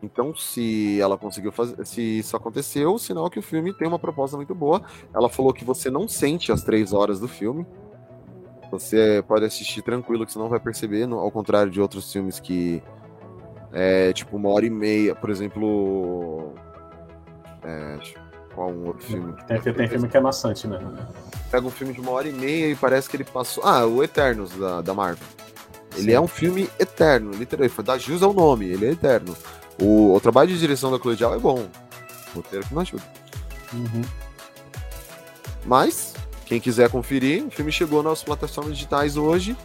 Então, 0.05 0.35
se 0.35 1.01
ela 1.01 1.17
conseguiu 1.17 1.51
fazer, 1.51 1.83
se 1.85 2.19
isso 2.19 2.37
aconteceu, 2.37 2.97
sinal 2.99 3.29
que 3.29 3.39
o 3.39 3.41
filme 3.41 3.73
tem 3.73 3.87
uma 3.87 3.97
proposta 3.97 4.37
muito 4.37 4.53
boa. 4.53 4.81
Ela 5.13 5.27
falou 5.27 5.51
que 5.51 5.65
você 5.65 5.89
não 5.89 6.07
sente 6.07 6.51
as 6.51 6.63
três 6.63 6.93
horas 6.93 7.19
do 7.19 7.27
filme. 7.27 7.65
Você 8.69 9.23
pode 9.27 9.45
assistir 9.45 9.81
tranquilo, 9.81 10.25
que 10.25 10.31
você 10.31 10.39
não 10.39 10.49
vai 10.49 10.59
perceber, 10.59 11.07
ao 11.11 11.31
contrário 11.31 11.71
de 11.71 11.81
outros 11.81 12.11
filmes 12.11 12.39
que 12.39 12.83
é 13.73 14.13
tipo 14.13 14.37
uma 14.37 14.49
hora 14.49 14.65
e 14.65 14.69
meia, 14.69 15.15
por 15.15 15.29
exemplo. 15.29 16.53
É, 17.63 17.97
qual 18.53 18.69
um 18.69 18.87
outro 18.87 19.05
filme? 19.05 19.33
que 19.33 19.45
Tem, 19.45 19.59
tem 19.59 19.87
filme 19.87 20.07
que 20.07 20.17
é 20.17 20.19
maçante 20.19 20.67
né? 20.67 20.79
Pega 21.49 21.65
um 21.65 21.71
filme 21.71 21.93
de 21.93 21.99
uma 21.99 22.11
hora 22.11 22.27
e 22.27 22.31
meia 22.31 22.71
e 22.71 22.75
parece 22.75 23.09
que 23.09 23.17
ele 23.17 23.23
passou. 23.23 23.63
Ah, 23.65 23.85
o 23.85 24.03
Eternos 24.03 24.51
da, 24.57 24.81
da 24.81 24.93
Marvel. 24.93 25.27
Ele 25.95 26.11
Sim. 26.11 26.13
é 26.13 26.19
um 26.19 26.27
filme 26.27 26.69
eterno, 26.79 27.31
literalmente. 27.31 27.81
Dar 27.81 27.97
jus 27.97 28.21
ao 28.21 28.33
nome, 28.33 28.65
ele 28.65 28.85
é 28.85 28.91
eterno. 28.91 29.35
O, 29.79 30.13
o 30.15 30.19
trabalho 30.19 30.49
de 30.49 30.59
direção 30.59 30.91
da 30.91 31.15
Zhao 31.15 31.35
é 31.35 31.39
bom. 31.39 31.67
O 32.33 32.37
roteiro 32.37 32.65
que 32.65 32.73
não 32.73 32.81
ajuda. 32.81 33.03
Uhum. 33.73 34.01
Mas, 35.65 36.13
quem 36.45 36.59
quiser 36.59 36.89
conferir, 36.89 37.45
o 37.45 37.51
filme 37.51 37.71
chegou 37.71 38.03
nas 38.03 38.23
plataformas 38.23 38.73
digitais 38.73 39.17
hoje. 39.17 39.55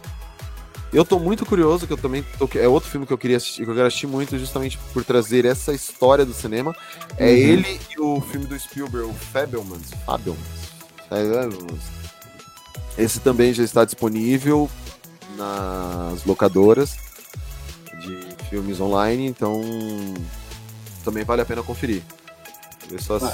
Eu 0.91 1.05
tô 1.05 1.17
muito 1.19 1.45
curioso, 1.45 1.87
que 1.87 1.93
eu 1.93 1.97
também 1.97 2.25
tô, 2.37 2.49
é 2.55 2.67
outro 2.67 2.89
filme 2.89 3.07
que 3.07 3.13
eu 3.13 3.17
queria 3.17 3.37
assistir, 3.37 3.63
que 3.63 3.69
eu 3.69 3.75
quero 3.75 3.87
assistir 3.87 4.07
muito, 4.07 4.37
justamente 4.37 4.77
por 4.91 5.05
trazer 5.05 5.45
essa 5.45 5.73
história 5.73 6.25
do 6.25 6.33
cinema. 6.33 6.75
É 7.17 7.27
Uhum. 7.27 7.31
ele 7.31 7.79
e 7.89 8.01
o 8.01 8.19
filme 8.19 8.45
do 8.45 8.59
Spielberg, 8.59 9.09
o 9.09 9.13
Fabelmans. 9.13 9.91
Fabelmans. 10.05 10.41
Fabelmans. 11.07 11.83
Esse 12.97 13.21
também 13.21 13.53
já 13.53 13.63
está 13.63 13.85
disponível 13.85 14.69
nas 15.37 16.25
locadoras 16.25 16.97
filmes 18.51 18.81
online, 18.81 19.25
então 19.27 19.61
também 21.05 21.23
vale 21.23 21.41
a 21.41 21.45
pena 21.45 21.63
conferir. 21.63 22.03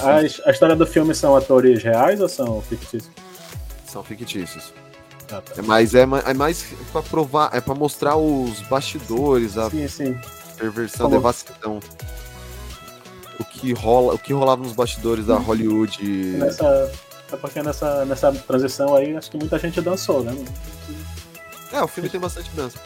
A, 0.04 0.18
a 0.18 0.52
história 0.52 0.76
do 0.76 0.86
filme 0.86 1.16
são 1.16 1.36
atores 1.36 1.82
reais 1.82 2.22
ou 2.22 2.30
são 2.30 2.62
fictícios? 2.62 3.10
São 3.88 4.04
fictícios. 4.04 4.72
Ah, 5.32 5.42
tá. 5.42 5.54
É 5.58 5.62
mais, 5.64 5.96
é, 5.96 6.04
é 6.04 6.34
mais 6.36 6.64
pra 6.92 7.02
provar, 7.02 7.50
é 7.52 7.60
pra 7.60 7.74
mostrar 7.74 8.16
os 8.16 8.62
bastidores, 8.62 9.58
a 9.58 9.70
Sim, 9.72 9.88
sim. 9.88 10.18
perversão, 10.58 11.08
a 11.08 11.10
Como- 11.10 11.20
devassidão. 11.20 11.80
O 13.40 13.44
que 13.44 13.74
rola, 13.74 14.14
o 14.14 14.20
que 14.20 14.32
rolava 14.34 14.62
nos 14.62 14.74
bastidores 14.74 15.26
da 15.26 15.38
Hollywood. 15.38 16.04
Nessa, 16.38 16.92
é 17.32 17.36
porque 17.38 17.62
nessa, 17.64 18.06
nessa 18.06 18.32
transição 18.32 18.94
aí, 18.96 19.18
acho 19.18 19.32
que 19.32 19.38
muita 19.38 19.58
gente 19.58 19.82
dançou, 19.82 20.24
né? 20.24 20.34
É, 21.74 21.82
o 21.82 21.88
filme 21.88 22.08
tem 22.10 22.20
bastante 22.20 22.50
dança. 22.52 22.78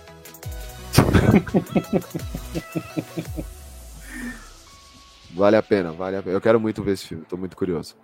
vale 5.33 5.55
a 5.55 5.63
pena, 5.63 5.91
vale 5.91 6.17
a 6.17 6.23
pena. 6.23 6.35
Eu 6.35 6.41
quero 6.41 6.59
muito 6.59 6.83
ver 6.83 6.93
esse 6.93 7.07
filme, 7.07 7.25
tô 7.25 7.37
muito 7.37 7.55
curioso. 7.55 7.95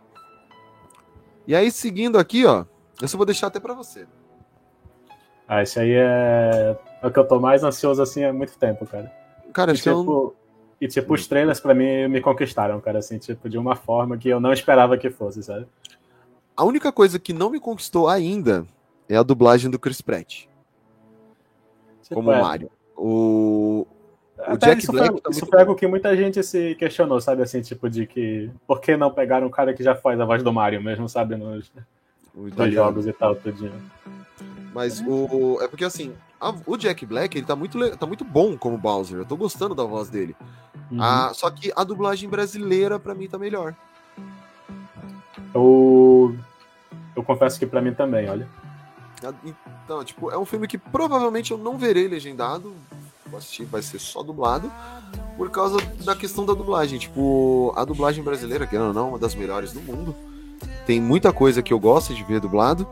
E 1.45 1.55
aí, 1.55 1.71
seguindo 1.71 2.17
aqui, 2.17 2.45
ó, 2.45 2.65
eu 3.01 3.07
só 3.07 3.17
vou 3.17 3.25
deixar 3.25 3.47
até 3.47 3.59
pra 3.59 3.73
você. 3.73 4.05
Ah, 5.47 5.63
esse 5.63 5.79
aí 5.79 5.91
é, 5.93 6.77
é 7.01 7.07
o 7.07 7.11
que 7.11 7.19
eu 7.19 7.27
tô 7.27 7.39
mais 7.39 7.63
ansioso 7.63 8.01
assim 8.01 8.23
há 8.23 8.33
muito 8.33 8.57
tempo, 8.57 8.85
cara. 8.85 9.11
Cara, 9.53 9.71
E 9.71 9.73
não- 9.75 9.79
tipo, 10.01 10.35
e 10.81 10.87
tipo, 10.87 11.13
os 11.13 11.25
trailers 11.25 11.59
pra 11.59 11.73
mim 11.73 12.07
me 12.09 12.19
conquistaram, 12.21 12.79
cara, 12.81 12.99
assim, 12.99 13.17
tipo, 13.17 13.49
de 13.49 13.57
uma 13.57 13.75
forma 13.75 14.17
que 14.17 14.27
eu 14.27 14.39
não 14.41 14.51
esperava 14.51 14.97
que 14.97 15.09
fosse, 15.09 15.41
sabe? 15.41 15.65
A 16.55 16.63
única 16.65 16.91
coisa 16.91 17.17
que 17.17 17.31
não 17.33 17.49
me 17.49 17.59
conquistou 17.59 18.09
ainda 18.09 18.65
é 19.07 19.15
a 19.15 19.23
dublagem 19.23 19.71
do 19.71 19.79
Chris 19.79 20.01
Pratt, 20.01 20.47
Tipo, 22.03 22.15
como 22.15 22.31
é, 22.31 22.41
Mario. 22.41 22.69
O, 22.97 23.85
até 24.39 24.67
Jack 24.69 24.81
isso 24.83 24.91
Black 24.91 25.11
foi, 25.11 25.21
tá 25.21 25.29
isso 25.29 25.45
foi 25.45 25.59
algo 25.59 25.75
que 25.75 25.85
muita 25.87 26.15
gente 26.17 26.41
se 26.43 26.73
questionou, 26.75 27.21
sabe, 27.21 27.43
assim, 27.43 27.61
tipo, 27.61 27.89
de 27.89 28.07
que 28.07 28.49
por 28.65 28.81
que 28.81 28.97
não 28.97 29.11
pegaram 29.11 29.47
um 29.47 29.51
cara 29.51 29.73
que 29.73 29.83
já 29.83 29.95
faz 29.95 30.19
a 30.19 30.25
voz 30.25 30.41
do 30.41 30.51
Mario 30.51 30.81
mesmo, 30.81 31.07
sabe, 31.07 31.35
nos, 31.35 31.71
o 32.35 32.47
nos 32.55 32.73
jogos 32.73 33.05
e 33.05 33.13
tal, 33.13 33.35
tudinho. 33.35 33.71
Mas 34.73 35.01
o. 35.07 35.59
É 35.61 35.67
porque 35.67 35.85
assim, 35.85 36.13
a- 36.39 36.53
o 36.65 36.77
Jack 36.77 37.05
Black, 37.05 37.37
ele 37.37 37.45
tá 37.45 37.55
muito, 37.55 37.97
tá 37.97 38.05
muito 38.05 38.23
bom 38.25 38.57
como 38.57 38.77
Bowser. 38.77 39.17
Eu 39.19 39.25
tô 39.25 39.35
gostando 39.37 39.73
da 39.73 39.83
voz 39.83 40.09
dele. 40.09 40.35
Uhum. 40.91 41.01
Ah, 41.01 41.31
só 41.33 41.49
que 41.49 41.71
a 41.75 41.83
dublagem 41.83 42.29
brasileira, 42.29 42.99
pra 42.99 43.15
mim, 43.15 43.27
tá 43.27 43.37
melhor. 43.37 43.73
Eu, 45.53 46.35
eu 47.15 47.23
confesso 47.23 47.57
que 47.59 47.65
pra 47.65 47.81
mim 47.81 47.93
também, 47.93 48.29
olha. 48.29 48.47
Então, 49.85 50.03
tipo, 50.03 50.31
é 50.31 50.37
um 50.37 50.45
filme 50.45 50.67
que 50.67 50.77
provavelmente 50.77 51.51
eu 51.51 51.57
não 51.57 51.77
verei 51.77 52.07
legendado. 52.07 52.73
Vou 53.25 53.37
assistir, 53.37 53.65
vai 53.65 53.81
ser 53.81 53.99
só 53.99 54.23
dublado. 54.23 54.71
Por 55.35 55.49
causa 55.49 55.77
da 56.03 56.15
questão 56.15 56.45
da 56.45 56.53
dublagem. 56.53 56.99
Tipo, 56.99 57.73
a 57.75 57.83
dublagem 57.83 58.23
brasileira, 58.23 58.65
querendo 58.65 58.87
ou 58.87 58.93
não, 58.93 59.07
é 59.07 59.09
uma 59.09 59.19
das 59.19 59.35
melhores 59.35 59.73
do 59.73 59.81
mundo. 59.81 60.15
Tem 60.85 61.01
muita 61.01 61.33
coisa 61.33 61.61
que 61.61 61.73
eu 61.73 61.79
gosto 61.79 62.13
de 62.13 62.23
ver 62.23 62.39
dublado. 62.39 62.87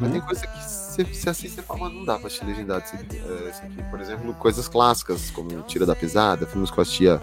Mas 0.00 0.12
tem 0.12 0.20
coisa 0.20 0.46
que 0.46 0.64
você, 0.64 1.04
você 1.04 1.30
assiste 1.30 1.58
e 1.58 1.62
fala, 1.62 1.80
"Mano, 1.80 1.96
não 1.96 2.04
dá 2.04 2.16
pra 2.16 2.26
assistir 2.26 2.46
legendado 2.46 2.84
aqui, 2.84 3.16
é, 3.16 3.48
aqui." 3.50 3.82
Por 3.90 4.00
exemplo, 4.00 4.34
coisas 4.34 4.66
clássicas, 4.66 5.30
como 5.30 5.48
Tira 5.62 5.84
da 5.84 5.94
Pesada, 5.94 6.46
filmes 6.46 6.70
que 6.70 6.78
eu 6.78 6.82
assistia 6.82 7.20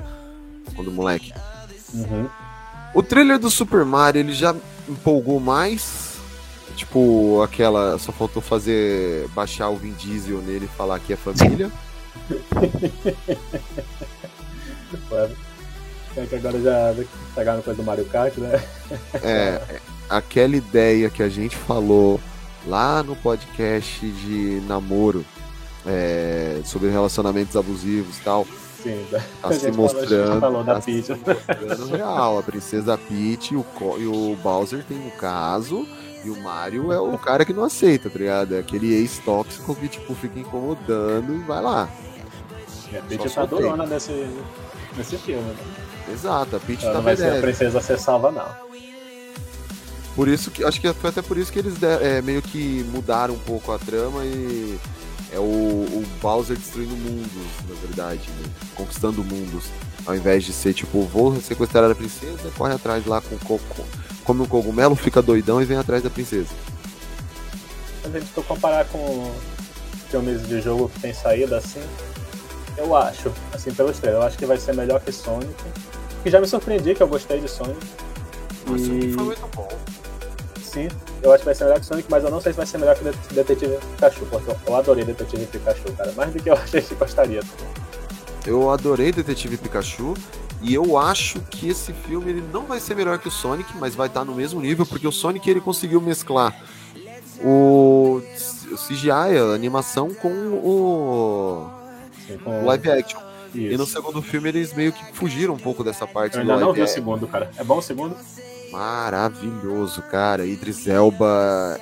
quando 0.76 0.92
moleque. 0.92 1.34
Uhum. 1.94 2.30
O 2.94 3.04
trailer 3.04 3.40
do 3.40 3.50
Super 3.50 3.84
Mario, 3.84 4.20
ele 4.20 4.34
já 4.34 4.56
empolgou 4.88 5.40
mais. 5.40 6.15
Tipo, 6.76 7.42
aquela. 7.42 7.98
Só 7.98 8.12
faltou 8.12 8.42
fazer. 8.42 9.28
baixar 9.30 9.70
o 9.70 9.76
Vin 9.78 9.94
Diesel 9.94 10.40
nele 10.42 10.66
e 10.66 10.78
falar 10.78 11.00
que 11.00 11.14
é 11.14 11.16
família. 11.16 11.72
É 16.18 16.26
que 16.26 16.36
agora 16.36 16.62
já 16.62 16.96
pegaram 17.36 17.62
coisa 17.62 17.82
do 17.82 17.86
Mario 17.86 18.06
Kart, 18.06 18.38
né? 18.38 18.64
É, 19.22 19.28
é, 19.28 19.80
aquela 20.10 20.56
ideia 20.56 21.10
que 21.10 21.22
a 21.22 21.28
gente 21.28 21.56
falou 21.58 22.22
lá 22.66 23.04
no 23.04 23.16
podcast 23.18 24.00
de 24.10 24.62
namoro. 24.68 25.26
é, 25.86 26.62
sobre 26.64 26.90
relacionamentos 26.90 27.56
abusivos 27.56 28.18
e 28.18 28.22
tal. 28.22 28.48
Sim, 28.82 29.06
Tá 29.12 29.20
se 29.20 29.26
falou- 29.26 29.52
a 29.52 29.54
gente 29.54 29.76
mostrando. 29.78 30.40
falou 30.40 30.64
tá 30.64 30.82
se 30.82 30.92
mostrando 30.92 31.96
real. 31.96 32.40
A 32.40 32.44
princesa 32.44 32.98
Peach 32.98 33.54
e 33.54 33.58
o, 33.58 33.66
e 34.00 34.08
o 34.08 34.36
Bowser 34.42 34.84
tem 34.86 34.98
um 34.98 35.10
caso. 35.12 35.86
E 36.26 36.30
o 36.32 36.42
Mario 36.42 36.92
é 36.92 37.00
o 37.00 37.16
cara 37.20 37.46
que 37.46 37.54
não 37.54 37.64
aceita, 37.64 38.10
tá 38.10 38.18
ligado? 38.18 38.56
É 38.56 38.60
aquele 38.60 38.92
ex-tóxico 38.92 39.76
que, 39.76 39.88
tipo, 39.88 40.16
fica 40.16 40.40
incomodando 40.40 41.36
e 41.36 41.38
vai 41.44 41.62
lá. 41.62 41.88
E 42.92 42.98
a 42.98 43.02
Peach 43.04 43.30
tá 43.30 43.46
durona 43.46 43.86
nesse, 43.86 44.28
nesse 44.98 45.18
filme. 45.18 45.44
Né? 45.44 45.56
Exato, 46.12 46.56
a 46.56 46.60
Peach 46.60 46.84
Ela 46.84 46.94
tá 46.94 46.98
não 46.98 47.04
vai 47.04 47.16
ser 47.16 47.38
a 47.38 47.42
princesa 47.42 47.78
a 47.78 47.82
ser 47.82 48.00
salva, 48.00 48.32
não. 48.32 48.66
Por 50.16 50.28
isso 50.28 50.50
que 50.50 50.64
acho 50.64 50.82
que 50.82 50.92
foi 50.94 51.10
até 51.12 51.22
por 51.22 51.38
isso 51.38 51.52
que 51.52 51.60
eles 51.60 51.76
é, 51.84 52.22
meio 52.24 52.42
que 52.42 52.84
mudaram 52.92 53.36
um 53.36 53.40
pouco 53.40 53.72
a 53.72 53.78
trama 53.78 54.26
e 54.26 54.80
é 55.32 55.38
o, 55.38 55.44
o 55.44 56.06
Bowser 56.22 56.58
destruindo 56.58 56.96
mundos, 56.96 57.30
na 57.70 57.76
verdade, 57.86 58.30
né? 58.40 58.50
conquistando 58.76 59.24
mundos, 59.24 59.66
ao 60.08 60.16
invés 60.16 60.44
de 60.44 60.54
ser 60.54 60.74
tipo, 60.74 61.04
vou 61.04 61.40
sequestrar 61.40 61.92
a 61.92 61.94
princesa, 61.94 62.50
corre 62.58 62.74
atrás 62.74 63.06
lá 63.06 63.22
com 63.22 63.38
coco, 63.40 63.86
come 64.26 64.42
um 64.42 64.46
cogumelo, 64.46 64.96
fica 64.96 65.22
doidão 65.22 65.62
e 65.62 65.66
vem 65.66 65.78
atrás 65.78 66.04
da 66.04 66.10
princesa. 66.10 66.50
Mas 68.04 68.14
gente 68.14 68.26
for 68.34 68.44
comparar 68.44 68.86
com 68.86 69.32
filmes 70.10 70.48
de 70.48 70.62
jogo 70.62 70.90
que 70.90 71.00
tem 71.00 71.14
saído 71.14 71.56
assim, 71.56 71.82
eu 72.78 72.96
acho, 72.96 73.32
assim, 73.54 73.72
pelos 73.74 73.98
trailers, 74.00 74.22
eu 74.22 74.28
acho 74.28 74.38
que 74.38 74.46
vai 74.46 74.58
ser 74.58 74.74
melhor 74.76 75.00
que 75.00 75.12
Sonic. 75.12 75.54
Que 76.24 76.30
já 76.30 76.42
me 76.42 76.48
surpreendi 76.48 76.94
que 76.96 77.02
eu 77.04 77.08
gostei 77.08 77.40
de 77.40 77.48
Sonic. 77.48 77.80
Nossa, 78.68 78.84
E- 78.84 79.14
foi 79.14 79.24
muito 79.24 79.48
bom. 79.56 79.68
Sim, 80.62 80.88
eu 81.24 81.32
acho 81.32 81.40
que 81.40 81.46
vai 81.46 81.56
ser 81.56 81.64
melhor 81.66 81.80
que 81.80 81.86
Sonic, 81.86 82.08
mas 82.10 82.24
eu 82.24 82.30
não 82.32 82.42
sei 82.42 82.52
se 82.52 82.58
vai 82.58 82.66
ser 82.66 82.78
melhor 82.80 82.96
que 82.98 83.04
Det- 83.04 83.18
Detetive 83.32 83.78
Pikachu, 83.94 84.26
porque 84.26 84.52
eu- 84.52 84.58
eu 84.68 84.76
adorei 84.76 85.06
Detetive 85.06 85.46
Pikachu, 85.46 85.92
cara. 85.98 86.12
Mais 86.18 86.34
do 86.34 86.42
que 86.42 86.50
eu 86.50 86.54
achei 86.58 86.82
que 86.82 86.96
gostaria. 86.96 87.42
Eu 88.46 88.70
adorei 88.70 89.12
Detetive 89.12 89.58
Pikachu 89.58 90.14
e 90.62 90.74
eu 90.74 90.98
acho 90.98 91.40
que 91.42 91.70
esse 91.70 91.94
filme 91.94 92.30
ele 92.32 92.44
não 92.52 92.64
vai 92.66 92.80
ser 92.80 92.96
melhor 92.96 93.20
que 93.20 93.28
o 93.28 93.32
Sonic, 93.32 93.72
mas 93.78 93.94
vai 93.96 94.08
estar 94.08 94.24
no 94.26 94.34
mesmo 94.36 94.60
nível 94.62 94.86
porque 94.86 95.08
o 95.08 95.12
Sonic 95.12 95.50
ele 95.50 95.62
conseguiu 95.62 96.02
mesclar 96.02 96.56
o 97.44 98.22
o 98.72 98.78
CGI, 98.78 99.10
a 99.12 99.54
animação 99.54 100.12
com 100.14 100.28
o 100.30 101.70
com- 102.44 102.66
live 102.66 102.92
action. 102.92 103.20
E 103.54 103.78
no 103.78 103.84
Isso. 103.84 103.94
segundo 103.94 104.22
filme 104.22 104.50
eles 104.50 104.74
meio 104.74 104.92
que 104.92 105.14
fugiram 105.14 105.54
um 105.54 105.58
pouco 105.58 105.82
dessa 105.84 106.06
parte 106.08 106.34
Eu 106.36 106.42
ainda 106.42 106.58
não 106.58 106.74
vi 106.74 106.82
o 106.82 106.88
segundo, 106.88 107.26
cara. 107.28 107.50
É 107.58 107.64
bom 107.64 107.78
o 107.78 107.82
segundo? 107.82 108.16
Maravilhoso, 108.72 110.02
cara. 110.04 110.46
Idris 110.46 110.88
Elba 110.88 111.80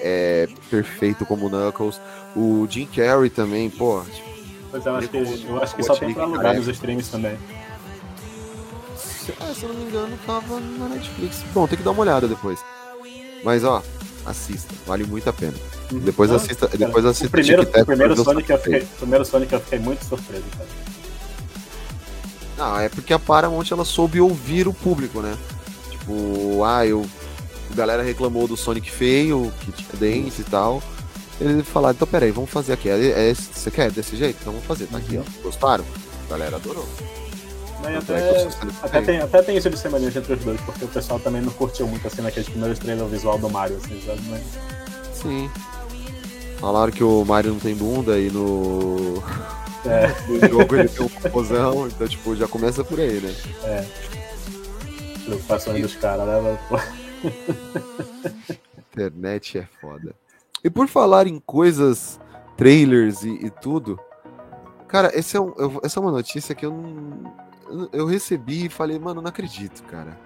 é 0.00 0.48
perfeito 0.70 1.24
como 1.26 1.48
Knuckles. 1.48 2.00
O 2.34 2.66
Jim 2.68 2.86
Carrey 2.86 3.30
também, 3.30 3.70
pô. 3.70 4.02
Pois 4.70 4.84
é, 4.84 4.88
eu 4.88 4.96
acho 4.96 5.08
que, 5.08 5.16
eu 5.48 5.62
acho 5.62 5.76
que 5.76 5.82
só 5.84 5.94
tem 5.94 6.12
pra 6.12 6.24
alugar 6.24 6.56
nos 6.56 6.66
streams 6.66 7.08
também. 7.10 7.36
Ah, 9.40 9.52
se 9.54 9.62
eu 9.64 9.68
não 9.70 9.76
me 9.76 9.84
engano, 9.84 10.18
tava 10.26 10.60
na 10.60 10.88
Netflix. 10.88 11.42
Bom, 11.52 11.66
tem 11.66 11.76
que 11.78 11.84
dar 11.84 11.90
uma 11.92 12.02
olhada 12.02 12.28
depois. 12.28 12.60
Mas 13.44 13.64
ó, 13.64 13.82
assista, 14.24 14.74
vale 14.86 15.04
muito 15.04 15.28
a 15.28 15.32
pena. 15.32 15.54
Depois 15.90 16.30
Não, 16.30 16.36
assista, 16.36 16.66
cara, 16.66 16.78
depois 16.78 17.04
assista 17.04 17.26
O 17.26 17.30
primeiro, 17.30 17.62
o 17.62 17.86
primeiro 17.86 18.24
Sonic 18.24 18.50
eu 18.50 18.58
fiquei, 18.58 18.86
primeiro 18.98 19.24
Sonic 19.24 19.52
eu 19.52 19.60
fiquei 19.60 19.78
muito 19.78 20.04
surpreso, 20.04 20.44
cara. 20.56 20.68
Não, 22.56 22.78
é 22.80 22.88
porque 22.88 23.12
a 23.12 23.18
Paramount 23.18 23.66
ela 23.70 23.84
soube 23.84 24.20
ouvir 24.20 24.66
o 24.66 24.72
público, 24.72 25.20
né? 25.20 25.36
Tipo, 25.90 26.64
ah, 26.64 26.86
eu. 26.86 27.06
A 27.70 27.74
galera 27.74 28.02
reclamou 28.02 28.48
do 28.48 28.56
Sonic 28.56 28.90
feio, 28.90 29.52
que 29.60 29.72
tinha 29.72 29.88
dente 29.98 30.40
e 30.40 30.44
tal. 30.44 30.82
Eles 31.40 31.68
falaram, 31.68 31.94
então 31.94 32.08
peraí, 32.08 32.30
vamos 32.30 32.48
fazer 32.48 32.72
aqui. 32.72 32.88
É, 32.88 33.30
é- 33.30 33.34
você 33.34 33.70
quer 33.70 33.90
desse 33.90 34.16
jeito? 34.16 34.38
Então 34.40 34.52
vamos 34.54 34.66
fazer, 34.66 34.86
tá 34.86 34.96
aqui, 34.98 35.18
ó. 35.18 35.42
Gostaram? 35.42 35.84
A 36.26 36.30
galera 36.30 36.56
adorou. 36.56 36.88
É 37.84 38.00
que 38.00 38.12
até, 38.12 38.48
até, 38.82 39.00
tem, 39.02 39.18
até 39.20 39.42
tem 39.42 39.56
isso 39.56 39.70
de 39.70 39.78
semelhança 39.78 40.18
entre 40.18 40.32
os 40.34 40.44
dois, 40.44 40.60
porque 40.62 40.84
o 40.84 40.88
pessoal 40.88 41.20
também 41.20 41.42
não 41.42 41.52
curtiu 41.52 41.86
muito 41.86 42.06
assim 42.06 42.22
naqueles 42.22 42.48
primeiros 42.48 42.78
trailers 42.78 43.10
visual 43.10 43.38
do 43.38 43.48
Mario, 43.50 43.76
assim, 43.76 44.00
sabe? 44.04 44.20
Mas, 44.28 44.42
Sim. 45.14 45.50
Falaram 46.58 46.90
que 46.90 47.04
o 47.04 47.24
Mario 47.24 47.52
não 47.52 47.58
tem 47.60 47.74
bunda 47.74 48.18
e 48.18 48.30
no, 48.30 49.22
é, 49.84 50.08
no 50.28 50.48
jogo 50.48 50.74
ele 50.74 50.88
tem 50.88 51.04
um 51.04 51.08
popozão, 51.08 51.86
então 51.86 52.08
tipo, 52.08 52.34
já 52.34 52.48
começa 52.48 52.82
por 52.82 52.98
aí, 52.98 53.20
né? 53.20 53.86
preocupações 55.26 55.82
dos 55.82 55.94
caras, 55.96 56.26
né? 56.26 56.58
Internet 58.92 59.58
é 59.58 59.68
foda. 59.80 60.14
E 60.64 60.70
por 60.70 60.88
falar 60.88 61.26
em 61.26 61.38
coisas, 61.40 62.18
trailers 62.56 63.22
e, 63.22 63.46
e 63.46 63.50
tudo, 63.50 63.98
cara, 64.88 65.10
esse 65.18 65.36
é 65.36 65.40
um- 65.40 65.52
eu- 65.58 65.80
essa 65.84 65.98
é 65.98 66.02
uma 66.02 66.10
notícia 66.12 66.54
que 66.54 66.64
eu 66.64 66.70
não. 66.72 67.46
Eu- 67.92 68.06
recebi 68.06 68.66
e 68.66 68.68
falei, 68.68 68.98
mano, 68.98 69.20
não 69.20 69.28
acredito, 69.28 69.82
cara. 69.84 70.16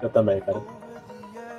Eu 0.00 0.08
também, 0.08 0.40
cara. 0.40 0.60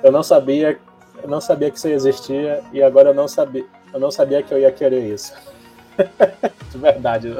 Eu 0.02 0.12
não 0.12 0.22
sabia, 0.22 0.78
eu 1.22 1.28
não 1.28 1.40
sabia 1.40 1.70
que 1.70 1.78
isso 1.78 1.88
existia 1.88 2.62
e 2.72 2.82
agora 2.82 3.10
eu 3.10 3.14
não 3.14 3.26
sabia, 3.26 3.64
eu 3.92 3.98
não 4.00 4.10
sabia 4.10 4.42
que 4.42 4.52
eu 4.52 4.58
ia 4.58 4.70
querer 4.70 5.12
isso. 5.14 5.32
de 6.70 6.78
verdade. 6.78 7.34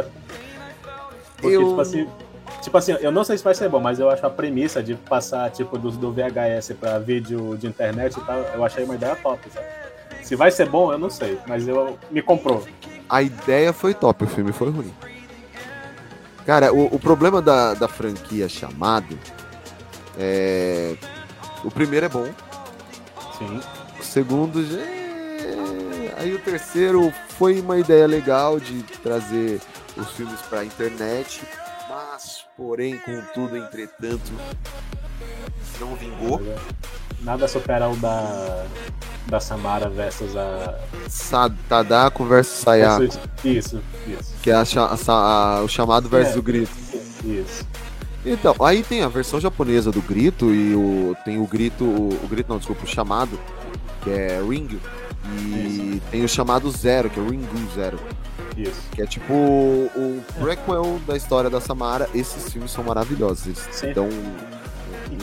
Porque, 1.41 1.57
Eu- 1.57 1.69
tipo 1.69 1.81
assim, 1.81 2.09
tipo 2.63 2.79
assim, 2.79 2.93
eu 3.01 3.13
não 3.13 3.25
sei 3.25 3.37
se 3.37 3.45
vai 3.45 3.55
ser 3.55 3.69
bom, 3.69 3.81
mas 3.81 3.99
eu 3.99 4.09
acho 4.09 4.25
a 4.25 4.31
premissa 4.31 4.83
de 4.83 4.95
passar, 4.95 5.51
tipo, 5.51 5.77
do, 5.77 5.91
do 5.91 6.11
VHS 6.13 6.73
pra 6.75 6.99
vídeo 6.99 7.57
de 7.59 7.67
internet 7.67 8.17
e 8.17 8.21
tal, 8.25 8.39
eu 8.55 8.65
achei 8.65 8.85
uma 8.85 8.95
ideia 8.95 9.15
top, 9.17 9.41
sabe? 9.51 9.67
Se 10.23 10.35
vai 10.37 10.51
ser 10.51 10.69
bom, 10.71 10.91
eu 10.91 10.99
não 10.99 11.11
sei, 11.11 11.39
mas 11.47 11.69
eu 11.69 11.99
me 12.11 12.23
comprou. 12.23 12.65
A 13.11 13.21
ideia 13.21 13.73
foi 13.75 13.93
top, 13.93 14.25
o 14.25 14.27
filme 14.27 14.53
foi 14.53 14.71
ruim. 14.71 14.91
Cara, 16.47 16.73
o, 16.73 16.95
o 16.95 16.99
problema 16.99 17.41
da, 17.41 17.75
da 17.75 17.89
franquia 17.89 18.49
chamado 18.49 19.19
é. 20.19 20.97
O 21.65 21.71
primeiro 21.71 22.05
é 22.05 22.09
bom, 22.09 22.29
Sim. 23.39 23.61
o 23.99 24.03
segundo 24.03 24.61
é- 24.79 26.15
Aí 26.19 26.33
o 26.35 26.39
terceiro 26.39 27.13
foi 27.37 27.61
uma 27.61 27.79
ideia 27.79 28.07
legal 28.07 28.61
de 28.61 28.83
trazer 29.03 29.61
os 29.97 30.11
filmes 30.13 30.41
pra 30.43 30.65
internet, 30.65 31.43
mas, 31.89 32.45
porém, 32.57 32.99
contudo, 32.99 33.57
entretanto, 33.57 34.33
não 35.81 35.95
vingou. 35.97 36.41
Nada 37.25 37.49
supera 37.49 37.89
o 37.89 37.97
da, 37.97 38.65
da 39.27 39.41
Samara 39.41 39.89
versus 39.89 40.37
a. 40.37 40.75
Tadako 41.69 42.25
versus 42.27 42.59
Sayako, 42.61 43.05
Isso, 43.45 43.81
isso, 44.07 44.35
que 44.43 44.51
é 44.51 44.55
a 44.55 44.63
a 44.63 45.13
a- 45.59 45.63
o 45.63 45.69
chamado 45.69 46.09
versus 46.09 46.37
É. 46.37 46.39
o 46.39 46.43
grito. 46.43 46.71
isso. 47.25 47.67
Então, 48.27 48.55
aí 48.65 48.83
tem 48.83 49.03
a 49.03 49.09
versão 49.09 49.39
japonesa 49.41 49.91
do 49.91 50.01
grito 50.01 50.47
e 50.53 50.75
o 50.75 51.15
tem 51.25 51.39
o 51.39 51.47
grito, 51.47 51.85
o, 51.85 52.27
grito 52.29 52.49
não, 52.49 52.57
desculpa, 52.59 52.85
o 52.85 52.87
chamado, 52.87 53.39
que 54.03 54.11
é 54.11 54.41
Ring, 54.47 54.79
e 55.39 56.01
tem 56.11 56.25
o 56.25 56.29
chamado 56.29 56.71
Zero, 56.71 57.11
que 57.11 57.21
é 57.21 57.23
Ringu 57.23 57.47
Zero, 57.75 57.99
Isso. 58.57 58.81
que 58.93 59.03
é 59.03 59.07
tipo 59.07 59.33
o, 59.33 59.91
o 59.95 60.23
prequel 60.41 60.99
da 61.07 61.17
história 61.17 61.51
da 61.51 61.61
Samara. 61.61 62.09
Esses 62.15 62.51
filmes 62.51 62.71
são 62.71 62.83
maravilhosos, 62.85 63.47
eles 63.47 63.69
Sim. 63.73 63.93
dão 63.93 64.09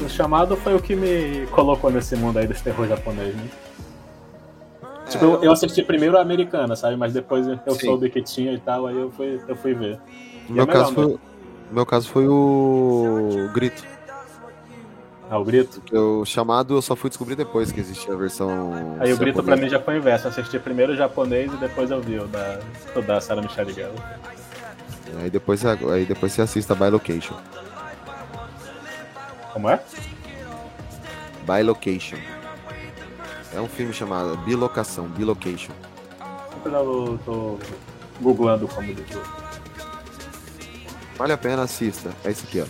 O 0.03 0.09
chamado 0.09 0.55
foi 0.57 0.75
o 0.75 0.79
que 0.79 0.95
me 0.95 1.45
colocou 1.47 1.91
nesse 1.91 2.15
mundo 2.15 2.39
aí 2.39 2.47
dos 2.47 2.61
terror 2.61 2.87
japonês, 2.87 3.35
né? 3.35 3.43
Tipo, 5.09 5.25
eu, 5.25 5.43
eu 5.43 5.51
assisti 5.51 5.83
primeiro 5.83 6.17
a 6.17 6.21
americana, 6.21 6.75
sabe? 6.75 6.95
Mas 6.95 7.11
depois 7.13 7.45
eu 7.47 7.59
Sim. 7.73 7.87
soube 7.87 8.09
que 8.09 8.21
tinha 8.21 8.53
e 8.53 8.59
tal, 8.59 8.87
aí 8.87 8.95
eu 8.97 9.11
fui, 9.11 9.41
eu 9.47 9.55
fui 9.55 9.73
ver. 9.73 9.99
no 10.47 10.49
E 10.49 10.53
meu 10.53 10.63
é 10.63 10.67
melhor, 10.67 10.83
caso 10.83 10.93
foi, 10.93 11.05
no 11.05 11.19
meu 11.71 11.85
caso 11.85 12.09
foi 12.09 12.27
o 12.27 13.49
grito. 13.53 13.83
Ah, 15.29 15.39
o 15.39 15.45
grito. 15.45 15.81
O 15.93 16.25
chamado 16.25 16.75
eu 16.75 16.81
só 16.81 16.93
fui 16.95 17.09
descobrir 17.09 17.35
depois 17.35 17.71
que 17.71 17.79
existia 17.79 18.13
a 18.13 18.17
versão. 18.17 18.97
Aí 18.99 19.13
o 19.13 19.17
grito 19.17 19.41
pra 19.41 19.55
mim 19.55 19.69
já 19.69 19.79
foi 19.79 19.95
o 19.95 19.97
inverso. 19.97 20.27
Eu 20.27 20.31
assisti 20.31 20.59
primeiro 20.59 20.91
o 20.91 20.95
japonês 20.95 21.53
e 21.53 21.55
depois 21.57 21.89
eu 21.89 22.01
vi 22.01 22.17
o 22.17 22.27
da, 22.27 22.59
o 22.95 23.01
da 23.01 23.21
Sarah 23.21 23.41
Michelle 23.41 23.71
Gellar. 23.71 24.19
Aí 25.21 25.29
depois, 25.29 25.65
aí 25.65 26.05
depois 26.05 26.33
você 26.33 26.41
assista 26.41 26.75
By 26.75 26.89
Location. 26.89 27.35
Como 29.53 29.69
é? 29.69 29.79
By 31.45 31.63
Location. 31.63 32.17
É 33.53 33.59
um 33.59 33.67
filme 33.67 33.93
chamado 33.93 34.37
Bilocação, 34.37 35.07
Bilocation. 35.07 35.73
Eu 36.63 37.19
tô 37.25 37.59
googlando 38.21 38.67
como 38.67 38.93
diz. 38.93 39.17
Vale 41.17 41.33
a 41.33 41.37
pena, 41.37 41.63
assista. 41.63 42.11
É 42.23 42.31
esse 42.31 42.45
aqui, 42.45 42.61
ó. 42.61 42.65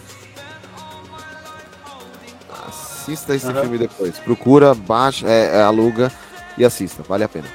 Assista 2.67 3.35
esse 3.35 3.47
Aham. 3.47 3.61
filme 3.61 3.77
depois. 3.77 4.17
Procura, 4.19 4.73
baixa, 4.73 5.27
é, 5.27 5.57
é, 5.57 5.61
aluga 5.61 6.11
e 6.57 6.65
assista. 6.65 7.03
Vale 7.03 7.23
a 7.23 7.29
pena. 7.29 7.47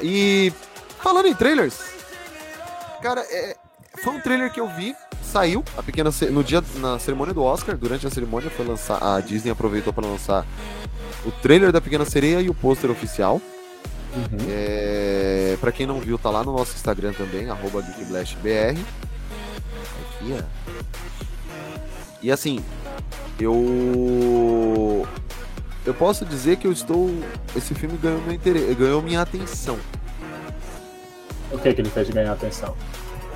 E 0.00 0.52
falando 1.02 1.26
em 1.26 1.34
trailers, 1.34 1.78
cara, 3.02 3.20
é, 3.30 3.56
foi 4.02 4.14
um 4.14 4.20
trailer 4.20 4.52
que 4.52 4.60
eu 4.60 4.68
vi, 4.68 4.94
saiu 5.28 5.62
a 5.76 5.82
pequena 5.82 6.10
no 6.30 6.42
dia 6.42 6.62
na 6.76 6.98
cerimônia 6.98 7.34
do 7.34 7.42
Oscar. 7.42 7.76
Durante 7.76 8.06
a 8.06 8.10
cerimônia 8.10 8.50
foi 8.50 8.66
lançar, 8.66 9.02
a 9.02 9.20
Disney 9.20 9.50
aproveitou 9.50 9.92
para 9.92 10.06
lançar 10.06 10.46
o 11.24 11.30
trailer 11.30 11.70
da 11.70 11.80
Pequena 11.80 12.04
Sereia 12.04 12.40
e 12.40 12.48
o 12.48 12.54
pôster 12.54 12.90
oficial. 12.90 13.40
Uhum. 14.16 14.46
É, 14.48 15.56
para 15.60 15.70
quem 15.70 15.86
não 15.86 16.00
viu, 16.00 16.18
tá 16.18 16.30
lá 16.30 16.42
no 16.42 16.52
nosso 16.52 16.74
Instagram 16.74 17.12
também, 17.12 17.50
arroba 17.50 17.82
GeekBlastBR. 17.82 18.78
Aqui, 20.00 20.34
ó. 20.34 20.42
E 22.22 22.32
assim, 22.32 22.60
eu. 23.38 25.06
Eu 25.86 25.94
posso 25.94 26.24
dizer 26.24 26.56
que 26.56 26.66
eu 26.66 26.72
estou. 26.72 27.10
Esse 27.54 27.74
filme 27.74 27.96
ganhou 27.98 28.20
meu 28.22 28.34
interesse, 28.34 28.74
ganhou 28.74 29.02
minha 29.02 29.20
atenção. 29.20 29.78
O 31.52 31.58
que 31.58 31.72
que 31.72 31.80
ele 31.80 31.90
fez 31.90 32.06
de 32.06 32.12
ganhar 32.12 32.32
atenção? 32.32 32.76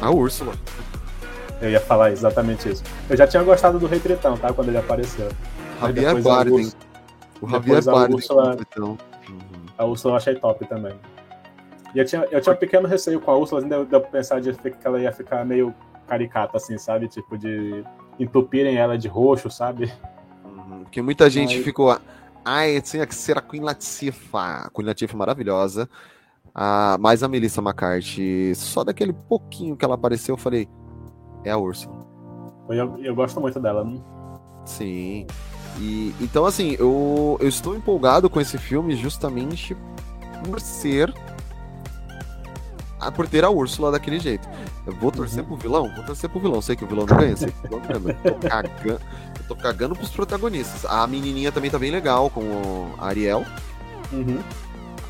A 0.01 0.11
Úrsula. 0.11 0.55
Eu 1.63 1.71
ia 1.71 1.81
falar 1.81 2.11
exatamente 2.11 2.69
isso. 2.69 2.83
Eu 3.09 3.17
já 3.17 3.27
tinha 3.27 3.43
gostado 3.43 3.79
do 3.79 3.87
Rei 3.87 4.01
Tritão, 4.01 4.37
tá? 4.37 4.53
Quando 4.53 4.69
ele 4.69 4.79
apareceu. 4.79 5.29
Javier 5.81 6.21
Bardem. 6.21 6.55
Úrsula- 6.55 6.75
O 7.41 7.49
Javier 7.49 7.85
Bardem. 7.85 8.17
Úrsula-. 8.17 8.57
Uhum. 8.79 8.97
A 9.79 9.85
Úrsula 9.85 10.13
eu 10.15 10.17
achei 10.17 10.35
top 10.35 10.67
também. 10.67 10.95
E 11.95 11.99
eu 12.01 12.05
tinha, 12.05 12.27
eu 12.31 12.41
tinha 12.41 12.53
um 12.55 12.59
pequeno 12.59 12.89
receio 12.89 13.21
com 13.21 13.31
a 13.31 13.37
Úrsula, 13.37 13.61
ainda 13.63 13.85
deu 13.85 14.01
pra 14.01 14.11
pensar 14.11 14.41
de 14.41 14.53
que 14.53 14.75
ela 14.85 15.01
ia 15.01 15.13
ficar 15.13 15.45
meio 15.45 15.73
caricata, 16.09 16.57
assim, 16.57 16.77
sabe? 16.79 17.07
Tipo, 17.09 17.39
de 17.39 17.85
entupirem 18.19 18.77
ela 18.77 18.99
de 18.99 19.07
roxo, 19.09 19.49
sabe? 19.51 19.93
Uhum. 20.45 20.81
Porque 20.83 21.01
muita 21.01 21.31
gente 21.31 21.57
Aí- 21.57 21.63
ficou. 21.63 21.97
Ai, 22.45 22.81
tinha 22.81 23.07
que 23.07 23.15
ser 23.15 23.39
a 23.39 23.41
Queen 23.41 23.63
Latifah. 23.63 24.67
A 24.67 24.71
Queen 24.71 24.87
Latifah 24.87 25.15
é 25.15 25.17
maravilhosa. 25.17 25.89
Ah, 26.55 26.97
mas 26.99 27.23
a 27.23 27.29
Melissa 27.29 27.61
McCarthy, 27.63 28.53
só 28.57 28.83
daquele 28.83 29.13
pouquinho 29.13 29.77
que 29.77 29.85
ela 29.85 29.95
apareceu, 29.95 30.33
eu 30.35 30.39
falei. 30.39 30.69
É 31.45 31.51
a 31.51 31.59
Úrsula. 31.59 32.07
Eu, 32.69 32.99
eu 32.99 33.15
gosto 33.15 33.41
muito 33.41 33.59
dela. 33.61 33.85
Né? 33.85 34.01
Sim. 34.65 35.27
E, 35.79 36.15
então, 36.21 36.45
assim, 36.45 36.77
eu, 36.79 37.37
eu 37.41 37.49
estou 37.49 37.75
empolgado 37.75 38.29
com 38.29 38.41
esse 38.41 38.59
filme 38.59 38.95
justamente 38.97 39.77
por 40.45 40.61
ser. 40.61 41.13
Por 43.17 43.27
ter 43.27 43.45
a 43.45 43.51
Úrsula 43.51 43.91
daquele 43.91 44.21
jeito. 44.21 44.49
Eu 44.87 44.95
vou 44.95 45.11
torcer 45.11 45.43
pro 45.43 45.57
vilão? 45.57 45.93
Vou 45.95 46.05
torcer 46.05 46.31
pro 46.31 46.39
vilão. 46.39 46.63
Sei 46.63 46.77
que 46.77 46.85
o 46.85 46.87
vilão 46.87 47.05
não 47.05 47.17
ganha, 47.17 47.37
sei 47.37 47.51
que 47.51 47.59
o 47.59 47.63
vilão 47.63 47.83
não 47.89 48.01
ganha. 48.01 48.19
Eu 48.23 48.35
tô 48.35 48.49
cagando, 48.49 49.01
eu 49.41 49.47
tô 49.49 49.57
cagando 49.57 49.97
pros 49.97 50.11
protagonistas. 50.11 50.85
A 50.85 51.05
menininha 51.07 51.51
também 51.51 51.69
tá 51.69 51.79
bem 51.81 51.91
legal 51.91 52.31
com 52.31 52.91
a 52.99 53.07
Ariel. 53.07 53.45
Uhum. 54.13 54.39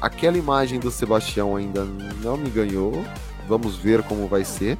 Aquela 0.01 0.39
imagem 0.39 0.80
do 0.80 0.91
Sebastião 0.91 1.55
ainda 1.55 1.85
não 2.22 2.39
me 2.39 2.49
ganhou. 2.49 2.93
Vamos 3.47 3.76
ver 3.76 4.03
como 4.05 4.26
vai 4.26 4.45
ser. 4.45 4.78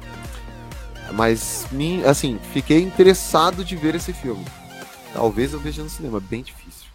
Mas, 1.11 1.67
assim, 2.07 2.39
fiquei 2.53 2.79
interessado 2.81 3.63
de 3.63 3.75
ver 3.75 3.95
esse 3.95 4.13
filme. 4.13 4.43
Talvez 5.13 5.53
eu 5.53 5.59
veja 5.59 5.83
no 5.83 5.89
cinema, 5.89 6.19
bem 6.19 6.41
difícil. 6.41 6.87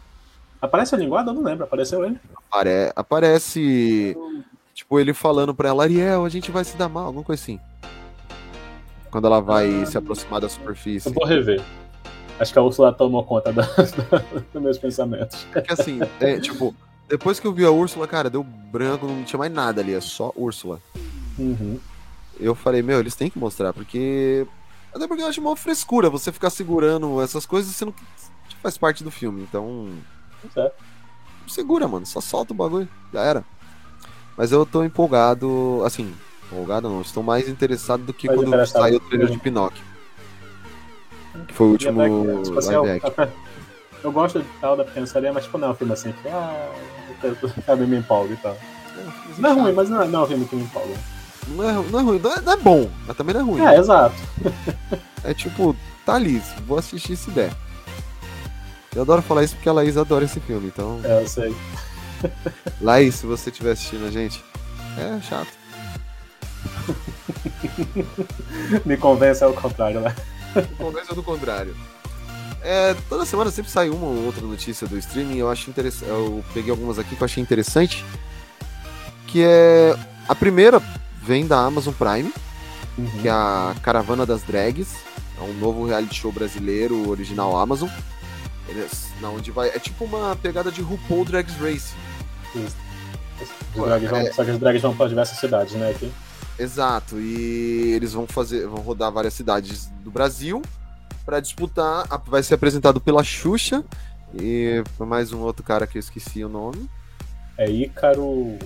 Aparece 0.61 0.94
a 0.94 0.98
linguada? 0.98 1.30
Eu 1.30 1.34
não 1.34 1.42
lembro. 1.42 1.64
Apareceu 1.64 2.04
ele? 2.04 2.18
Apare- 2.50 2.92
aparece, 2.96 4.16
tipo, 4.74 4.98
ele 4.98 5.14
falando 5.14 5.54
pra 5.54 5.68
ela, 5.68 5.84
Ariel, 5.84 6.24
a 6.24 6.28
gente 6.28 6.50
vai 6.50 6.64
se 6.64 6.76
dar 6.76 6.88
mal, 6.88 7.06
alguma 7.06 7.24
coisa 7.24 7.40
assim. 7.40 7.61
Quando 9.11 9.26
ela 9.26 9.40
vai 9.40 9.86
se 9.86 9.96
aproximar 9.96 10.40
da 10.40 10.48
superfície. 10.48 11.09
Eu 11.09 11.12
vou 11.14 11.24
rever. 11.24 11.62
Acho 12.40 12.52
que 12.52 12.59
a 12.59 12.62
Úrsula 12.62 12.92
tomou 12.92 13.24
conta 13.24 13.52
da- 13.52 13.62
da- 13.62 14.24
dos 14.52 14.62
meus 14.62 14.78
pensamentos. 14.78 15.44
Porque 15.52 15.72
assim, 15.72 16.00
é, 16.20 16.38
tipo, 16.40 16.74
depois 17.09 17.38
que 17.40 17.46
eu 17.46 17.52
vi 17.52 17.64
a 17.64 17.70
Úrsula, 17.70 18.06
cara, 18.06 18.28
deu 18.28 18.42
branco, 18.42 19.06
não 19.06 19.22
tinha 19.24 19.38
mais 19.38 19.52
nada 19.52 19.80
ali, 19.80 19.94
é 19.94 20.00
só 20.00 20.32
Úrsula. 20.36 20.80
Uhum. 21.38 21.78
Eu 22.41 22.55
falei, 22.55 22.82
meu, 22.82 23.01
eles 23.01 23.14
têm 23.14 23.30
que 23.30 23.39
mostrar, 23.39 23.72
porque. 23.72 24.47
Até 24.95 25.07
porque 25.07 25.22
eu 25.22 25.26
acho 25.26 25.41
uma 25.41 25.57
frescura 25.57 26.09
você 26.09 26.32
ficar 26.32 26.51
segurando 26.51 27.20
essas 27.20 27.45
coisas 27.45 27.74
sendo 27.74 27.93
que 27.93 28.57
faz 28.62 28.78
parte 28.78 29.03
do 29.05 29.11
filme. 29.11 29.43
Então. 29.43 29.91
É. 30.57 30.72
Segura, 31.49 31.89
mano, 31.89 32.07
só 32.07 32.20
solta 32.20 32.53
o 32.53 32.57
bagulho, 32.57 32.89
já 33.12 33.20
era. 33.22 33.45
Mas 34.36 34.53
eu 34.53 34.64
tô 34.64 34.84
empolgado, 34.84 35.82
assim, 35.84 36.14
empolgado 36.47 36.89
não, 36.89 37.01
estou 37.01 37.22
mais 37.22 37.49
interessado 37.49 38.05
do 38.05 38.12
que 38.12 38.28
quando 38.28 38.66
saiu 38.66 38.99
o 38.99 39.01
trailer 39.01 39.30
de 39.30 39.39
Pinóquio. 39.39 39.82
Que 41.47 41.55
foi 41.55 41.66
o 41.66 41.70
último 41.70 42.03
E 42.03 42.43
tipo 42.45 42.59
assim, 42.59 42.72
live 42.72 42.89
eu, 42.89 42.97
action. 42.97 43.09
até- 43.09 43.32
eu 44.05 44.12
gosto 44.12 44.41
de 44.43 44.49
tal 44.61 44.76
da 44.76 44.84
Pequena 44.84 45.07
Sereia, 45.07 45.32
mas 45.32 45.45
tipo, 45.45 45.59
não 45.59 45.68
é 45.68 45.70
um 45.70 45.74
filme 45.74 45.93
assim 45.93 46.12
que. 46.12 46.28
Ah, 46.28 46.70
eu 47.68 47.76
me 47.86 47.97
empolgo 47.97 48.32
e 48.32 48.36
tal. 48.36 48.57
Não 49.39 49.51
é 49.51 49.53
ruim, 49.53 49.72
mas 49.72 49.89
não 49.89 50.03
é, 50.03 50.07
não 50.09 50.20
é 50.20 50.24
um 50.24 50.26
filme 50.26 50.45
que 50.47 50.57
me 50.57 50.62
empolga. 50.62 50.95
Não 51.51 51.68
é, 51.68 51.72
não 51.72 52.01
é 52.01 52.03
ruim, 52.03 52.18
não 52.18 52.32
é, 52.32 52.40
não 52.40 52.53
é 52.53 52.57
bom, 52.57 52.90
mas 53.07 53.16
também 53.16 53.34
não 53.34 53.40
é 53.40 53.44
ruim. 53.44 53.61
É, 53.64 53.78
exato. 53.78 54.16
É 55.24 55.34
tipo, 55.34 55.74
tá 56.07 56.14
ali, 56.14 56.40
vou 56.64 56.78
assistir 56.78 57.16
se 57.16 57.30
der. 57.32 57.53
Eu 58.94 59.03
adoro 59.03 59.20
falar 59.20 59.42
isso 59.42 59.57
porque 59.57 59.68
a 59.68 59.72
Laís 59.72 59.96
adora 59.96 60.24
esse 60.24 60.38
filme, 60.40 60.68
então. 60.68 61.01
É, 61.05 61.22
eu 61.22 61.28
sei. 61.28 61.55
Laís, 62.80 63.16
se 63.16 63.26
você 63.26 63.51
estiver 63.51 63.72
assistindo 63.72 64.07
a 64.07 64.11
gente, 64.11 64.42
é 64.96 65.20
chato. 65.20 65.53
Me 68.86 68.96
convence 68.96 69.42
ao 69.42 69.53
contrário, 69.53 70.01
né? 70.01 70.14
Conversa 70.78 71.14
do 71.14 71.22
contrário. 71.22 71.76
É, 72.62 72.94
toda 73.09 73.24
semana 73.24 73.51
sempre 73.51 73.70
sai 73.70 73.88
uma 73.88 74.07
ou 74.07 74.24
outra 74.24 74.44
notícia 74.46 74.86
do 74.86 74.99
streaming. 74.99 75.36
Eu 75.36 75.51
acho 75.51 75.70
interessante. 75.70 76.09
Eu 76.09 76.44
peguei 76.53 76.70
algumas 76.70 76.99
aqui 76.99 77.14
que 77.14 77.22
eu 77.22 77.24
achei 77.24 77.42
interessante. 77.42 78.05
Que 79.26 79.44
é. 79.44 79.96
A 80.28 80.34
primeira 80.34 80.82
vem 81.28 81.46
da 81.46 81.58
Amazon 81.60 81.92
Prime, 81.92 82.32
Uhum. 82.96 83.06
que 83.20 83.28
é 83.28 83.30
a 83.30 83.74
Caravana 83.82 84.24
das 84.24 84.42
Drags. 84.42 84.96
É 85.38 85.42
um 85.42 85.52
novo 85.52 85.86
reality 85.86 86.14
show 86.14 86.32
brasileiro, 86.32 87.08
original 87.08 87.56
Amazon. 87.56 87.88
Ele 88.66 88.80
é, 88.80 88.88
na 89.20 89.28
onde 89.28 89.50
vai. 89.50 89.68
É 89.68 89.78
tipo 89.78 90.04
uma 90.06 90.34
pegada 90.36 90.72
de 90.72 90.80
RuPaul 90.80 91.26
Drag 91.26 91.46
Race. 91.60 91.94
Os 92.56 92.74
drags 93.76 94.10
vão, 94.10 94.18
É. 94.20 94.32
Só 94.32 94.42
que 94.42 94.50
os 94.52 94.58
drags 94.58 94.80
vão 94.82 94.96
para 94.96 95.08
diversas 95.08 95.38
cidades, 95.38 95.74
né? 95.74 95.90
Aqui. 95.90 96.10
Exato, 96.58 97.20
e 97.20 97.92
eles 97.94 98.14
vão 98.14 98.26
fazer, 98.26 98.66
vão 98.66 98.80
rodar 98.80 99.12
várias 99.12 99.34
cidades 99.34 99.86
do 100.02 100.10
Brasil 100.10 100.60
para 101.24 101.38
disputar. 101.38 102.04
Vai 102.26 102.42
ser 102.42 102.54
apresentado 102.54 103.00
pela 103.00 103.22
Xuxa 103.22 103.84
e 104.34 104.82
mais 104.98 105.32
um 105.32 105.40
outro 105.40 105.62
cara 105.62 105.86
que 105.86 105.98
eu 105.98 106.00
esqueci 106.00 106.42
o 106.42 106.48
nome. 106.48 106.88
É 107.56 107.70
Ícaro. 107.70 108.58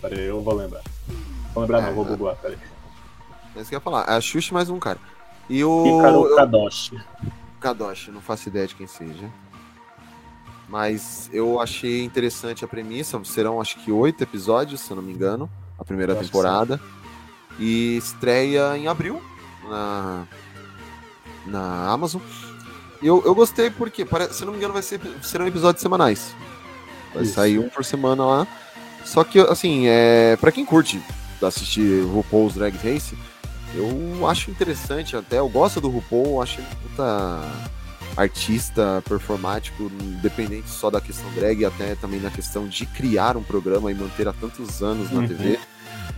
Peraí, 0.00 0.24
eu 0.24 0.40
vou 0.40 0.54
lembrar. 0.54 0.80
Vou 1.54 1.62
lembrar, 1.62 1.78
É, 1.82 1.86
não, 1.86 1.94
vou 1.94 2.04
é. 2.04 2.08
googlar, 2.08 2.36
peraí. 2.36 2.58
É 3.56 3.60
isso 3.60 3.68
que 3.68 3.74
eu 3.74 3.78
ia 3.78 3.80
falar. 3.80 4.04
É 4.08 4.14
a 4.16 4.20
Xuxa 4.20 4.54
mais 4.54 4.70
um 4.70 4.78
cara. 4.78 4.98
E 5.48 5.62
o 5.64 6.02
eu- 6.30 6.36
Kadoshi. 6.36 6.98
Kadoshi, 7.60 8.10
não 8.10 8.20
faço 8.20 8.48
ideia 8.48 8.66
de 8.66 8.74
quem 8.74 8.86
seja. 8.86 9.28
Mas 10.68 11.28
eu 11.32 11.60
achei 11.60 12.02
interessante 12.02 12.64
a 12.64 12.68
premissa. 12.68 13.20
Serão 13.24 13.60
acho 13.60 13.76
que 13.80 13.92
oito 13.92 14.22
episódios, 14.22 14.80
se 14.80 14.90
eu 14.90 14.96
não 14.96 15.02
me 15.02 15.12
engano, 15.12 15.50
a 15.78 15.84
primeira 15.84 16.14
Eu 16.14 16.20
temporada. 16.20 16.80
E 17.58 17.96
estreia 17.98 18.74
em 18.78 18.88
abril 18.88 19.22
na, 19.68 20.24
na 21.46 21.90
Amazon. 21.90 22.22
E 23.02 23.06
Eu, 23.06 23.22
eu 23.26 23.34
gostei 23.34 23.68
porque, 23.68 24.04
pare- 24.06 24.32
se 24.32 24.42
eu 24.42 24.46
não 24.46 24.52
me 24.52 24.58
engano, 24.58 24.72
vai 24.72 24.82
ser, 24.82 24.98
serão 25.22 25.46
episódios 25.46 25.82
semanais. 25.82 26.34
Vai 27.12 27.24
Isso. 27.24 27.34
sair 27.34 27.58
um 27.58 27.68
por 27.68 27.84
semana 27.84 28.24
lá. 28.24 28.46
Só 29.04 29.22
que, 29.24 29.38
assim, 29.40 29.84
é, 29.88 30.36
para 30.36 30.50
quem 30.52 30.64
curte 30.64 31.02
assistir 31.46 32.02
RuPaul's 32.04 32.54
Drag 32.54 32.74
Race, 32.76 33.16
eu 33.74 34.26
acho 34.28 34.50
interessante 34.50 35.16
até. 35.16 35.38
Eu 35.38 35.48
gosto 35.48 35.80
do 35.80 35.88
RuPaul, 35.88 36.42
acho 36.42 36.60
ele 36.60 36.66
puta 36.82 37.40
artista 38.16 39.02
performático, 39.08 39.90
independente 40.02 40.68
só 40.68 40.90
da 40.90 41.00
questão 41.00 41.30
drag, 41.32 41.64
até 41.64 41.94
também 41.94 42.20
na 42.20 42.30
questão 42.30 42.66
de 42.68 42.84
criar 42.86 43.36
um 43.36 43.42
programa 43.42 43.90
e 43.90 43.94
manter 43.94 44.28
há 44.28 44.32
tantos 44.32 44.82
anos 44.82 45.10
na 45.10 45.20
Uhum. 45.20 45.28
TV. 45.28 45.58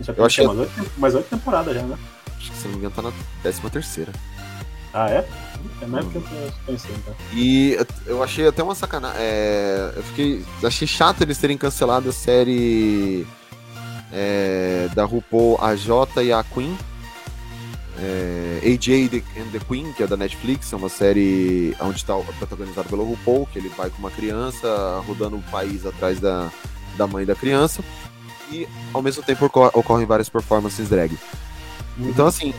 Já 0.01 0.13
Eu 0.17 0.25
achei- 0.25 0.45
umas 0.45 0.57
oito, 0.59 0.91
umas 0.97 1.15
oito 1.15 1.29
temporadas 1.29 1.73
já, 1.75 1.83
né? 1.83 1.97
Acho 2.37 2.51
que 2.51 2.57
se 2.57 2.63
não 2.65 2.71
me 2.71 2.77
engano 2.79 2.93
tá 2.95 3.01
na 3.01 3.11
13 3.41 3.61
terceira. 3.69 4.11
Ah, 4.93 5.09
é? 5.09 5.25
É 5.81 5.85
mais 5.87 6.05
que 6.07 6.15
eu 6.15 6.23
pensei, 6.65 6.91
então. 6.95 7.15
E 7.33 7.77
eu 8.05 8.21
achei 8.23 8.47
até 8.47 8.61
uma 8.63 8.75
sacanagem. 8.75 9.21
eu 9.95 10.03
fiquei. 10.03 10.45
Achei 10.63 10.87
chato 10.87 11.21
eles 11.21 11.37
terem 11.37 11.57
cancelado 11.57 12.09
a 12.09 12.13
série 12.13 13.25
é, 14.11 14.89
da 14.93 15.03
RuPaul, 15.05 15.57
a 15.61 15.75
J 15.75 16.23
e 16.23 16.31
a 16.33 16.43
Queen. 16.43 16.77
É, 17.97 18.59
AJ 18.65 19.23
and 19.37 19.51
the 19.51 19.59
Queen, 19.65 19.93
que 19.93 20.03
é 20.03 20.07
da 20.07 20.17
Netflix, 20.17 20.73
é 20.73 20.75
uma 20.75 20.89
série 20.89 21.73
onde 21.79 21.97
está 21.97 22.13
protagonizado 22.37 22.89
pelo 22.89 23.05
RuPaul, 23.05 23.47
que 23.47 23.57
ele 23.57 23.69
vai 23.69 23.89
com 23.89 23.99
uma 23.99 24.11
criança 24.11 25.01
rodando 25.07 25.37
o 25.37 25.43
país 25.43 25.85
atrás 25.85 26.19
da, 26.19 26.51
da 26.97 27.07
mãe 27.07 27.25
da 27.25 27.35
criança. 27.35 27.83
E 28.51 28.67
ao 28.93 29.01
mesmo 29.01 29.23
tempo 29.23 29.45
ocor- 29.45 29.71
ocorrem 29.73 30.05
várias 30.05 30.27
performances 30.29 30.89
drag. 30.89 31.17
Então, 31.97 32.27
assim, 32.27 32.53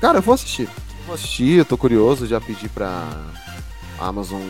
cara, 0.00 0.18
eu 0.18 0.22
vou 0.22 0.34
assistir. 0.34 0.68
Vou 1.06 1.14
assistir, 1.14 1.58
eu 1.58 1.64
tô 1.64 1.78
curioso, 1.78 2.26
já 2.26 2.40
pedi 2.40 2.68
pra 2.68 3.08
Amazon 3.98 4.42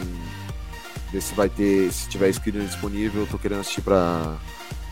ver 1.13 1.21
se 1.21 1.35
vai 1.35 1.49
ter, 1.49 1.93
se 1.93 2.09
tiver 2.09 2.33
screener 2.33 2.67
disponível, 2.67 3.23
eu 3.23 3.27
tô 3.27 3.39
querendo 3.39 3.61
assistir 3.61 3.83
pra 3.83 4.37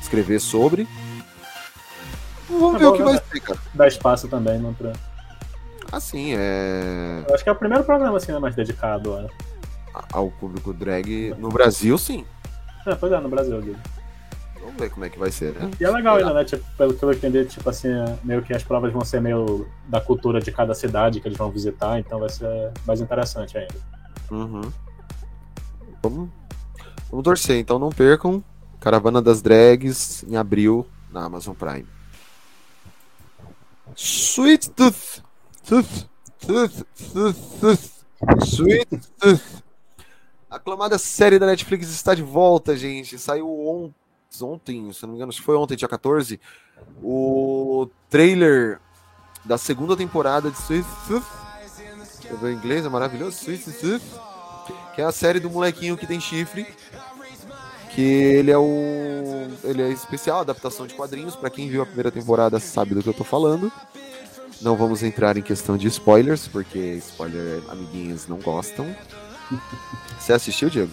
escrever 0.00 0.40
sobre. 0.40 0.86
Vamos 2.48 2.72
Tá 2.72 2.78
ver 2.78 2.84
bom, 2.84 2.90
o 2.90 2.92
que 2.92 3.02
né? 3.02 3.04
vai 3.12 3.22
ser, 3.30 3.40
cara. 3.40 3.58
Dá 3.74 3.88
espaço 3.88 4.28
também, 4.28 4.58
não 4.58 4.72
pra... 4.74 4.92
Assim, 5.92 6.34
é. 6.36 7.24
Eu 7.28 7.34
acho 7.34 7.44
que 7.44 7.48
é 7.48 7.52
o 7.52 7.56
primeiro 7.56 7.84
programa, 7.84 8.16
assim, 8.16 8.32
né, 8.32 8.38
mais 8.38 8.54
dedicado 8.54 9.14
a... 9.14 9.26
Ao 10.12 10.30
público 10.30 10.74
drag 10.74 11.34
no 11.38 11.48
Brasil, 11.48 11.96
sim. 11.96 12.24
É, 12.86 12.94
pois 12.94 13.10
é, 13.12 13.18
no 13.18 13.28
Brasil, 13.28 13.60
digo. 13.62 13.78
Vamos 14.60 14.76
ver 14.80 14.90
como 14.90 15.04
é 15.06 15.08
que 15.08 15.18
vai 15.18 15.30
ser, 15.30 15.54
né? 15.54 15.70
E 15.80 15.84
é 15.84 15.90
legal 15.90 16.16
ainda, 16.16 16.34
né? 16.34 16.44
Tipo, 16.44 16.64
pelo 16.76 16.92
que 16.92 17.02
eu 17.02 17.12
entendi, 17.12 17.44
tipo 17.46 17.70
assim, 17.70 17.88
é 17.88 18.18
meio 18.22 18.42
que 18.42 18.52
as 18.52 18.62
provas 18.62 18.92
vão 18.92 19.04
ser 19.04 19.20
meio 19.20 19.66
da 19.88 20.00
cultura 20.00 20.40
de 20.40 20.52
cada 20.52 20.74
cidade 20.74 21.20
que 21.20 21.28
eles 21.28 21.38
vão 21.38 21.50
visitar, 21.50 21.98
então 21.98 22.18
vai 22.20 22.28
ser 22.28 22.72
mais 22.86 23.00
interessante 23.00 23.56
ainda. 23.56 23.74
Uhum. 24.30 24.70
Vamos, 26.02 26.28
vamos 27.10 27.24
torcer, 27.24 27.58
então 27.58 27.78
não 27.78 27.90
percam. 27.90 28.42
Caravana 28.80 29.22
das 29.22 29.40
Drags 29.40 30.24
em 30.28 30.36
abril 30.36 30.86
na 31.10 31.24
Amazon 31.24 31.54
Prime. 31.54 31.86
Sweet 33.96 34.70
Tooth. 34.70 35.22
Tooth. 35.66 36.06
Tooth. 36.46 36.84
Tooth. 37.12 37.60
Tooth. 37.60 38.04
Sweet 38.44 38.86
Tooth. 39.18 39.62
A 40.50 40.56
aclamada 40.56 40.98
série 40.98 41.38
da 41.38 41.46
Netflix 41.46 41.88
está 41.88 42.14
de 42.14 42.22
volta, 42.22 42.76
gente. 42.76 43.18
Saiu 43.18 43.48
on- 43.48 43.92
ontem, 44.42 44.92
se 44.92 45.02
não 45.02 45.10
me 45.10 45.16
engano, 45.16 45.32
que 45.32 45.42
foi 45.42 45.56
ontem, 45.56 45.76
dia 45.76 45.88
14, 45.88 46.38
o 47.02 47.88
trailer 48.10 48.80
da 49.44 49.56
segunda 49.56 49.96
temporada 49.96 50.50
de 50.50 50.58
vou 52.36 52.50
em 52.50 52.54
inglês, 52.54 52.84
é 52.84 52.88
maravilhoso. 52.88 53.38
Sweet 53.38 53.72
Tooth. 53.72 54.02
Que 54.94 55.02
é 55.02 55.04
a 55.04 55.12
série 55.12 55.40
do 55.40 55.50
molequinho 55.50 55.96
que 55.96 56.06
tem 56.06 56.20
chifre. 56.20 56.66
Que 57.96 58.02
ele 58.02 58.50
é 58.50 58.58
o. 58.58 59.48
Ele 59.64 59.80
é 59.80 59.88
especial, 59.88 60.40
adaptação 60.40 60.86
de 60.86 60.92
quadrinhos. 60.92 61.34
Pra 61.34 61.48
quem 61.48 61.66
viu 61.66 61.80
a 61.80 61.86
primeira 61.86 62.10
temporada 62.10 62.60
sabe 62.60 62.94
do 62.94 63.02
que 63.02 63.08
eu 63.08 63.14
tô 63.14 63.24
falando. 63.24 63.72
Não 64.60 64.76
vamos 64.76 65.02
entrar 65.02 65.34
em 65.38 65.42
questão 65.42 65.78
de 65.78 65.86
spoilers, 65.88 66.46
porque 66.46 66.78
spoiler 66.98 67.62
amiguinhos 67.70 68.28
não 68.28 68.36
gostam. 68.36 68.94
Você 70.20 70.34
assistiu, 70.34 70.68
Diego? 70.68 70.90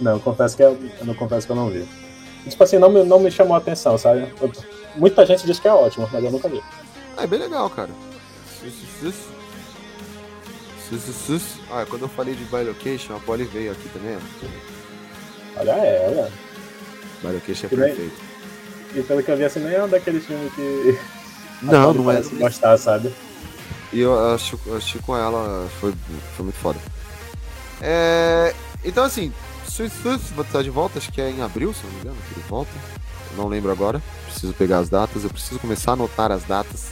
Não, 0.00 0.12
eu 0.14 0.20
confesso 0.20 0.56
que 0.56 0.64
eu, 0.64 0.76
eu 0.98 1.06
não 1.06 1.14
confesso 1.14 1.46
que 1.46 1.52
eu 1.52 1.56
não 1.56 1.70
vi. 1.70 1.86
Tipo 2.48 2.64
assim, 2.64 2.76
não 2.78 2.90
me, 2.90 3.04
não 3.04 3.20
me 3.20 3.30
chamou 3.30 3.54
a 3.54 3.58
atenção, 3.58 3.96
sabe? 3.96 4.26
Eu- 4.40 4.50
muita 4.96 5.24
gente 5.24 5.46
diz 5.46 5.60
que 5.60 5.68
é 5.68 5.72
ótimo, 5.72 6.08
mas 6.12 6.24
eu 6.24 6.30
nunca 6.32 6.48
vi. 6.48 6.60
Ah, 7.16 7.22
é 7.22 7.26
bem 7.28 7.38
legal, 7.38 7.70
cara. 7.70 7.90
Sus, 8.60 8.72
sus, 9.00 9.14
sus. 10.90 11.04
Sus, 11.04 11.14
sus. 11.14 11.42
Ah, 11.70 11.86
quando 11.88 12.02
eu 12.02 12.08
falei 12.08 12.34
de 12.34 12.44
Bilocation, 12.46 13.14
a 13.14 13.20
Polly 13.20 13.44
veio 13.44 13.70
aqui 13.70 13.88
também. 13.90 14.16
ó. 14.16 14.81
Olha 15.56 15.70
ela. 15.72 16.30
Bilocation 17.22 17.66
é 17.66 17.76
bem. 17.76 17.78
perfeito. 17.94 18.20
E 18.94 19.02
pelo 19.02 19.22
que 19.22 19.30
eu 19.30 19.36
vi, 19.36 19.44
assim, 19.44 19.60
nem 19.60 19.74
é 19.74 19.82
um 19.84 19.88
daqueles 19.88 20.24
filmes 20.26 20.52
que 20.54 20.98
Não, 21.62 21.94
não 21.94 22.10
é. 22.10 22.20
gostar, 22.20 22.76
sabe? 22.76 23.12
E 23.92 24.00
eu 24.00 24.34
acho, 24.34 24.58
assisti 24.76 24.98
com 24.98 25.16
ela, 25.16 25.68
foi, 25.80 25.94
foi 26.36 26.44
muito 26.44 26.58
foda. 26.58 26.78
É, 27.80 28.54
então, 28.84 29.04
assim, 29.04 29.32
Tooth 29.76 30.32
vai 30.34 30.44
estar 30.44 30.62
de 30.62 30.70
volta, 30.70 30.98
acho 30.98 31.12
que 31.12 31.20
é 31.20 31.30
em 31.30 31.42
abril, 31.42 31.72
se 31.74 31.84
não 31.84 31.92
me 31.92 32.00
engano, 32.00 32.16
que 32.28 32.34
ele 32.40 32.44
volta. 32.48 32.70
Eu 33.30 33.36
não 33.36 33.48
lembro 33.48 33.70
agora, 33.70 34.02
preciso 34.26 34.52
pegar 34.54 34.78
as 34.78 34.88
datas, 34.88 35.24
eu 35.24 35.30
preciso 35.30 35.58
começar 35.60 35.92
a 35.92 35.94
anotar 35.94 36.32
as 36.32 36.44
datas. 36.44 36.86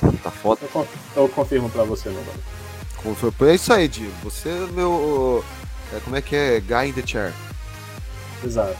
Tá 0.22 0.30
foda. 0.30 0.60
Eu, 0.62 0.68
con- 0.68 0.86
eu 1.16 1.28
confirmo 1.28 1.68
pra 1.68 1.82
você, 1.82 2.08
meu 2.08 2.22
mano. 2.22 3.50
É 3.50 3.54
isso 3.54 3.72
aí, 3.72 3.88
Diego. 3.88 4.12
Você 4.22 4.48
é 4.48 4.66
meu. 4.72 5.44
é, 5.92 5.98
como 6.00 6.14
é 6.16 6.22
que 6.22 6.36
é? 6.36 6.60
Guy 6.60 6.88
in 6.88 6.92
the 6.92 7.04
chair. 7.06 7.32
Exato. 8.44 8.76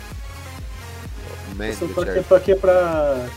Man 1.57 1.69
in 1.69 1.77
Eu 1.81 1.95
tô 1.95 2.05
the 2.05 2.37
aqui, 2.37 2.55
pra, 2.55 3.29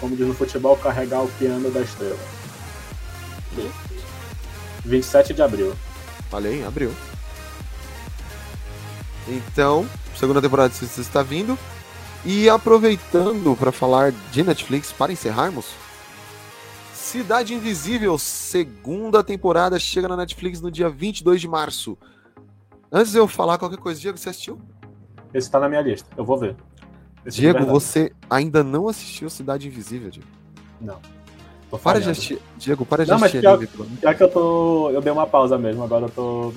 como 0.00 0.16
diz 0.16 0.26
no 0.26 0.34
futebol, 0.34 0.76
carregar 0.76 1.22
o 1.22 1.28
piano 1.32 1.70
da 1.70 1.80
estrela. 1.80 2.18
27 4.84 5.34
de 5.34 5.42
abril. 5.42 5.74
Falei, 6.30 6.64
abriu. 6.64 6.92
Então, 9.26 9.86
segunda 10.16 10.40
temporada 10.40 10.72
de 10.72 10.78
Tooth 10.78 10.98
está 10.98 11.22
vindo. 11.22 11.58
E 12.24 12.48
aproveitando 12.48 13.56
para 13.56 13.70
falar 13.70 14.12
de 14.32 14.42
Netflix, 14.42 14.90
para 14.92 15.12
encerrarmos, 15.12 15.66
Cidade 16.92 17.54
Invisível, 17.54 18.18
segunda 18.18 19.22
temporada, 19.24 19.78
chega 19.78 20.08
na 20.08 20.16
Netflix 20.16 20.60
no 20.60 20.70
dia 20.70 20.90
22 20.90 21.40
de 21.40 21.48
março. 21.48 21.96
Antes 22.92 23.12
de 23.12 23.18
eu 23.18 23.26
falar 23.26 23.56
qualquer 23.56 23.78
coisa, 23.78 24.00
Diego, 24.00 24.18
você 24.18 24.28
assistiu? 24.28 24.60
Esse 25.32 25.50
tá 25.50 25.58
na 25.60 25.68
minha 25.68 25.80
lista. 25.82 26.08
Eu 26.16 26.24
vou 26.24 26.38
ver. 26.38 26.56
Esse 27.26 27.36
de 27.36 27.42
Diego, 27.42 27.58
verdade. 27.58 27.72
você 27.72 28.12
ainda 28.30 28.62
não 28.64 28.88
assistiu 28.88 29.28
Cidade 29.28 29.66
Invisível, 29.68 30.10
Diego. 30.10 30.28
Não. 30.80 30.98
Tô 31.70 31.78
Para 31.78 32.00
de 32.00 32.08
assistir. 32.08 32.40
Diego, 32.56 32.86
para 32.86 33.04
de 33.04 33.10
Não, 33.10 33.18
assistir. 33.18 33.42
Já 34.02 34.14
que 34.14 34.22
eu 34.22 34.30
tô. 34.30 34.90
Eu 34.90 35.02
dei 35.02 35.12
uma 35.12 35.26
pausa 35.26 35.58
mesmo, 35.58 35.82
agora 35.84 36.06
eu 36.06 36.10
tô. 36.10 36.52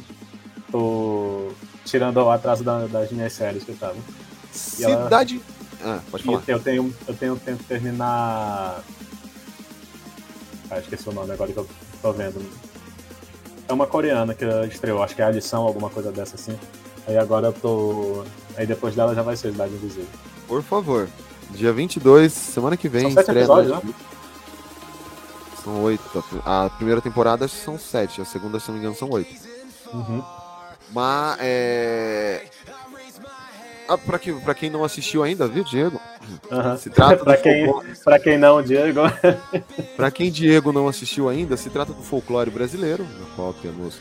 tô 0.72 1.50
tirando 1.84 2.16
o 2.18 2.30
atraso 2.32 2.64
da- 2.64 2.88
das 2.88 3.12
minhas 3.12 3.34
séries 3.34 3.64
que 3.66 3.72
estavam. 3.72 3.98
E 4.80 4.84
ela- 4.86 5.04
Cidade. 5.04 5.42
Ah, 5.84 6.00
pode 6.10 6.24
falar. 6.24 6.44
E 6.48 6.52
eu 6.52 6.60
tenho, 6.60 6.96
eu 7.08 7.14
tenho 7.14 7.36
tempo 7.38 7.58
de 7.58 7.66
terminar. 7.66 8.82
Ah, 10.70 10.80
esqueci 10.80 11.10
o 11.10 11.12
nome 11.12 11.32
agora 11.34 11.52
que 11.52 11.58
eu 11.60 11.68
tô 12.02 12.14
vendo. 12.14 12.42
É 13.68 13.74
uma 13.74 13.86
coreana 13.88 14.34
que 14.34 14.46
estreou, 14.70 15.04
acho 15.04 15.16
que 15.16 15.22
é 15.22 15.26
a 15.26 15.32
lição, 15.32 15.64
alguma 15.64 15.90
coisa 15.90 16.12
dessa 16.12 16.36
assim. 16.36 16.58
Aí 17.08 17.18
agora 17.18 17.48
eu 17.48 17.54
tô. 17.54 18.24
Aí 18.58 18.66
depois 18.68 18.96
dela 18.96 19.14
já 19.16 19.22
vai 19.22 19.36
ser 19.36 19.52
Cidade 19.52 19.74
Invisível. 19.74 20.08
Por 20.48 20.62
favor. 20.64 21.08
Dia 21.52 21.74
22, 21.74 22.32
semana 22.32 22.78
que 22.78 22.88
vem, 22.88 23.02
São 23.04 23.12
sete 23.12 23.20
estreia 23.22 23.44
episódios, 23.44 23.84
né? 23.84 23.94
São 25.64 25.82
oito. 25.84 26.24
A 26.46 26.70
primeira 26.70 27.02
temporada 27.02 27.48
são 27.48 27.78
sete, 27.78 28.22
a 28.22 28.26
segunda, 28.26 28.60
se 28.60 28.68
não 28.70 28.76
me 28.76 28.80
engano, 28.80 28.96
são 28.96 29.10
oito. 29.10 29.34
Uhum. 29.94 30.24
Mas 30.92 31.38
é. 31.40 32.46
Ah, 33.88 33.98
pra, 33.98 34.18
que, 34.18 34.32
pra 34.34 34.54
quem 34.56 34.70
não 34.70 34.84
assistiu 34.86 35.22
ainda, 35.24 35.48
viu, 35.48 35.64
Diego? 35.66 36.00
Aham. 36.50 36.78
Se 36.78 36.90
trata 36.90 37.18
pra, 37.26 37.36
quem, 37.38 37.66
folclore- 37.66 37.98
pra 38.04 38.20
quem 38.20 38.38
não, 38.38 38.62
Diego. 38.62 39.02
Pra 39.98 40.10
quem 40.10 40.32
Diego 40.32 40.72
não 40.72 40.88
assistiu 40.88 41.28
ainda, 41.28 41.58
se 41.58 41.70
trata 41.70 41.92
do 41.94 42.02
folclore 42.02 42.50
brasileiro, 42.50 43.04
no 43.04 43.26
qual 43.36 43.54
temos 43.54 44.00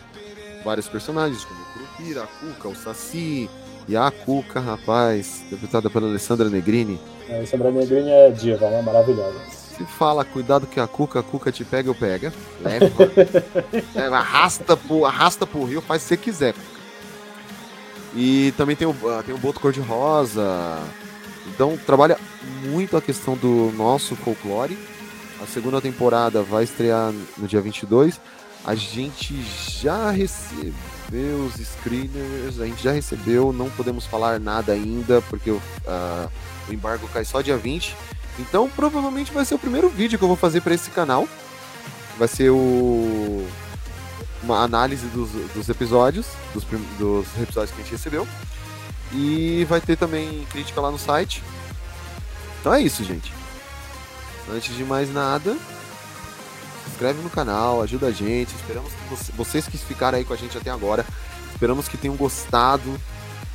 vários 0.65 0.89
personagens, 0.89 1.45
como 1.45 1.61
o 1.61 1.65
Curupira, 1.73 2.23
a 2.23 2.27
Cuca, 2.27 2.69
o 2.69 2.77
Saci 2.77 3.51
e 3.91 3.97
a 3.97 4.09
Cuca, 4.09 4.61
rapaz, 4.61 5.43
interpretada 5.47 5.91
pela 5.91 6.07
Alessandra 6.07 6.49
Negrini. 6.49 7.01
É, 7.29 7.45
Sandra 7.45 7.73
Negrini 7.73 8.09
é 8.09 8.31
diva, 8.31 8.71
né? 8.71 8.81
Maravilhosa. 8.83 9.41
Se 9.51 9.85
fala, 9.85 10.25
cuidado 10.25 10.65
que 10.65 10.79
a 10.79 10.87
Cuca, 10.87 11.19
a 11.19 11.23
Cuca 11.25 11.51
te 11.51 11.65
pega, 11.65 11.91
eu 11.91 11.95
pega. 11.95 12.33
Leva. 12.61 12.87
Leva, 13.93 14.17
arrasta, 14.19 14.77
pro, 14.77 15.05
arrasta 15.05 15.45
pro 15.45 15.65
rio, 15.65 15.83
faz 15.83 16.03
o 16.03 16.05
que 16.05 16.09
você 16.09 16.17
quiser. 16.17 16.55
E 18.15 18.55
também 18.57 18.77
tem 18.77 18.87
o, 18.87 18.95
ah, 19.09 19.25
tem 19.27 19.35
o 19.35 19.39
Boto 19.39 19.59
Cor-de-Rosa. 19.59 20.79
Então 21.49 21.77
trabalha 21.85 22.17
muito 22.63 22.97
a 22.97 23.03
questão 23.03 23.37
do 23.37 23.73
nosso 23.77 24.15
folclore. 24.15 24.79
A 25.43 25.47
segunda 25.47 25.81
temporada 25.81 26.45
vai 26.45 26.63
estrear 26.63 27.13
no 27.37 27.49
dia 27.49 27.61
22. 27.61 28.21
A 28.65 28.77
gente 28.77 29.35
já 29.81 30.13
recebeu 31.11 31.45
os 31.45 31.55
screeners, 31.55 32.61
a 32.61 32.67
gente 32.67 32.83
já 32.83 32.93
recebeu, 32.93 33.53
não 33.53 33.69
podemos 33.71 34.07
falar 34.07 34.39
nada 34.39 34.73
ainda, 34.73 35.21
porque 35.23 35.51
o, 35.51 35.61
ah, 35.87 36.29
o 36.69 36.73
embargo 36.73 37.09
cai 37.13 37.25
só 37.25 37.41
dia 37.41 37.57
20. 37.57 37.97
Então 38.39 38.71
provavelmente 38.71 39.33
vai 39.33 39.45
ser 39.45 39.55
o 39.55 39.59
primeiro 39.59 39.89
vídeo 39.89 40.19
que 40.19 40.25
eu 40.25 40.29
vou 40.29 40.37
fazer 40.37 40.61
para 40.61 40.75
esse 40.75 40.91
canal. 40.91 41.29
Vai 42.17 42.29
ser 42.29 42.51
o 42.51 43.47
uma 44.43 44.63
análise 44.63 45.07
dos, 45.09 45.31
dos 45.53 45.69
episódios, 45.69 46.27
dos, 46.55 46.65
dos 46.99 47.27
episódios 47.43 47.75
que 47.75 47.81
a 47.81 47.85
gente 47.85 47.93
recebeu. 47.93 48.27
E 49.13 49.67
vai 49.69 49.81
ter 49.81 49.97
também 49.97 50.47
crítica 50.51 50.81
lá 50.81 50.91
no 50.91 50.99
site. 50.99 51.43
Então 52.61 52.73
é 52.73 52.81
isso, 52.81 53.05
gente. 53.05 53.33
Antes 54.51 54.75
de 54.75 54.85
mais 54.85 55.13
nada, 55.13 55.57
inscreve 57.01 57.23
no 57.23 57.31
canal, 57.31 57.81
ajuda 57.81 58.09
a 58.09 58.11
gente. 58.13 58.55
Esperamos 58.55 58.93
que 58.93 59.09
você- 59.09 59.33
vocês 59.33 59.67
que 59.67 59.79
ficaram 59.79 60.19
aí 60.19 60.25
com 60.25 60.35
a 60.35 60.37
gente 60.37 60.59
até 60.59 60.71
agora, 60.71 61.07
esperamos 61.51 61.89
que 61.89 61.97
tenham 61.97 62.15
gostado, 62.15 63.01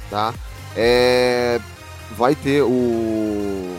tá? 0.09 0.33
É, 0.75 1.61
vai 2.17 2.35
ter 2.35 2.63
o 2.63 3.77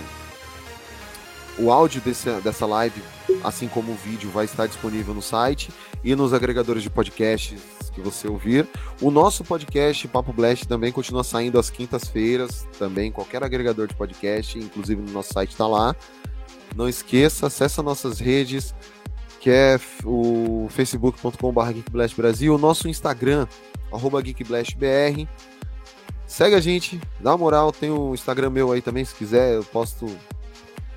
o 1.59 1.73
áudio 1.73 2.03
desse, 2.03 2.31
dessa 2.43 2.67
live, 2.67 3.03
assim 3.43 3.67
como 3.67 3.93
o 3.93 3.95
vídeo, 3.97 4.31
vai 4.31 4.45
estar 4.45 4.67
disponível 4.67 5.15
no 5.15 5.23
site 5.23 5.71
e 6.05 6.15
nos 6.15 6.35
agregadores 6.35 6.83
de 6.83 6.91
podcasts 6.91 7.59
que 7.95 8.01
você 8.03 8.29
ouvir. 8.29 8.69
O 9.01 9.11
nosso 9.11 9.43
podcast, 9.43 10.07
Papo 10.09 10.35
Blast, 10.35 10.69
também 10.69 10.93
continua 10.93 11.25
saindo 11.25 11.59
às 11.59 11.71
quintas-feiras, 11.71 12.69
também 12.79 13.11
qualquer 13.11 13.43
agregador 13.43 13.87
de 13.87 13.95
podcast, 13.95 14.59
inclusive 14.59 15.01
no 15.01 15.11
nosso 15.11 15.33
site 15.33 15.53
está 15.53 15.67
lá. 15.67 15.97
Não 16.75 16.87
esqueça, 16.87 17.47
acessa 17.47 17.83
nossas 17.83 18.21
redes, 18.21 18.75
que 19.47 19.51
é 19.53 19.79
o 20.05 20.67
facebook.com.br 20.71 21.61
Brasil, 22.17 22.53
o 22.53 22.59
nosso 22.59 22.89
Instagram, 22.89 23.47
arroba 23.93 24.21
GeekblastBR. 24.21 25.29
Segue 26.27 26.57
a 26.57 26.61
gente, 26.61 27.01
dá 27.21 27.31
uma 27.31 27.39
moral, 27.39 27.71
tem 27.71 27.89
o 27.89 28.13
Instagram 28.13 28.51
meu 28.51 28.73
aí 28.73 28.83
também, 28.83 29.05
se 29.05 29.15
quiser, 29.15 29.55
eu 29.55 29.63
posto 29.63 30.09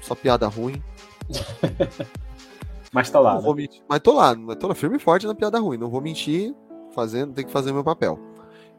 só 0.02 0.16
piada 0.16 0.48
ruim. 0.48 0.82
Mas 2.92 3.12
tá 3.12 3.20
lá. 3.20 3.34
Não 3.34 3.38
né? 3.38 3.46
vou 3.46 3.56
mentir. 3.56 3.84
Mas 3.88 4.00
tô 4.00 4.14
lá, 4.14 4.34
mas 4.34 4.56
tô 4.56 4.68
lá 4.68 4.74
firme 4.74 4.98
e 4.98 5.00
forte 5.00 5.28
na 5.28 5.36
piada 5.36 5.60
ruim. 5.60 5.78
Não 5.78 5.92
vou 5.92 6.02
mentir, 6.02 6.56
fazendo, 6.96 7.34
tem 7.34 7.46
que 7.46 7.52
fazer 7.52 7.72
meu 7.72 7.84
papel. 7.84 8.20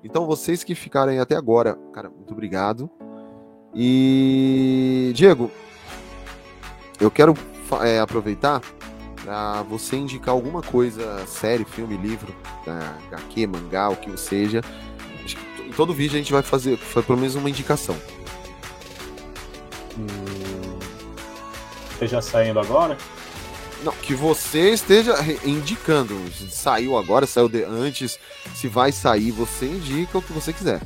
Então, 0.03 0.27
vocês 0.27 0.65
que 0.65 0.75
ficaram 0.75 1.13
aí 1.13 1.21
até 1.21 1.37
agora, 1.37 1.79
cara, 1.93 2.11
muito 2.11 2.33
obrigado. 2.33 2.91
E. 3.73 5.13
Diego, 5.15 5.49
eu 7.01 7.09
quero 7.09 7.35
é, 7.85 8.01
aproveitar 8.01 8.61
para 9.25 9.63
você 9.63 9.97
indicar 9.97 10.35
alguma 10.35 10.63
coisa, 10.63 11.25
série, 11.27 11.65
filme, 11.65 11.97
livro, 11.97 12.35
da 12.65 12.97
HQ, 13.13 13.47
mangá, 13.47 13.89
o 13.91 13.97
que 13.97 14.17
seja. 14.17 14.63
Em 15.59 15.73
todo 15.73 15.95
vídeo 15.95 16.15
a 16.17 16.19
gente 16.19 16.33
vai 16.33 16.43
fazer, 16.43 16.79
pelo 16.79 17.19
menos 17.19 17.35
uma 17.35 17.49
indicação. 17.49 17.97
Hum, 19.99 20.61
Esteja 21.93 22.23
saindo 22.23 22.59
agora? 22.59 22.97
Não, 23.85 23.93
que 23.93 24.15
você 24.15 24.71
esteja 24.71 25.15
indicando. 25.45 26.19
Saiu 26.51 26.97
agora, 26.97 27.27
saiu 27.27 27.49
de 27.49 27.63
antes. 27.63 28.19
Se 28.55 28.69
vai 28.69 28.91
sair, 28.91 29.31
você 29.31 29.67
indica 29.67 30.17
o 30.17 30.23
que 30.23 30.33
você 30.33 30.53
quiser. 30.53 30.81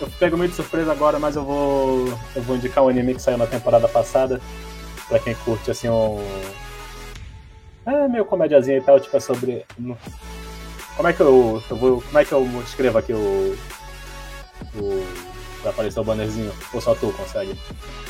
Eu 0.00 0.08
pego 0.18 0.36
meio 0.36 0.50
de 0.50 0.56
surpresa 0.56 0.90
agora, 0.90 1.18
mas 1.18 1.36
eu 1.36 1.44
vou. 1.44 2.08
Eu 2.34 2.42
vou 2.42 2.56
indicar 2.56 2.82
um 2.84 2.88
anime 2.88 3.14
que 3.14 3.22
saiu 3.22 3.38
na 3.38 3.46
temporada 3.46 3.88
passada. 3.88 4.40
Pra 5.08 5.18
quem 5.18 5.34
curte 5.34 5.70
assim 5.70 5.88
um. 5.88 6.18
É 7.86 8.08
meio 8.08 8.24
comédiazinha 8.24 8.78
e 8.78 8.80
tal, 8.80 8.98
tipo, 8.98 9.16
é 9.16 9.20
sobre. 9.20 9.64
Como 10.96 11.08
é 11.08 11.12
que 11.12 11.20
eu. 11.20 11.62
eu 11.70 11.76
vou, 11.76 12.00
como 12.02 12.18
é 12.18 12.24
que 12.24 12.32
eu 12.32 12.46
escrevo 12.64 12.98
aqui 12.98 13.12
o. 13.12 13.56
O. 14.76 15.06
Pra 15.60 15.70
aparecer 15.70 16.00
o 16.00 16.04
bannerzinho? 16.04 16.52
Ou 16.72 16.80
só 16.80 16.94
tu 16.94 17.12
consegue? 17.12 17.58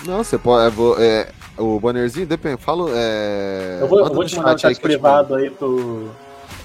Não, 0.07 0.23
você 0.23 0.37
pode. 0.39 0.67
é, 0.67 0.71
vo- 0.71 0.97
é, 0.99 1.29
o 1.59 1.79
bannerzinho, 1.81 2.27
depende. 2.27 2.61
Falo. 2.63 2.89
É, 2.93 3.79
Eu 3.81 3.89
vou, 3.89 3.99
eu 4.01 4.13
vou 4.15 4.25
te 4.25 4.37
mandar 4.37 4.53
aí 4.53 4.59
chat 4.59 4.71
eu 4.71 4.77
te 4.77 4.81
privado 4.81 5.35
aí, 5.35 5.51
tu. 5.51 6.11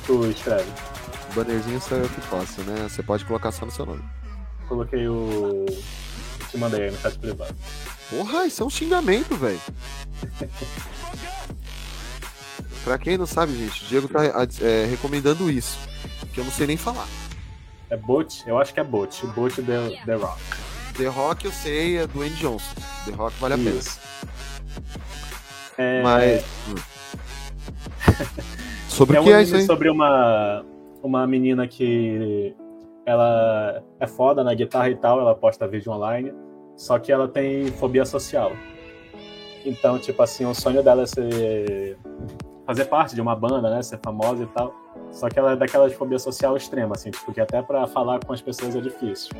Tu 0.06 0.26
escreve. 0.28 0.66
O 1.32 1.36
bannerzinho 1.36 1.80
sou 1.82 1.98
eu 1.98 2.10
que 2.10 2.22
faço, 2.22 2.62
né? 2.62 2.88
Você 2.90 3.04
pode 3.04 3.24
colocar 3.26 3.52
só 3.52 3.66
no 3.66 3.72
seu 3.72 3.86
nome. 3.86 4.04
Coloquei 4.68 5.08
o. 5.08 5.66
Te 6.52 6.58
mandei 6.58 6.84
aí 6.84 6.92
no 6.92 6.98
chat 6.98 7.18
privado. 7.18 7.56
Porra, 8.10 8.46
isso 8.46 8.64
é 8.64 8.66
um 8.66 8.70
xingamento, 8.70 9.36
velho. 9.36 9.60
pra 12.84 12.98
quem 12.98 13.18
não 13.18 13.28
sabe, 13.28 13.56
gente, 13.56 13.84
o 13.84 13.88
Diego 13.88 14.08
tá 14.08 14.24
é, 14.62 14.86
recomendando 14.86 15.50
isso. 15.50 15.78
Que 16.34 16.40
eu 16.40 16.44
não 16.44 16.52
sei 16.52 16.68
nem 16.68 16.78
falar. 16.78 17.08
É 17.90 17.98
Bot? 17.98 18.44
Eu 18.48 18.58
acho 18.60 18.74
que 18.74 18.80
é 18.80 18.84
Bot. 18.84 19.26
Bot 19.28 19.62
The, 19.62 20.02
The 20.06 20.16
Rock. 20.16 20.42
The 20.98 21.08
Rock 21.08 21.46
eu 21.46 21.52
sei, 21.52 21.98
é 21.98 22.08
do 22.08 22.22
Andy 22.22 22.36
Johnson. 22.36 22.76
The 23.06 23.12
Rock 23.12 23.36
vale 23.40 23.54
a 23.54 23.58
pena. 23.58 23.80
É, 25.78 26.02
Mas. 26.04 26.46
Sobre 28.90 29.16
é 29.18 29.20
o 29.20 29.24
um 29.24 29.26
que 29.26 29.32
é 29.32 29.36
anime 29.36 29.48
isso 29.48 29.56
aí? 29.56 29.66
sobre 29.66 29.90
uma, 29.90 30.66
uma 31.02 31.26
menina 31.26 31.66
que 31.68 32.54
ela 33.10 33.84
é 34.00 34.06
foda 34.06 34.44
na 34.44 34.54
guitarra 34.54 34.90
e 34.90 34.96
tal, 34.96 35.20
ela 35.20 35.34
posta 35.34 35.68
vídeo 35.68 35.92
online, 35.92 36.32
só 36.76 37.00
que 37.00 37.12
ela 37.12 37.28
tem 37.28 37.66
fobia 37.72 38.06
social. 38.06 38.52
Então, 39.66 39.98
tipo 39.98 40.22
assim, 40.22 40.46
o 40.46 40.54
sonho 40.54 40.84
dela 40.84 41.02
é 41.02 41.06
ser 41.08 41.98
fazer 42.68 42.86
parte 42.86 43.16
de 43.16 43.22
uma 43.22 43.36
banda, 43.36 43.68
né, 43.68 43.82
ser 43.82 44.00
famosa 44.04 44.44
e 44.44 44.46
tal. 44.48 44.76
Só 45.12 45.28
que 45.28 45.40
ela 45.40 45.54
é 45.54 45.56
daquela 45.56 45.90
de 45.90 45.96
fobia 45.96 46.20
social 46.20 46.56
extrema, 46.56 46.94
assim, 46.94 47.10
tipo, 47.10 47.34
que 47.34 47.42
até 47.42 47.64
pra 47.64 47.88
falar 47.88 48.20
com 48.24 48.32
as 48.32 48.42
pessoas 48.42 48.76
é 48.76 48.80
difícil. 48.80 49.32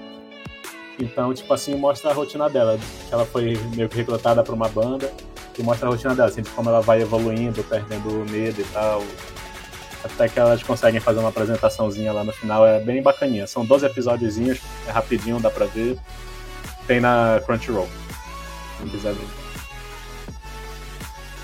Então, 1.00 1.32
tipo 1.32 1.54
assim, 1.54 1.76
mostra 1.76 2.10
a 2.10 2.14
rotina 2.14 2.50
dela, 2.50 2.76
que 3.08 3.14
ela 3.14 3.24
foi 3.24 3.56
meio 3.76 3.88
que 3.88 3.98
recrutada 3.98 4.44
pra 4.44 4.56
uma 4.56 4.68
banda, 4.68 5.12
e 5.58 5.62
mostra 5.62 5.88
a 5.88 5.92
rotina 5.92 6.16
dela, 6.16 6.28
assim, 6.28 6.42
de 6.42 6.50
como 6.50 6.70
ela 6.70 6.82
vai 6.82 7.04
evoluindo, 7.04 7.64
perdendo 7.66 8.10
o 8.10 8.30
medo 8.30 8.62
e 8.62 8.66
tal. 8.74 9.04
Até 10.04 10.30
que 10.30 10.40
elas 10.40 10.64
conseguem 10.64 11.00
fazer 11.00 11.20
uma 11.20 11.30
apresentaçãozinha 11.30 12.14
lá 12.14 12.24
no 12.24 12.32
final, 12.32 12.66
é 12.66 12.80
bem 12.80 13.02
bacaninha. 13.02 13.46
São 13.48 13.66
12 13.66 13.86
episódiozinhos, 13.86 14.60
é 14.88 14.92
rapidinho, 14.92 15.40
dá 15.40 15.50
pra 15.50 15.66
ver. 15.66 15.98
Tem 16.88 17.00
na 17.00 17.42
Crunchyroll. 17.46 17.90
Quem 18.78 18.90
quiser 18.90 19.14
ver. 19.14 19.28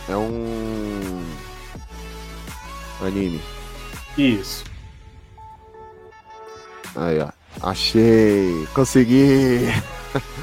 É 0.08 0.16
um. 0.16 1.26
Anime. 3.02 3.42
Isso. 4.18 4.64
Aí, 6.96 7.20
ó. 7.20 7.30
Achei! 7.62 8.68
Consegui! 8.74 9.68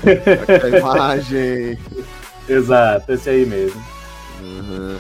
A 0.05 0.69
imagem! 0.79 1.79
Exato, 2.49 3.13
esse 3.13 3.31
aí 3.31 3.47
mesmo. 3.47 3.83
Uhum. 4.41 4.99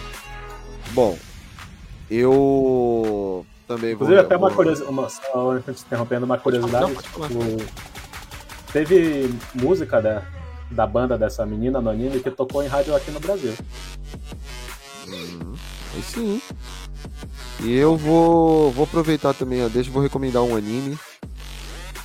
Bom, 0.92 1.18
eu 2.18 3.46
também 3.66 3.94
vou. 3.94 4.06
Inclusive, 4.06 4.20
até 4.20 4.36
uma 4.36 4.48
vou- 4.48 4.56
curiosidade, 4.56 4.90
uma, 4.92 5.08
só 5.08 5.58
te 5.60 5.70
interrompendo, 5.70 6.26
uma 6.26 6.38
curiosidade. 6.38 6.92
Não, 6.92 7.02
tipo, 7.02 7.22
teve 8.72 9.34
música 9.54 10.00
da, 10.00 10.22
da 10.70 10.86
banda 10.86 11.16
dessa 11.16 11.44
menina 11.46 11.80
no 11.80 11.90
anime 11.90 12.20
que 12.20 12.30
tocou 12.30 12.62
em 12.62 12.66
rádio 12.68 12.94
aqui 12.94 13.10
no 13.10 13.20
Brasil. 13.20 13.54
Uhum. 15.08 15.54
Aí 15.94 16.02
sim. 16.02 16.42
E 17.60 17.74
eu 17.76 17.96
vou, 17.96 18.70
vou 18.72 18.84
aproveitar 18.84 19.34
também, 19.34 19.66
deixa 19.68 19.88
eu 19.88 19.92
vou 19.92 20.02
recomendar 20.02 20.42
um 20.42 20.56
anime 20.56 20.98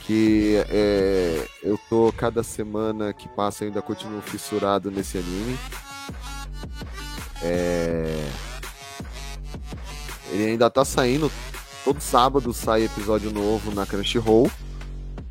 que 0.01 0.63
é, 0.69 1.45
eu 1.61 1.77
tô 1.89 2.13
cada 2.15 2.41
semana 2.41 3.11
que 3.11 3.27
passa 3.27 3.63
eu 3.63 3.67
ainda 3.67 3.81
continuo 3.81 4.21
fissurado 4.21 4.89
nesse 4.89 5.17
anime. 5.17 5.57
É, 7.43 8.29
ele 10.31 10.45
ainda 10.51 10.69
tá 10.69 10.83
saindo, 10.85 11.31
todo 11.83 11.99
sábado 12.01 12.53
sai 12.53 12.83
episódio 12.85 13.31
novo 13.31 13.73
na 13.73 13.85
Crunchyroll. 13.85 14.49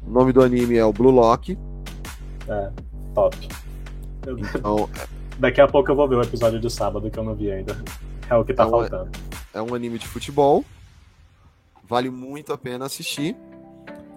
O 0.07 0.11
nome 0.11 0.33
do 0.33 0.43
anime 0.43 0.77
é 0.77 0.85
o 0.85 0.93
Blue 0.93 1.11
Lock. 1.11 1.59
É, 2.49 2.71
top. 3.15 3.37
Então, 4.27 4.89
daqui 5.39 5.61
a 5.61 5.69
pouco 5.69 5.91
eu 5.91 5.97
vou 5.97 6.09
ver 6.09 6.17
o 6.17 6.23
episódio 6.23 6.61
do 6.61 6.71
sábado 6.71 7.11
que 7.11 7.19
eu 7.19 7.25
não 7.25 7.35
vi 7.35 7.51
ainda. 7.51 7.77
É 8.29 8.35
o 8.37 8.45
que 8.45 8.53
tá 8.55 8.65
Então, 8.67 8.81
faltando. 8.81 9.11
é 9.55 9.63
um 9.63 9.75
anime 9.75 9.99
de 9.99 10.07
futebol. 10.07 10.65
Vale 11.89 12.11
muito 12.11 12.53
a 12.53 12.59
pena 12.59 12.87
assistir. 12.87 13.37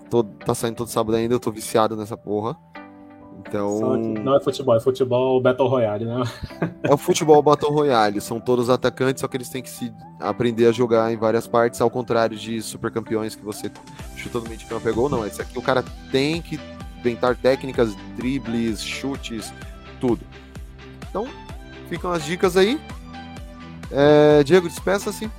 Tô- 0.10 0.24
tá 0.24 0.56
saindo 0.56 0.76
todo 0.78 0.88
sábado 0.90 1.16
ainda, 1.16 1.36
eu 1.36 1.40
tô 1.40 1.52
viciado 1.52 1.96
nessa 1.96 2.18
porra. 2.18 2.58
Então, 3.48 3.98
não 3.98 4.36
é 4.36 4.40
futebol, 4.40 4.76
é 4.76 4.80
futebol 4.80 5.42
Battle 5.42 5.68
Royale, 5.68 6.06
né? 6.06 6.24
é 6.84 6.94
o 6.94 6.98
futebol 6.98 7.42
Battle 7.42 7.72
Royale. 7.72 8.20
São 8.22 8.40
todos 8.40 8.70
atacantes, 8.70 9.22
só 9.22 9.28
que 9.28 9.38
eles 9.38 9.50
têm 9.50 9.62
que 9.62 9.70
se 9.70 9.94
aprender 10.20 10.68
a 10.68 10.72
jogar 10.72 11.12
em 11.12 11.18
várias 11.18 11.48
partes, 11.48 11.80
ao 11.82 11.90
contrário 11.90 12.38
de 12.38 12.62
super 12.62 12.92
campeões 12.92 13.36
que 13.36 13.44
você 13.44 13.72
chuta 14.16 14.40
no 14.40 14.46
meio 14.46 14.58
de 14.58 14.66
campo 14.66 14.82
pegou. 14.82 15.10
Não, 15.10 15.26
esse 15.26 15.42
aqui 15.42 15.58
o 15.58 15.62
cara 15.62 15.84
tem 16.12 16.42
que 16.42 16.60
inventar 17.00 17.36
técnicas, 17.36 17.96
dribles, 18.16 18.84
chutes, 18.84 19.54
tudo. 20.00 20.22
Então, 21.10 21.28
ficam 21.88 22.12
as 22.12 22.24
dicas 22.24 22.58
aí. 22.58 22.80
É, 23.92 24.44
Diego, 24.44 24.68
despeça-se. 24.68 25.30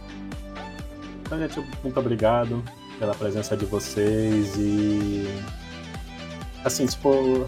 Então, 1.22 1.38
gente, 1.38 1.62
muito 1.82 2.00
obrigado 2.00 2.62
pela 2.98 3.14
presença 3.14 3.56
de 3.56 3.64
vocês 3.66 4.56
e. 4.56 5.28
Assim, 6.64 6.86
tipo, 6.86 7.46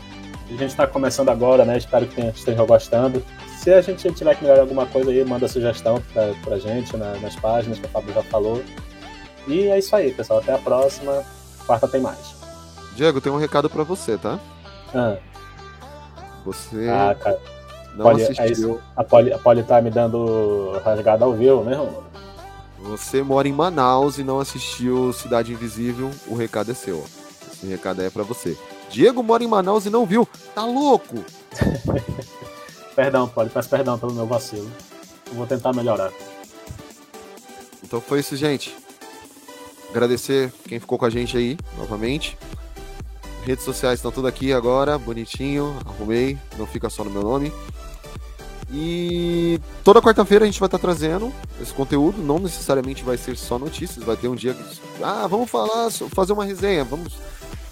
a 0.54 0.58
gente 0.58 0.74
tá 0.76 0.86
começando 0.86 1.28
agora, 1.28 1.64
né? 1.64 1.76
Espero 1.78 2.06
que 2.06 2.20
estejam 2.20 2.66
gostando. 2.66 3.22
Se 3.58 3.72
a 3.72 3.80
gente 3.80 4.10
tiver 4.12 4.34
que 4.36 4.42
melhorar 4.42 4.62
alguma 4.62 4.86
coisa 4.86 5.10
aí, 5.10 5.24
manda 5.24 5.46
sugestão 5.48 6.02
pra, 6.12 6.32
pra 6.44 6.58
gente 6.58 6.96
na- 6.96 7.14
nas 7.20 7.36
páginas 7.36 7.78
que 7.78 7.86
o 7.86 7.88
Fábio 7.88 8.12
já 8.14 8.22
falou. 8.24 8.62
E 9.46 9.68
é 9.68 9.78
isso 9.78 9.94
aí, 9.94 10.12
pessoal. 10.12 10.40
Até 10.40 10.52
a 10.54 10.58
próxima. 10.58 11.22
Quarta 11.66 11.86
tem 11.88 12.00
mais. 12.00 12.34
Diego, 12.96 13.20
tem 13.20 13.32
um 13.32 13.36
recado 13.38 13.70
pra 13.70 13.84
você, 13.84 14.18
tá? 14.18 14.38
Ah, 14.94 15.16
Você 16.44 16.88
ah, 16.88 17.14
cara, 17.18 17.38
não 17.96 18.06
olha, 18.06 18.22
é 18.22 18.24
assistiu. 18.24 18.46
isso. 18.74 18.80
a 18.96 19.04
Poli, 19.04 19.32
a 19.32 19.38
Poli 19.38 19.62
tá 19.62 19.80
me 19.80 19.90
dando 19.90 20.78
rasgada 20.84 21.24
ao 21.24 21.32
vivo 21.32 21.62
mesmo? 21.64 22.02
Você 22.80 23.22
mora 23.22 23.46
em 23.46 23.52
Manaus 23.52 24.18
e 24.18 24.24
não 24.24 24.40
assistiu 24.40 25.12
Cidade 25.12 25.52
Invisível, 25.52 26.10
o 26.26 26.34
recado 26.34 26.72
é 26.72 26.74
seu. 26.74 27.04
Esse 27.52 27.64
recado 27.66 28.02
é 28.02 28.10
pra 28.10 28.24
você. 28.24 28.58
Diego 28.92 29.22
mora 29.22 29.42
em 29.42 29.48
Manaus 29.48 29.86
e 29.86 29.90
não 29.90 30.04
viu. 30.04 30.28
Tá 30.54 30.64
louco? 30.64 31.24
Perdão, 32.94 33.26
Poli, 33.26 33.48
peço 33.48 33.70
perdão 33.70 33.98
pelo 33.98 34.12
meu 34.12 34.26
vacilo. 34.26 34.70
Eu 35.28 35.34
vou 35.34 35.46
tentar 35.46 35.72
melhorar. 35.72 36.12
Então 37.82 38.02
foi 38.02 38.20
isso, 38.20 38.36
gente. 38.36 38.76
Agradecer 39.88 40.52
quem 40.68 40.78
ficou 40.78 40.98
com 40.98 41.06
a 41.06 41.10
gente 41.10 41.36
aí, 41.36 41.56
novamente. 41.78 42.36
Redes 43.44 43.64
sociais 43.64 43.98
estão 43.98 44.12
tudo 44.12 44.28
aqui 44.28 44.52
agora, 44.52 44.98
bonitinho, 44.98 45.74
arrumei, 45.86 46.38
não 46.58 46.66
fica 46.66 46.90
só 46.90 47.02
no 47.02 47.10
meu 47.10 47.22
nome. 47.22 47.50
E 48.70 49.58
toda 49.82 50.00
quarta-feira 50.00 50.44
a 50.44 50.46
gente 50.46 50.60
vai 50.60 50.66
estar 50.66 50.78
trazendo 50.78 51.32
esse 51.60 51.72
conteúdo, 51.72 52.22
não 52.22 52.38
necessariamente 52.38 53.02
vai 53.02 53.16
ser 53.16 53.36
só 53.36 53.58
notícias, 53.58 54.04
vai 54.04 54.16
ter 54.16 54.28
um 54.28 54.34
dia 54.34 54.54
que. 54.54 54.62
Ah, 55.02 55.26
vamos 55.26 55.50
falar, 55.50 55.90
fazer 55.90 56.32
uma 56.34 56.44
resenha, 56.44 56.84
vamos, 56.84 57.14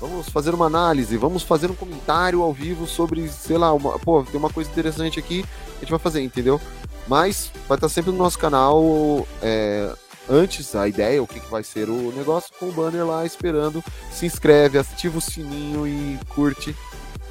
vamos 0.01 0.29
fazer 0.29 0.55
uma 0.55 0.67
análise, 0.67 1.17
vamos 1.17 1.43
fazer 1.43 1.71
um 1.71 1.75
comentário 1.75 2.43
ao 2.43 2.53
vivo 2.53 2.87
sobre, 2.87 3.29
sei 3.29 3.59
lá, 3.59 3.73
uma, 3.73 3.99
pô, 3.99 4.23
tem 4.25 4.39
uma 4.39 4.51
coisa 4.51 4.71
interessante 4.71 5.19
aqui, 5.19 5.45
a 5.77 5.81
gente 5.81 5.91
vai 5.91 5.99
fazer, 5.99 6.23
entendeu? 6.23 6.61
Mas 7.07 7.51
vai 7.69 7.77
estar 7.77 7.89
sempre 7.89 8.11
no 8.11 8.19
nosso 8.19 8.39
canal 8.39 9.27
é, 9.43 9.93
antes 10.29 10.75
a 10.75 10.89
ideia, 10.89 11.23
o 11.23 11.27
que, 11.27 11.41
que 11.41 11.51
vai 11.51 11.63
ser 11.63 11.89
o 11.89 12.13
negócio, 12.13 12.53
com 12.59 12.69
o 12.69 12.73
banner 12.73 13.05
lá 13.05 13.27
esperando. 13.27 13.83
Se 14.13 14.25
inscreve, 14.25 14.79
ativa 14.79 15.19
o 15.19 15.21
sininho 15.21 15.87
e 15.87 16.19
curte. 16.35 16.75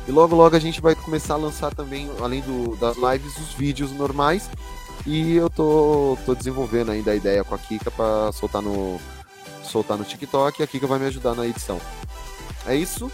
E 0.07 0.11
logo 0.11 0.35
logo 0.35 0.55
a 0.55 0.59
gente 0.59 0.81
vai 0.81 0.95
começar 0.95 1.35
a 1.35 1.37
lançar 1.37 1.73
também, 1.73 2.09
além 2.19 2.41
do, 2.41 2.75
das 2.75 2.97
lives, 2.97 3.37
os 3.37 3.53
vídeos 3.53 3.91
normais. 3.91 4.49
E 5.05 5.35
eu 5.35 5.49
tô, 5.49 6.17
tô 6.25 6.35
desenvolvendo 6.35 6.91
ainda 6.91 7.11
a 7.11 7.15
ideia 7.15 7.43
com 7.43 7.55
a 7.55 7.57
Kika 7.57 7.89
para 7.89 8.31
soltar 8.31 8.61
no, 8.61 8.99
soltar 9.63 9.97
no 9.97 10.03
TikTok 10.03 10.59
e 10.59 10.63
a 10.63 10.67
Kika 10.67 10.87
vai 10.87 10.99
me 10.99 11.05
ajudar 11.05 11.35
na 11.35 11.47
edição. 11.47 11.79
É 12.65 12.75
isso. 12.75 13.11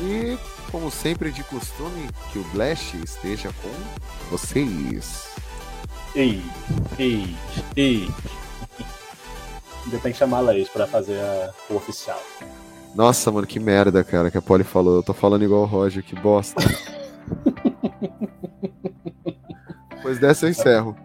E 0.00 0.38
como 0.70 0.90
sempre 0.90 1.30
de 1.30 1.42
costume, 1.44 2.08
que 2.32 2.38
o 2.38 2.44
Blast 2.52 2.96
esteja 3.02 3.50
com 3.62 3.70
vocês. 4.30 5.28
Ei, 6.14 6.42
ei, 6.98 7.36
ei. 7.76 8.10
Ainda 9.84 9.98
tem 9.98 10.12
que 10.12 10.18
chamar 10.18 10.38
a 10.38 10.40
Laís 10.40 10.68
pra 10.68 10.86
fazer 10.86 11.18
a- 11.20 11.50
o 11.70 11.76
oficial. 11.76 12.20
Nossa, 12.94 13.30
mano, 13.30 13.46
que 13.46 13.58
merda, 13.60 14.02
cara, 14.04 14.30
que 14.30 14.38
a 14.38 14.42
Polly 14.42 14.64
falou. 14.64 14.96
Eu 14.96 15.02
tô 15.02 15.14
falando 15.14 15.44
igual 15.44 15.62
o 15.62 15.66
Roger, 15.66 16.02
que 16.04 16.14
bosta. 16.16 16.60
Depois 19.90 20.18
dessa 20.18 20.46
eu 20.46 20.50
encerro. 20.50 20.96